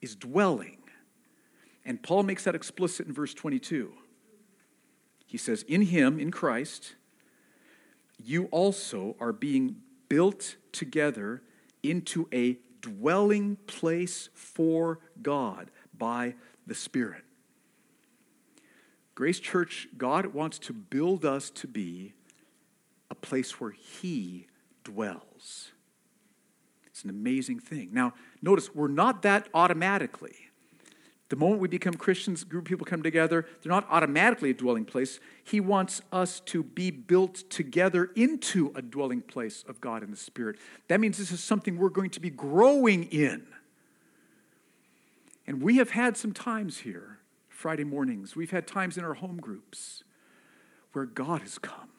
is 0.00 0.14
dwelling. 0.14 0.78
And 1.84 2.02
Paul 2.02 2.24
makes 2.24 2.44
that 2.44 2.54
explicit 2.54 3.06
in 3.06 3.12
verse 3.12 3.34
22. 3.34 3.92
He 5.26 5.38
says, 5.38 5.62
In 5.64 5.82
him, 5.82 6.18
in 6.18 6.30
Christ, 6.30 6.94
you 8.22 8.46
also 8.46 9.16
are 9.20 9.32
being 9.32 9.76
built 10.08 10.56
together 10.72 11.42
into 11.82 12.28
a 12.32 12.58
dwelling 12.80 13.56
place 13.66 14.28
for 14.34 15.00
God 15.22 15.70
by 15.96 16.34
the 16.66 16.74
Spirit. 16.74 17.24
Grace 19.14 19.40
Church, 19.40 19.88
God 19.96 20.26
wants 20.26 20.58
to 20.60 20.72
build 20.72 21.24
us 21.24 21.50
to 21.50 21.66
be 21.66 22.12
a 23.10 23.14
place 23.14 23.60
where 23.60 23.70
He 23.70 24.46
dwells. 24.84 25.72
It's 26.96 27.04
an 27.04 27.10
amazing 27.10 27.58
thing. 27.58 27.90
Now, 27.92 28.14
notice, 28.40 28.74
we're 28.74 28.88
not 28.88 29.20
that 29.20 29.50
automatically. 29.52 30.34
The 31.28 31.36
moment 31.36 31.60
we 31.60 31.68
become 31.68 31.92
Christians, 31.92 32.42
group 32.42 32.64
of 32.64 32.68
people 32.68 32.86
come 32.86 33.02
together, 33.02 33.44
they're 33.60 33.70
not 33.70 33.86
automatically 33.90 34.48
a 34.48 34.54
dwelling 34.54 34.86
place. 34.86 35.20
He 35.44 35.60
wants 35.60 36.00
us 36.10 36.40
to 36.46 36.62
be 36.62 36.90
built 36.90 37.50
together 37.50 38.12
into 38.16 38.72
a 38.74 38.80
dwelling 38.80 39.20
place 39.20 39.62
of 39.68 39.78
God 39.78 40.02
in 40.02 40.10
the 40.10 40.16
Spirit. 40.16 40.56
That 40.88 40.98
means 40.98 41.18
this 41.18 41.30
is 41.32 41.44
something 41.44 41.76
we're 41.76 41.90
going 41.90 42.08
to 42.08 42.20
be 42.20 42.30
growing 42.30 43.04
in. 43.04 43.46
And 45.46 45.60
we 45.60 45.76
have 45.76 45.90
had 45.90 46.16
some 46.16 46.32
times 46.32 46.78
here 46.78 47.18
Friday 47.50 47.84
mornings. 47.84 48.34
We've 48.34 48.52
had 48.52 48.66
times 48.66 48.96
in 48.96 49.04
our 49.04 49.14
home 49.14 49.36
groups 49.36 50.02
where 50.94 51.04
God 51.04 51.42
has 51.42 51.58
come 51.58 51.90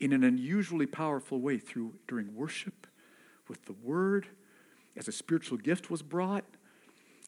in 0.00 0.12
an 0.12 0.24
unusually 0.24 0.86
powerful 0.86 1.40
way 1.40 1.58
through 1.58 1.94
during 2.08 2.34
worship 2.34 2.88
with 3.48 3.64
the 3.66 3.74
word 3.82 4.26
as 4.96 5.08
a 5.08 5.12
spiritual 5.12 5.58
gift 5.58 5.90
was 5.90 6.02
brought 6.02 6.44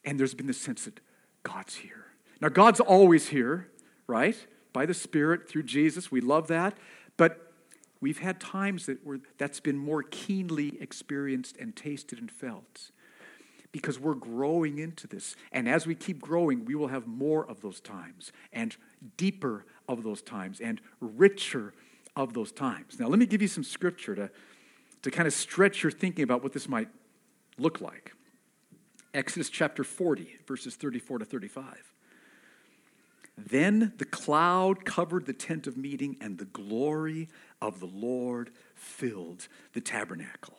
and 0.05 0.19
there's 0.19 0.33
been 0.33 0.47
this 0.47 0.59
sense 0.59 0.85
that 0.85 0.99
God's 1.43 1.75
here. 1.75 2.05
Now 2.41 2.49
God's 2.49 2.79
always 2.79 3.29
here, 3.29 3.67
right? 4.07 4.35
By 4.73 4.85
the 4.85 4.93
spirit 4.93 5.47
through 5.49 5.63
Jesus. 5.63 6.11
We 6.11 6.21
love 6.21 6.47
that. 6.47 6.77
But 7.17 7.53
we've 7.99 8.19
had 8.19 8.39
times 8.39 8.85
that 8.85 9.05
were 9.05 9.19
that's 9.37 9.59
been 9.59 9.77
more 9.77 10.03
keenly 10.03 10.77
experienced 10.81 11.57
and 11.57 11.75
tasted 11.75 12.19
and 12.19 12.31
felt 12.31 12.91
because 13.71 13.99
we're 13.99 14.15
growing 14.15 14.79
into 14.79 15.05
this. 15.05 15.35
And 15.51 15.67
as 15.67 15.85
we 15.85 15.95
keep 15.95 16.21
growing, 16.21 16.65
we 16.65 16.75
will 16.75 16.87
have 16.87 17.07
more 17.07 17.47
of 17.47 17.61
those 17.61 17.79
times 17.79 18.31
and 18.51 18.75
deeper 19.17 19.65
of 19.87 20.03
those 20.03 20.21
times 20.21 20.59
and 20.59 20.81
richer 20.99 21.73
of 22.15 22.33
those 22.33 22.51
times. 22.51 22.99
Now, 22.99 23.07
let 23.07 23.19
me 23.19 23.25
give 23.25 23.41
you 23.41 23.47
some 23.47 23.63
scripture 23.63 24.15
to, 24.15 24.31
to 25.01 25.11
kind 25.11 25.27
of 25.27 25.33
stretch 25.33 25.83
your 25.83 25.91
thinking 25.91 26.23
about 26.23 26.43
what 26.43 26.53
this 26.53 26.67
might 26.67 26.89
look 27.57 27.81
like. 27.81 28.13
Exodus 29.13 29.49
chapter 29.49 29.83
40, 29.83 30.39
verses 30.47 30.75
34 30.75 31.19
to 31.19 31.25
35. 31.25 31.93
Then 33.37 33.93
the 33.97 34.05
cloud 34.05 34.85
covered 34.85 35.25
the 35.25 35.33
tent 35.33 35.65
of 35.65 35.77
meeting, 35.77 36.17
and 36.19 36.37
the 36.37 36.45
glory 36.45 37.29
of 37.61 37.79
the 37.79 37.85
Lord 37.85 38.51
filled 38.75 39.47
the 39.73 39.81
tabernacle. 39.81 40.57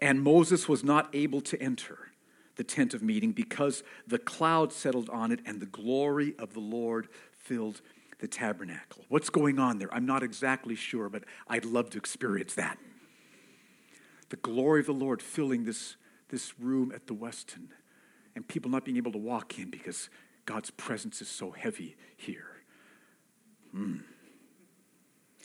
And 0.00 0.22
Moses 0.22 0.68
was 0.68 0.84
not 0.84 1.08
able 1.14 1.40
to 1.42 1.60
enter 1.60 2.10
the 2.56 2.64
tent 2.64 2.94
of 2.94 3.02
meeting 3.02 3.32
because 3.32 3.82
the 4.06 4.18
cloud 4.18 4.72
settled 4.72 5.08
on 5.10 5.32
it 5.32 5.40
and 5.46 5.60
the 5.60 5.66
glory 5.66 6.34
of 6.38 6.52
the 6.52 6.60
Lord 6.60 7.08
filled 7.38 7.80
the 8.18 8.28
tabernacle. 8.28 9.04
What's 9.08 9.30
going 9.30 9.58
on 9.58 9.78
there? 9.78 9.92
I'm 9.92 10.06
not 10.06 10.22
exactly 10.22 10.74
sure, 10.74 11.08
but 11.08 11.24
I'd 11.48 11.64
love 11.64 11.90
to 11.90 11.98
experience 11.98 12.54
that. 12.54 12.78
The 14.30 14.36
glory 14.36 14.80
of 14.80 14.86
the 14.86 14.92
Lord 14.92 15.22
filling 15.22 15.64
this, 15.64 15.96
this 16.28 16.58
room 16.58 16.92
at 16.94 17.06
the 17.06 17.14
Westin, 17.14 17.68
and 18.34 18.46
people 18.46 18.70
not 18.70 18.84
being 18.84 18.96
able 18.96 19.12
to 19.12 19.18
walk 19.18 19.58
in 19.58 19.70
because 19.70 20.08
God's 20.46 20.70
presence 20.70 21.20
is 21.20 21.28
so 21.28 21.50
heavy 21.50 21.96
here. 22.16 22.62
Mm. 23.74 24.02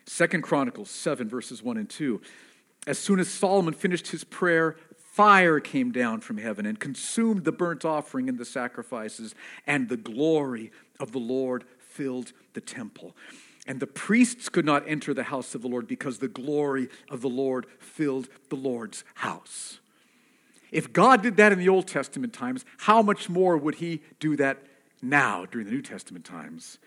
Second 0.05 0.43
Chronicles 0.43 0.89
7, 0.89 1.27
verses 1.27 1.63
1 1.63 1.77
and 1.77 1.89
2. 1.89 2.21
As 2.87 2.99
soon 2.99 3.19
as 3.19 3.27
Solomon 3.27 3.73
finished 3.73 4.07
his 4.07 4.23
prayer, 4.23 4.75
fire 4.95 5.59
came 5.59 5.91
down 5.91 6.21
from 6.21 6.37
heaven 6.37 6.65
and 6.65 6.79
consumed 6.79 7.43
the 7.43 7.51
burnt 7.51 7.85
offering 7.85 8.29
and 8.29 8.37
the 8.37 8.45
sacrifices, 8.45 9.33
and 9.65 9.89
the 9.89 9.97
glory 9.97 10.71
of 10.99 11.11
the 11.11 11.19
Lord 11.19 11.63
filled 11.79 12.33
the 12.53 12.61
temple. 12.61 13.15
And 13.67 13.79
the 13.79 13.87
priests 13.87 14.47
could 14.49 14.65
not 14.65 14.87
enter 14.87 15.13
the 15.13 15.23
house 15.23 15.55
of 15.55 15.61
the 15.61 15.67
Lord 15.67 15.87
because 15.87 16.19
the 16.19 16.27
glory 16.27 16.87
of 17.09 17.21
the 17.21 17.29
Lord 17.29 17.65
filled 17.79 18.29
the 18.49 18.55
Lord's 18.55 19.03
house. 19.15 19.79
If 20.71 20.93
God 20.93 21.23
did 21.23 21.37
that 21.37 21.51
in 21.51 21.59
the 21.59 21.69
Old 21.69 21.87
Testament 21.87 22.33
times, 22.33 22.65
how 22.79 23.01
much 23.01 23.29
more 23.29 23.57
would 23.57 23.75
he 23.75 24.01
do 24.19 24.35
that 24.35 24.59
now 25.01 25.45
during 25.45 25.65
the 25.65 25.73
New 25.73 25.81
Testament 25.81 26.25
times? 26.25 26.79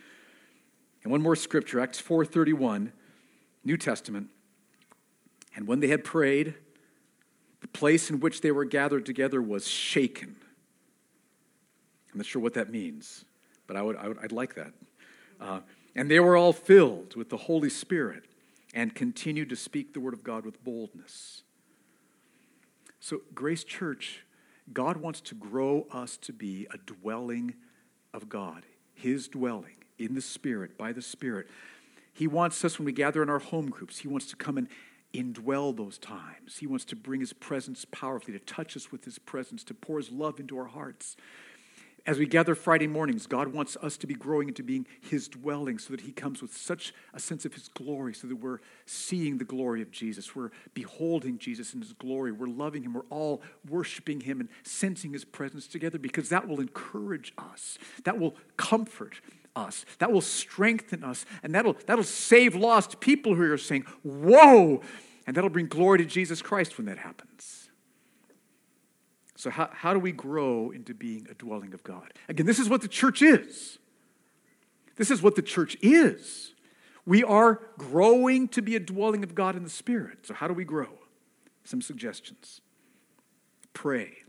And 1.03 1.11
one 1.11 1.23
more 1.23 1.37
scripture, 1.37 1.81
Acts 1.81 2.01
4:31, 2.01 2.93
New 3.65 3.77
Testament. 3.77 4.31
And 5.57 5.67
when 5.67 5.81
they 5.81 5.89
had 5.89 6.05
prayed, 6.05 6.55
the 7.61 7.69
place 7.69 8.11
in 8.11 8.21
which 8.21 8.41
they 8.41 8.53
were 8.53 8.65
gathered 8.65 9.05
together 9.05 9.43
was 9.43 9.67
shaken. 9.67 10.37
I'm 12.13 12.19
not 12.19 12.27
sure 12.27 12.43
what 12.43 12.55
that 12.55 12.71
means, 12.71 13.25
but 13.67 13.77
I 13.77 13.83
would, 13.83 13.97
I 13.97 14.09
would 14.09 14.19
I'd 14.19 14.33
like 14.33 14.55
that. 14.55 14.73
Uh, 15.41 15.61
and 15.99 16.09
they 16.09 16.21
were 16.21 16.37
all 16.37 16.53
filled 16.53 17.17
with 17.17 17.29
the 17.29 17.37
Holy 17.37 17.69
Spirit 17.69 18.23
and 18.73 18.95
continued 18.95 19.49
to 19.49 19.57
speak 19.57 19.93
the 19.93 19.99
word 19.99 20.15
of 20.15 20.23
God 20.23 20.45
with 20.47 20.63
boldness. 20.63 21.43
So, 23.01 23.23
Grace 23.35 23.65
Church, 23.65 24.25
God 24.73 24.99
wants 24.99 25.21
to 25.23 25.35
grow 25.35 25.89
us 25.91 26.17
to 26.19 26.33
be 26.33 26.69
a 26.73 26.79
dwelling 26.79 27.55
of 28.15 28.29
God, 28.29 28.63
His 28.95 29.27
dwelling 29.27 29.75
in 29.99 30.15
the 30.15 30.21
Spirit, 30.21 30.79
by 30.79 30.93
the 30.93 31.03
Spirit. 31.03 31.49
He 32.13 32.29
wants 32.29 32.65
us, 32.65 32.79
when 32.79 32.87
we 32.87 32.93
gather 32.93 33.21
in 33.21 33.29
our 33.29 33.41
home 33.41 33.69
groups, 33.69 33.99
He 33.99 34.07
wants 34.07 34.27
to 34.27 34.37
come 34.37 34.57
and 34.57 34.69
indwell 35.13 35.77
those 35.77 35.99
times. 35.99 36.59
He 36.59 36.69
wants 36.69 36.85
to 36.85 36.97
bring 36.97 37.19
His 37.19 37.33
presence 37.33 37.85
powerfully, 37.91 38.39
to 38.39 38.45
touch 38.45 38.77
us 38.77 38.93
with 38.93 39.05
His 39.05 39.19
presence, 39.19 39.65
to 39.65 39.75
pour 39.75 39.99
His 39.99 40.13
love 40.13 40.39
into 40.39 40.59
our 40.59 40.67
hearts. 40.67 41.17
As 42.07 42.19
we 42.19 42.27
gather 42.27 42.55
Friday 42.55 42.87
mornings, 42.87 43.27
God 43.27 43.49
wants 43.49 43.77
us 43.83 43.97
to 43.99 44.07
be 44.07 44.15
growing 44.15 44.49
into 44.49 44.63
being 44.63 44.87
His 45.01 45.29
dwelling 45.29 45.79
so 45.79 45.91
that 45.91 46.03
He 46.03 46.13
comes 46.13 46.41
with 46.41 46.57
such 46.57 46.95
a 47.13 47.21
sense 47.21 47.45
of 47.45 47.55
His 47.55 47.69
glory, 47.69 48.15
so 48.15 48.27
that 48.27 48.37
we're 48.37 48.61
seeing 48.87 49.39
the 49.39 49.45
glory 49.45 49.83
of 49.83 49.91
Jesus. 49.91 50.35
We're 50.35 50.51
beholding 50.75 51.39
Jesus 51.39 51.75
in 51.75 51.81
His 51.81 51.93
glory. 51.93 52.33
We're 52.33 52.47
loving 52.47 52.83
Him. 52.83 52.95
We're 52.95 53.03
all 53.11 53.43
worshiping 53.69 54.21
Him 54.21 54.41
and 54.41 54.49
sensing 54.63 55.13
His 55.13 55.25
presence 55.25 55.67
together 55.67 55.99
because 55.99 56.29
that 56.31 56.49
will 56.49 56.61
encourage 56.61 57.35
us. 57.37 57.79
That 58.05 58.19
will 58.19 58.37
comfort 58.57 59.21
us. 59.55 59.85
That 59.99 60.13
will 60.13 60.21
strengthen 60.21 61.05
us. 61.05 61.27
And 61.43 61.55
that'll, 61.55 61.77
that'll 61.87 62.05
save 62.05 62.55
lost 62.55 63.01
people 63.01 63.35
who 63.35 63.53
are 63.53 63.59
saying, 63.59 63.85
Whoa! 64.03 64.83
And 65.27 65.37
that'll 65.37 65.51
bring 65.51 65.67
glory 65.67 65.99
to 65.99 66.07
Jesus 66.07 66.41
Christ 66.41 66.79
when 66.79 66.87
that 66.87 66.99
happens. 66.99 67.58
So, 69.39 69.51
how, 69.51 69.71
how 69.73 69.95
do 69.95 70.01
we 70.01 70.11
grow 70.11 70.71
into 70.71 70.93
being 70.93 71.29
a 71.31 71.35
dwelling 71.35 71.73
of 71.73 71.85
God? 71.85 72.13
Again, 72.29 72.45
this 72.45 72.59
is 72.59 72.69
what 72.69 72.83
the 72.83 72.89
church 72.89 73.23
is. 73.23 73.79
This 74.97 75.13
is 75.13 75.23
what 75.23 75.37
the 75.37 75.43
church 75.43 75.77
is. 75.81 76.55
We 77.07 77.23
are 77.23 77.61
growing 77.79 78.49
to 78.49 78.61
be 78.61 78.75
a 78.75 78.81
dwelling 78.81 79.23
of 79.23 79.37
God 79.37 79.55
in 79.55 79.63
the 79.63 79.71
Spirit. 79.71 80.27
So, 80.27 80.35
how 80.35 80.49
do 80.49 80.55
we 80.55 80.65
grow? 80.65 80.89
Some 81.63 81.81
suggestions. 81.81 82.61
Pray 83.75 84.25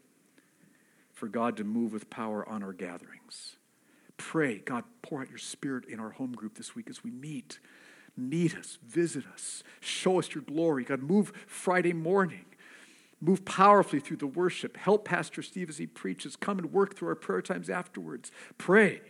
for 1.11 1.27
God 1.27 1.57
to 1.57 1.63
move 1.63 1.91
with 1.91 2.11
power 2.11 2.47
on 2.47 2.61
our 2.61 2.71
gatherings. 2.71 3.55
Pray, 4.17 4.59
God, 4.59 4.83
pour 5.01 5.21
out 5.21 5.29
your 5.29 5.39
Spirit 5.39 5.85
in 5.85 5.99
our 5.99 6.11
home 6.11 6.33
group 6.33 6.53
this 6.53 6.75
week 6.75 6.87
as 6.87 7.03
we 7.03 7.09
meet. 7.09 7.57
Meet 8.15 8.55
us, 8.55 8.77
visit 8.85 9.23
us, 9.33 9.63
show 9.79 10.19
us 10.19 10.35
your 10.35 10.43
glory. 10.43 10.83
God, 10.83 11.01
move 11.01 11.33
Friday 11.47 11.93
morning 11.93 12.45
Move 13.21 13.43
powerfully 13.43 13.99
through 13.99 14.17
the 14.17 14.27
worship. 14.27 14.77
Help 14.77 15.05
Pastor 15.05 15.41
Steve 15.41 15.69
as 15.69 15.77
he 15.77 15.87
preaches. 15.87 16.35
Come 16.35 16.57
and 16.57 16.71
work 16.71 16.95
through 16.95 17.09
our 17.09 17.15
prayer 17.15 17.41
times 17.41 17.69
afterwards. 17.69 18.31
Pray 18.57 19.01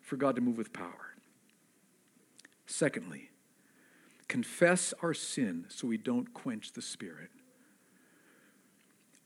for 0.00 0.16
God 0.16 0.34
to 0.36 0.42
move 0.42 0.58
with 0.58 0.72
power. 0.72 1.14
Secondly, 2.66 3.30
confess 4.26 4.92
our 5.02 5.14
sin 5.14 5.66
so 5.68 5.86
we 5.86 5.96
don't 5.96 6.34
quench 6.34 6.72
the 6.72 6.82
Spirit. 6.82 7.30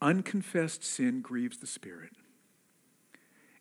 Unconfessed 0.01 0.83
sin 0.83 1.21
grieves 1.21 1.57
the 1.57 1.67
Spirit. 1.67 2.11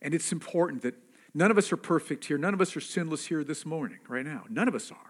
And 0.03 0.15
it's 0.15 0.33
important 0.33 0.83
that 0.83 0.95
none 1.35 1.51
of 1.51 1.59
us 1.59 1.73
are 1.73 1.77
perfect 1.79 2.27
here. 2.27 2.39
None 2.39 2.55
of 2.55 2.61
us 2.61 2.77
are 2.77 2.81
sinless 2.81 3.27
here 3.27 3.45
this 3.45 3.65
morning, 3.65 3.99
right 4.09 4.25
now. 4.25 4.45
None 4.49 4.69
of 4.69 4.75
us 4.75 4.91
are. 4.91 5.10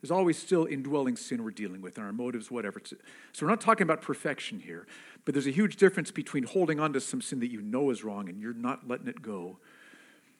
There's 0.00 0.10
always 0.10 0.38
still 0.38 0.66
indwelling 0.66 1.16
sin 1.16 1.42
we're 1.42 1.50
dealing 1.50 1.80
with 1.80 1.96
in 1.98 2.04
our 2.04 2.12
motives, 2.12 2.50
whatever. 2.50 2.80
So 2.84 2.96
we're 3.42 3.48
not 3.48 3.60
talking 3.60 3.82
about 3.82 4.02
perfection 4.02 4.60
here, 4.60 4.86
but 5.24 5.34
there's 5.34 5.46
a 5.46 5.52
huge 5.52 5.76
difference 5.76 6.10
between 6.10 6.44
holding 6.44 6.78
on 6.78 6.92
to 6.92 7.00
some 7.00 7.20
sin 7.20 7.40
that 7.40 7.50
you 7.50 7.62
know 7.62 7.90
is 7.90 8.04
wrong 8.04 8.28
and 8.28 8.40
you're 8.40 8.52
not 8.54 8.86
letting 8.86 9.08
it 9.08 9.22
go, 9.22 9.58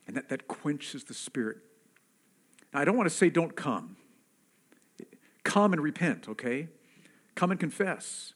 and 0.06 0.16
that, 0.16 0.28
that 0.28 0.46
quenches 0.46 1.04
the 1.04 1.14
spirit. 1.14 1.58
Now, 2.72 2.80
I 2.80 2.84
don't 2.84 2.96
want 2.96 3.08
to 3.08 3.14
say 3.14 3.30
don't 3.30 3.56
come. 3.56 3.96
Come 5.42 5.72
and 5.72 5.82
repent, 5.82 6.28
okay? 6.28 6.68
Come 7.34 7.50
and 7.50 7.58
confess. 7.58 8.34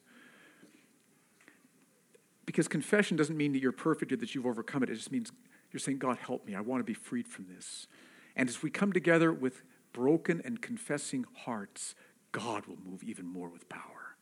Because 2.46 2.66
confession 2.66 3.16
doesn't 3.16 3.36
mean 3.36 3.52
that 3.52 3.60
you're 3.60 3.72
perfect 3.72 4.10
or 4.10 4.16
that 4.16 4.34
you've 4.34 4.46
overcome 4.46 4.82
it. 4.82 4.90
It 4.90 4.94
just 4.94 5.12
means 5.12 5.30
you're 5.70 5.80
saying, 5.80 5.98
God, 5.98 6.18
help 6.18 6.46
me. 6.46 6.54
I 6.54 6.60
want 6.60 6.80
to 6.80 6.84
be 6.84 6.94
freed 6.94 7.28
from 7.28 7.46
this. 7.54 7.86
And 8.34 8.48
as 8.48 8.62
we 8.62 8.70
come 8.70 8.92
together 8.92 9.32
with 9.32 9.62
broken 9.92 10.40
and 10.44 10.60
confessing 10.60 11.26
hearts, 11.44 11.94
God 12.32 12.66
will 12.66 12.78
move 12.84 13.02
even 13.02 13.26
more 13.26 13.48
with 13.48 13.68
power. 13.68 14.16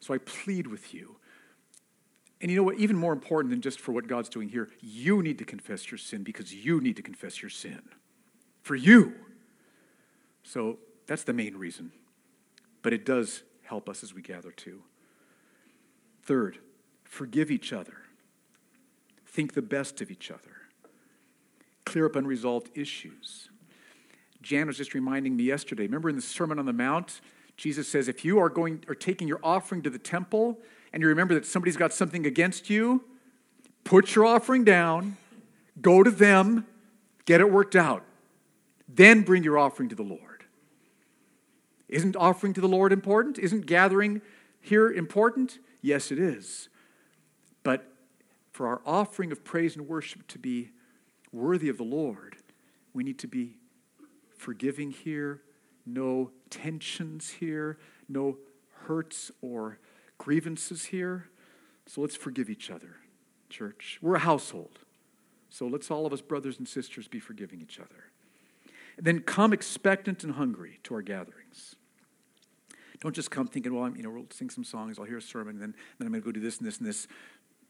So 0.00 0.14
I 0.14 0.18
plead 0.18 0.66
with 0.66 0.94
you. 0.94 1.16
And 2.40 2.50
you 2.50 2.56
know 2.56 2.62
what? 2.62 2.78
Even 2.78 2.96
more 2.96 3.12
important 3.12 3.50
than 3.50 3.60
just 3.60 3.80
for 3.80 3.92
what 3.92 4.06
God's 4.06 4.28
doing 4.28 4.48
here, 4.48 4.68
you 4.80 5.22
need 5.22 5.38
to 5.38 5.44
confess 5.44 5.90
your 5.90 5.98
sin 5.98 6.22
because 6.22 6.54
you 6.54 6.80
need 6.80 6.96
to 6.96 7.02
confess 7.02 7.42
your 7.42 7.50
sin. 7.50 7.80
For 8.62 8.76
you. 8.76 9.14
So 10.44 10.78
that's 11.06 11.24
the 11.24 11.32
main 11.32 11.56
reason. 11.56 11.92
But 12.82 12.92
it 12.92 13.04
does 13.04 13.42
help 13.62 13.88
us 13.88 14.02
as 14.02 14.14
we 14.14 14.22
gather 14.22 14.52
too. 14.52 14.82
Third, 16.22 16.58
forgive 17.04 17.50
each 17.50 17.72
other. 17.72 17.96
Think 19.26 19.54
the 19.54 19.62
best 19.62 20.00
of 20.00 20.10
each 20.10 20.30
other. 20.30 20.62
Clear 21.84 22.06
up 22.06 22.16
unresolved 22.16 22.70
issues. 22.74 23.48
Jan 24.48 24.66
was 24.66 24.78
just 24.78 24.94
reminding 24.94 25.36
me 25.36 25.44
yesterday. 25.44 25.82
Remember 25.82 26.08
in 26.08 26.16
the 26.16 26.22
Sermon 26.22 26.58
on 26.58 26.64
the 26.64 26.72
Mount, 26.72 27.20
Jesus 27.58 27.86
says, 27.86 28.08
if 28.08 28.24
you 28.24 28.38
are 28.38 28.48
going 28.48 28.82
or 28.88 28.94
taking 28.94 29.28
your 29.28 29.40
offering 29.42 29.82
to 29.82 29.90
the 29.90 29.98
temple 29.98 30.58
and 30.90 31.02
you 31.02 31.08
remember 31.10 31.34
that 31.34 31.44
somebody's 31.44 31.76
got 31.76 31.92
something 31.92 32.24
against 32.24 32.70
you, 32.70 33.04
put 33.84 34.14
your 34.14 34.24
offering 34.24 34.64
down, 34.64 35.18
go 35.82 36.02
to 36.02 36.10
them, 36.10 36.66
get 37.26 37.42
it 37.42 37.52
worked 37.52 37.76
out. 37.76 38.04
Then 38.88 39.20
bring 39.20 39.44
your 39.44 39.58
offering 39.58 39.90
to 39.90 39.94
the 39.94 40.02
Lord. 40.02 40.44
Isn't 41.86 42.16
offering 42.16 42.54
to 42.54 42.62
the 42.62 42.68
Lord 42.68 42.90
important? 42.90 43.38
Isn't 43.38 43.66
gathering 43.66 44.22
here 44.62 44.90
important? 44.90 45.58
Yes, 45.82 46.10
it 46.10 46.18
is. 46.18 46.70
But 47.64 47.92
for 48.52 48.66
our 48.66 48.80
offering 48.86 49.30
of 49.30 49.44
praise 49.44 49.76
and 49.76 49.86
worship 49.86 50.26
to 50.28 50.38
be 50.38 50.70
worthy 51.32 51.68
of 51.68 51.76
the 51.76 51.84
Lord, 51.84 52.36
we 52.94 53.04
need 53.04 53.18
to 53.18 53.26
be 53.26 53.58
forgiving 54.38 54.90
here, 54.90 55.42
no 55.84 56.30
tensions 56.48 57.28
here, 57.28 57.78
no 58.08 58.38
hurts 58.84 59.30
or 59.42 59.78
grievances 60.16 60.86
here. 60.86 61.28
So 61.86 62.00
let's 62.00 62.16
forgive 62.16 62.48
each 62.48 62.70
other, 62.70 62.96
church. 63.50 63.98
We're 64.00 64.16
a 64.16 64.20
household. 64.20 64.78
So 65.50 65.66
let's 65.66 65.90
all 65.90 66.06
of 66.06 66.12
us, 66.12 66.20
brothers 66.20 66.58
and 66.58 66.68
sisters, 66.68 67.08
be 67.08 67.18
forgiving 67.18 67.60
each 67.60 67.78
other. 67.78 68.04
And 68.96 69.06
then 69.06 69.20
come 69.20 69.52
expectant 69.52 70.24
and 70.24 70.34
hungry 70.34 70.80
to 70.84 70.94
our 70.94 71.02
gatherings. 71.02 71.76
Don't 73.00 73.14
just 73.14 73.30
come 73.30 73.46
thinking, 73.46 73.72
well, 73.72 73.84
I'm, 73.84 73.96
you 73.96 74.02
know, 74.02 74.10
we'll 74.10 74.26
sing 74.30 74.50
some 74.50 74.64
songs, 74.64 74.98
I'll 74.98 75.04
hear 75.04 75.18
a 75.18 75.22
sermon, 75.22 75.54
and 75.54 75.62
then, 75.62 75.74
then 75.98 76.06
I'm 76.06 76.12
going 76.12 76.20
to 76.22 76.26
go 76.26 76.32
do 76.32 76.40
this 76.40 76.58
and 76.58 76.66
this 76.66 76.78
and 76.78 76.86
this. 76.86 77.06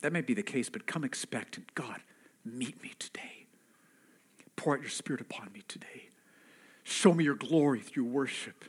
That 0.01 0.13
might 0.13 0.27
be 0.27 0.35
the 0.35 0.43
case, 0.43 0.71
but 0.71 0.87
come 0.87 1.05
expectant. 1.05 1.75
God, 1.75 2.01
meet 2.45 2.83
me 2.83 2.93
today. 2.99 3.47
Pour 4.57 4.75
out 4.75 4.81
your 4.81 4.91
spirit 4.91 5.21
upon 5.21 5.53
me 5.53 5.63
today. 5.69 6.08
Show 6.89 7.13
me 7.13 7.23
your 7.23 7.35
glory 7.35 7.81
through 7.81 8.07
worship. 8.07 8.65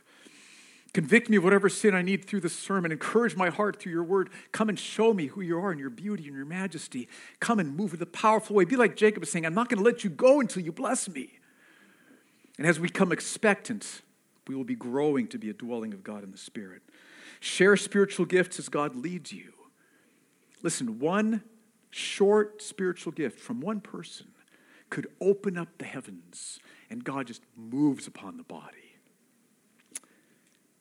Convict 0.92 1.30
me 1.30 1.38
of 1.38 1.44
whatever 1.44 1.70
sin 1.70 1.94
I 1.94 2.02
need 2.02 2.26
through 2.26 2.40
the 2.40 2.50
sermon. 2.50 2.92
Encourage 2.92 3.34
my 3.34 3.48
heart 3.48 3.80
through 3.80 3.92
your 3.92 4.04
word. 4.04 4.28
Come 4.52 4.68
and 4.68 4.78
show 4.78 5.14
me 5.14 5.28
who 5.28 5.40
you 5.40 5.58
are 5.58 5.70
and 5.70 5.80
your 5.80 5.88
beauty 5.88 6.26
and 6.26 6.36
your 6.36 6.44
majesty. 6.44 7.08
Come 7.38 7.58
and 7.58 7.74
move 7.74 7.94
in 7.94 8.02
a 8.02 8.06
powerful 8.06 8.56
way. 8.56 8.66
Be 8.66 8.76
like 8.76 8.94
Jacob 8.94 9.22
is 9.22 9.30
saying, 9.30 9.46
I'm 9.46 9.54
not 9.54 9.70
going 9.70 9.78
to 9.78 9.84
let 9.84 10.04
you 10.04 10.10
go 10.10 10.38
until 10.40 10.62
you 10.62 10.70
bless 10.70 11.08
me. 11.08 11.38
And 12.58 12.66
as 12.66 12.78
we 12.78 12.90
come 12.90 13.10
expectant, 13.10 14.02
we 14.46 14.54
will 14.54 14.64
be 14.64 14.74
growing 14.74 15.26
to 15.28 15.38
be 15.38 15.48
a 15.48 15.54
dwelling 15.54 15.94
of 15.94 16.04
God 16.04 16.22
in 16.22 16.30
the 16.30 16.38
Spirit. 16.38 16.82
Share 17.40 17.74
spiritual 17.78 18.26
gifts 18.26 18.58
as 18.58 18.68
God 18.68 18.94
leads 18.94 19.32
you. 19.32 19.54
Listen, 20.62 20.98
one 20.98 21.42
short 21.88 22.60
spiritual 22.60 23.12
gift 23.12 23.40
from 23.40 23.62
one 23.62 23.80
person 23.80 24.26
could 24.90 25.06
open 25.22 25.56
up 25.56 25.68
the 25.78 25.86
heavens 25.86 26.60
and 26.90 27.02
God 27.04 27.26
just 27.26 27.42
moves 27.56 28.06
upon 28.06 28.36
the 28.36 28.42
body. 28.42 28.76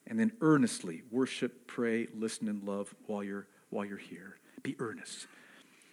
And 0.08 0.20
then 0.20 0.32
earnestly 0.42 1.04
worship, 1.12 1.68
pray, 1.68 2.08
listen, 2.16 2.48
and 2.48 2.64
love 2.64 2.94
while 3.06 3.24
you're, 3.24 3.48
while 3.70 3.86
you're 3.86 3.98
here. 3.98 4.38
Be 4.64 4.76
earnest. 4.80 5.28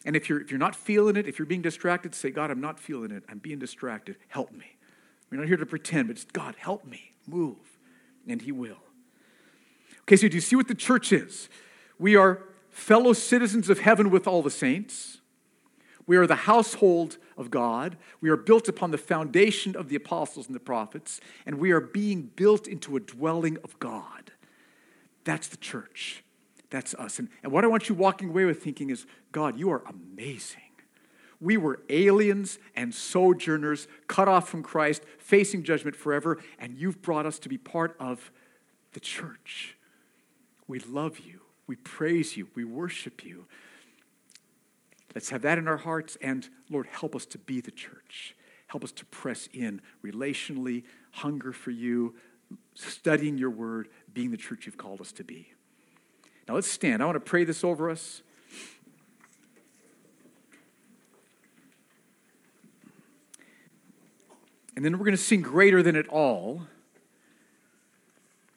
And 0.07 0.17
if 0.17 0.29
you're, 0.29 0.41
if 0.41 0.51
you're 0.51 0.59
not 0.59 0.75
feeling 0.75 1.17
it, 1.17 1.29
if 1.29 1.39
you're 1.39 1.47
being 1.47 1.63
distracted, 1.63 2.15
say, 2.15 2.31
God, 2.31 2.51
I'm 2.51 2.61
not 2.61 2.81
feeling 2.81 3.11
it. 3.11 3.25
I'm 3.29 3.39
being 3.39 3.59
distracted. 3.59 4.17
Help 4.29 4.53
me. 4.53 4.77
We're 5.31 5.39
not 5.39 5.49
here 5.49 5.57
to 5.57 5.67
pretend, 5.67 6.09
but 6.09 6.17
just, 6.17 6.33
God, 6.33 6.55
help 6.57 6.87
me 6.87 7.13
move. 7.27 7.79
And 8.27 8.41
He 8.41 8.53
will. 8.53 8.79
Okay, 10.03 10.17
so 10.17 10.29
do 10.29 10.37
you 10.37 10.41
see 10.41 10.57
what 10.57 10.69
the 10.69 10.75
church 10.75 11.13
is? 11.13 11.49
We 11.99 12.17
are 12.17 12.43
fellow 12.71 13.13
citizens 13.13 13.69
of 13.69 13.81
heaven 13.81 14.11
with 14.11 14.27
all 14.27 14.43
the 14.43 14.51
saints. 14.51 15.21
We 16.07 16.17
are 16.17 16.27
the 16.27 16.35
household 16.37 17.19
of 17.37 17.51
God. 17.51 17.97
We 18.21 18.31
are 18.31 18.37
built 18.37 18.69
upon 18.69 18.93
the 18.93 18.99
foundation 18.99 19.75
of 19.75 19.89
the 19.89 19.97
apostles 19.97 20.47
and 20.47 20.55
the 20.55 20.61
prophets, 20.61 21.21
and 21.45 21.59
we 21.59 21.73
are 21.73 21.81
being 21.81 22.31
built 22.37 22.69
into 22.69 22.97
a 22.97 23.01
dwelling 23.01 23.59
of 23.65 23.79
God. 23.79 24.33
That's 25.25 25.49
the 25.49 25.57
church. 25.57 26.23
That's 26.71 26.95
us. 26.95 27.19
And, 27.19 27.29
and 27.43 27.53
what 27.53 27.65
I 27.65 27.69
want 27.69 27.89
you 27.89 27.95
walking 27.95 28.31
away 28.31 28.45
with 28.45 28.63
thinking 28.63 28.91
is 28.91 29.07
God, 29.33 29.59
you 29.59 29.71
are 29.71 29.83
amazing. 29.89 30.61
We 31.41 31.57
were 31.57 31.81
aliens 31.89 32.59
and 32.75 32.95
sojourners, 32.95 33.89
cut 34.07 34.29
off 34.29 34.49
from 34.49 34.63
Christ, 34.63 35.03
facing 35.19 35.65
judgment 35.65 35.97
forever, 35.97 36.39
and 36.59 36.79
you've 36.79 37.03
brought 37.03 37.27
us 37.27 37.39
to 37.41 37.49
be 37.49 37.59
part 37.59 37.97
of 38.01 38.31
the 38.93 39.01
church. 39.01 39.77
We 40.67 40.79
love 40.81 41.19
you. 41.19 41.41
We 41.67 41.77
praise 41.77 42.37
you. 42.37 42.49
We 42.55 42.65
worship 42.65 43.25
you. 43.25 43.47
Let's 45.17 45.31
have 45.31 45.41
that 45.43 45.57
in 45.57 45.67
our 45.67 45.79
hearts, 45.79 46.19
and 46.21 46.47
Lord, 46.69 46.87
help 46.89 47.17
us 47.17 47.25
to 47.25 47.39
be 47.39 47.63
the 47.63 47.71
church. 47.71 48.37
Help 48.67 48.85
us 48.85 48.93
to 48.93 49.07
press 49.07 49.49
in 49.51 49.81
relationally, 50.05 50.83
hunger 51.11 51.55
for 51.55 51.71
you, 51.71 52.15
studying 52.75 53.39
your 53.39 53.49
word, 53.49 53.89
being 54.13 54.31
the 54.31 54.37
church 54.37 54.67
you've 54.67 54.77
called 54.77 55.01
us 55.01 55.13
to 55.13 55.25
be. 55.25 55.55
Now 56.47 56.55
let's 56.57 56.71
stand. 56.71 57.03
I 57.03 57.07
want 57.07 57.17
to 57.17 57.21
pray 57.21 57.45
this 57.45 57.65
over 57.65 57.89
us. 57.89 58.21
And 64.77 64.85
then 64.85 64.99
we're 64.99 65.07
going 65.07 65.17
to 65.17 65.17
sing 65.17 65.41
Greater 65.41 65.83
Than 65.83 65.97
It 65.97 66.09
All. 66.09 66.67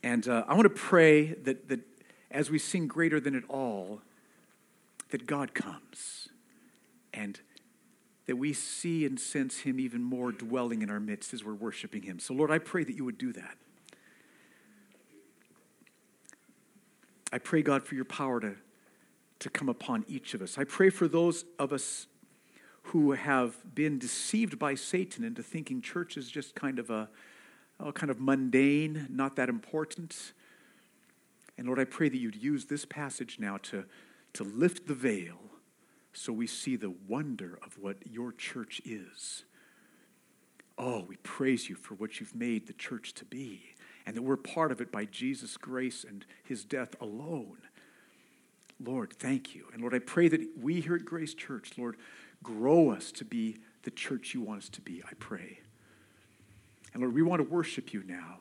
And 0.03 0.27
uh, 0.27 0.43
I 0.45 0.55
want 0.55 0.65
to 0.65 0.69
pray 0.69 1.35
that, 1.35 1.69
that 1.69 1.79
as 2.29 2.51
we 2.51 2.59
sing 2.59 2.87
Greater 2.87 3.21
Than 3.21 3.33
It 3.33 3.45
All, 3.47 4.01
that 5.11 5.25
God 5.25 5.53
comes 5.53 6.28
and 7.19 7.41
that 8.27 8.37
we 8.37 8.53
see 8.53 9.05
and 9.05 9.19
sense 9.19 9.59
Him 9.59 9.79
even 9.79 10.01
more 10.03 10.31
dwelling 10.31 10.81
in 10.81 10.89
our 10.89 10.99
midst 10.99 11.33
as 11.33 11.43
we're 11.43 11.53
worshiping 11.53 12.03
Him. 12.03 12.19
So, 12.19 12.33
Lord, 12.33 12.51
I 12.51 12.59
pray 12.59 12.83
that 12.83 12.95
you 12.95 13.03
would 13.03 13.17
do 13.17 13.33
that. 13.33 13.57
I 17.33 17.37
pray, 17.37 17.61
God, 17.61 17.83
for 17.83 17.95
your 17.95 18.05
power 18.05 18.39
to, 18.39 18.55
to 19.39 19.49
come 19.49 19.67
upon 19.67 20.05
each 20.07 20.33
of 20.33 20.41
us. 20.41 20.57
I 20.57 20.63
pray 20.63 20.89
for 20.89 21.07
those 21.07 21.45
of 21.59 21.73
us 21.73 22.07
who 22.83 23.11
have 23.11 23.55
been 23.75 23.99
deceived 23.99 24.57
by 24.57 24.75
Satan 24.75 25.23
into 25.23 25.43
thinking 25.43 25.81
church 25.81 26.17
is 26.17 26.29
just 26.29 26.55
kind 26.55 26.79
of 26.79 26.89
a 26.89 27.09
oh, 27.79 27.91
kind 27.91 28.09
of 28.09 28.19
mundane, 28.19 29.07
not 29.09 29.35
that 29.35 29.49
important. 29.49 30.33
And 31.57 31.67
Lord, 31.67 31.79
I 31.79 31.83
pray 31.83 32.09
that 32.09 32.17
you'd 32.17 32.35
use 32.35 32.65
this 32.65 32.85
passage 32.85 33.37
now 33.39 33.57
to, 33.63 33.85
to 34.33 34.43
lift 34.43 34.87
the 34.87 34.95
veil 34.95 35.48
so 36.13 36.33
we 36.33 36.47
see 36.47 36.75
the 36.75 36.93
wonder 37.07 37.59
of 37.65 37.77
what 37.79 37.97
your 38.09 38.31
church 38.31 38.81
is. 38.85 39.43
Oh, 40.77 41.05
we 41.07 41.17
praise 41.17 41.69
you 41.69 41.75
for 41.75 41.95
what 41.95 42.19
you've 42.19 42.35
made 42.35 42.67
the 42.67 42.73
church 42.73 43.13
to 43.15 43.25
be, 43.25 43.75
and 44.05 44.15
that 44.15 44.21
we're 44.21 44.37
part 44.37 44.71
of 44.71 44.81
it 44.81 44.91
by 44.91 45.05
Jesus' 45.05 45.57
grace 45.57 46.05
and 46.07 46.25
his 46.43 46.63
death 46.63 46.95
alone. 47.01 47.57
Lord, 48.81 49.13
thank 49.13 49.53
you. 49.53 49.65
And 49.73 49.81
Lord, 49.81 49.93
I 49.93 49.99
pray 49.99 50.29
that 50.29 50.41
we 50.59 50.79
here 50.79 50.95
at 50.95 51.03
Grace 51.03 51.33
Church, 51.33 51.71
Lord, 51.77 51.97
Grow 52.43 52.91
us 52.91 53.11
to 53.13 53.25
be 53.25 53.57
the 53.83 53.91
church 53.91 54.33
you 54.33 54.41
want 54.41 54.63
us 54.63 54.69
to 54.69 54.81
be, 54.81 55.03
I 55.05 55.13
pray. 55.19 55.59
And 56.93 57.01
Lord, 57.01 57.13
we 57.13 57.21
want 57.21 57.41
to 57.41 57.49
worship 57.49 57.93
you 57.93 58.03
now. 58.07 58.39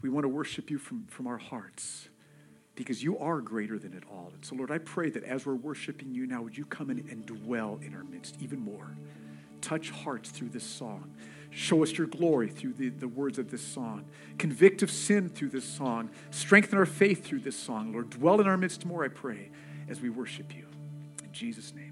We 0.00 0.08
want 0.08 0.24
to 0.24 0.28
worship 0.28 0.70
you 0.70 0.78
from, 0.78 1.06
from 1.06 1.26
our 1.26 1.38
hearts 1.38 2.08
because 2.78 3.02
you 3.02 3.18
are 3.18 3.40
greater 3.40 3.76
than 3.76 3.92
it 3.92 4.04
all. 4.08 4.30
And 4.32 4.44
so, 4.44 4.54
Lord, 4.54 4.70
I 4.70 4.78
pray 4.78 5.10
that 5.10 5.24
as 5.24 5.44
we're 5.44 5.56
worshiping 5.56 6.14
you 6.14 6.28
now, 6.28 6.42
would 6.42 6.56
you 6.56 6.64
come 6.64 6.90
in 6.90 6.98
and 7.10 7.26
dwell 7.26 7.80
in 7.82 7.92
our 7.92 8.04
midst 8.04 8.36
even 8.40 8.60
more? 8.60 8.96
Touch 9.60 9.90
hearts 9.90 10.30
through 10.30 10.50
this 10.50 10.62
song. 10.62 11.12
Show 11.50 11.82
us 11.82 11.98
your 11.98 12.06
glory 12.06 12.48
through 12.48 12.74
the, 12.74 12.90
the 12.90 13.08
words 13.08 13.36
of 13.40 13.50
this 13.50 13.62
song. 13.62 14.04
Convict 14.38 14.84
of 14.84 14.92
sin 14.92 15.28
through 15.28 15.48
this 15.48 15.64
song. 15.64 16.10
Strengthen 16.30 16.78
our 16.78 16.86
faith 16.86 17.24
through 17.24 17.40
this 17.40 17.56
song. 17.56 17.92
Lord, 17.92 18.10
dwell 18.10 18.40
in 18.40 18.46
our 18.46 18.56
midst 18.56 18.86
more, 18.86 19.02
I 19.04 19.08
pray, 19.08 19.50
as 19.88 20.00
we 20.00 20.08
worship 20.08 20.54
you. 20.54 20.66
In 21.24 21.32
Jesus' 21.32 21.74
name. 21.74 21.87